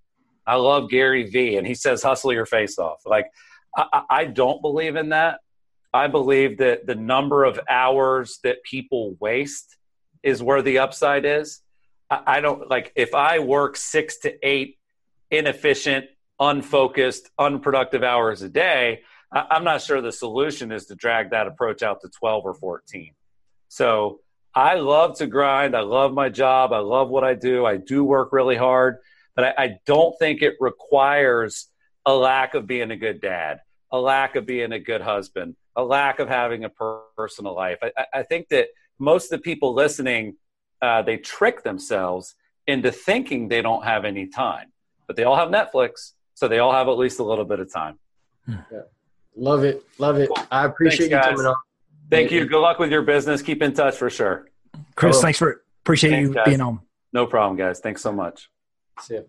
I 0.45 0.55
love 0.55 0.89
Gary 0.89 1.29
Vee, 1.29 1.57
and 1.57 1.65
he 1.65 1.73
says, 1.73 2.03
hustle 2.03 2.33
your 2.33 2.45
face 2.45 2.77
off. 2.77 3.01
Like, 3.05 3.27
I, 3.75 4.01
I 4.09 4.25
don't 4.25 4.61
believe 4.61 4.95
in 4.95 5.09
that. 5.09 5.39
I 5.93 6.07
believe 6.07 6.57
that 6.57 6.85
the 6.85 6.95
number 6.95 7.45
of 7.45 7.59
hours 7.69 8.39
that 8.43 8.63
people 8.63 9.15
waste 9.19 9.77
is 10.23 10.43
where 10.43 10.61
the 10.61 10.79
upside 10.79 11.25
is. 11.25 11.61
I, 12.09 12.21
I 12.27 12.39
don't 12.41 12.69
like 12.69 12.91
if 12.95 13.15
I 13.15 13.39
work 13.39 13.77
six 13.77 14.17
to 14.19 14.35
eight 14.47 14.77
inefficient, 15.31 16.05
unfocused, 16.39 17.29
unproductive 17.39 18.03
hours 18.03 18.41
a 18.41 18.49
day. 18.49 19.03
I, 19.31 19.45
I'm 19.51 19.63
not 19.63 19.81
sure 19.81 20.01
the 20.01 20.11
solution 20.11 20.71
is 20.71 20.85
to 20.87 20.95
drag 20.95 21.31
that 21.31 21.47
approach 21.47 21.81
out 21.81 22.01
to 22.01 22.09
12 22.09 22.45
or 22.45 22.53
14. 22.53 23.13
So 23.69 24.19
I 24.55 24.75
love 24.75 25.17
to 25.17 25.27
grind. 25.27 25.75
I 25.75 25.81
love 25.81 26.13
my 26.13 26.29
job. 26.29 26.71
I 26.71 26.79
love 26.79 27.09
what 27.09 27.23
I 27.23 27.33
do. 27.33 27.65
I 27.65 27.75
do 27.77 28.03
work 28.03 28.31
really 28.31 28.55
hard, 28.55 28.97
but 29.35 29.45
I, 29.45 29.63
I 29.65 29.77
don't 29.85 30.17
think 30.17 30.41
it 30.41 30.55
requires 30.59 31.67
a 32.05 32.15
lack 32.15 32.53
of 32.53 32.65
being 32.65 32.91
a 32.91 32.95
good 32.95 33.19
dad, 33.19 33.59
a 33.91 33.99
lack 33.99 34.35
of 34.35 34.45
being 34.45 34.71
a 34.71 34.79
good 34.79 35.01
husband, 35.01 35.55
a 35.75 35.83
lack 35.83 36.19
of 36.19 36.29
having 36.29 36.63
a 36.63 36.69
per- 36.69 37.01
personal 37.17 37.53
life. 37.53 37.79
I, 37.83 38.05
I 38.13 38.23
think 38.23 38.47
that 38.49 38.67
most 38.97 39.25
of 39.25 39.39
the 39.39 39.43
people 39.43 39.73
listening, 39.73 40.35
uh, 40.81 41.01
they 41.01 41.17
trick 41.17 41.63
themselves 41.63 42.35
into 42.65 42.91
thinking 42.91 43.49
they 43.49 43.61
don't 43.61 43.83
have 43.83 44.05
any 44.05 44.27
time, 44.27 44.71
but 45.05 45.17
they 45.17 45.25
all 45.25 45.35
have 45.35 45.49
Netflix, 45.49 46.13
so 46.33 46.47
they 46.47 46.59
all 46.59 46.71
have 46.71 46.87
at 46.87 46.97
least 46.97 47.19
a 47.19 47.23
little 47.23 47.45
bit 47.45 47.59
of 47.59 47.71
time. 47.71 47.99
Yeah, 48.47 48.81
Love 49.35 49.65
it. 49.65 49.83
Love 49.97 50.17
it. 50.17 50.29
I 50.49 50.65
appreciate 50.65 51.09
Thanks, 51.09 51.25
you 51.25 51.31
guys. 51.31 51.35
coming 51.35 51.45
on. 51.47 51.55
Thank 52.09 52.31
you. 52.31 52.45
Good 52.45 52.59
luck 52.61 52.79
with 52.79 52.91
your 52.91 53.01
business. 53.01 53.41
Keep 53.41 53.61
in 53.61 53.73
touch 53.73 53.95
for 53.97 54.09
sure. 54.09 54.47
Chris, 54.95 55.15
Cool. 55.15 55.21
thanks 55.23 55.39
for 55.39 55.63
appreciate 55.83 56.11
Thanks, 56.11 56.27
you 56.29 56.33
guys. 56.35 56.45
being 56.45 56.61
on. 56.61 56.79
No 57.13 57.25
problem, 57.25 57.57
guys. 57.57 57.79
Thanks 57.79 58.01
so 58.01 58.11
much. 58.11 58.49
See 59.01 59.15
ya. 59.15 59.21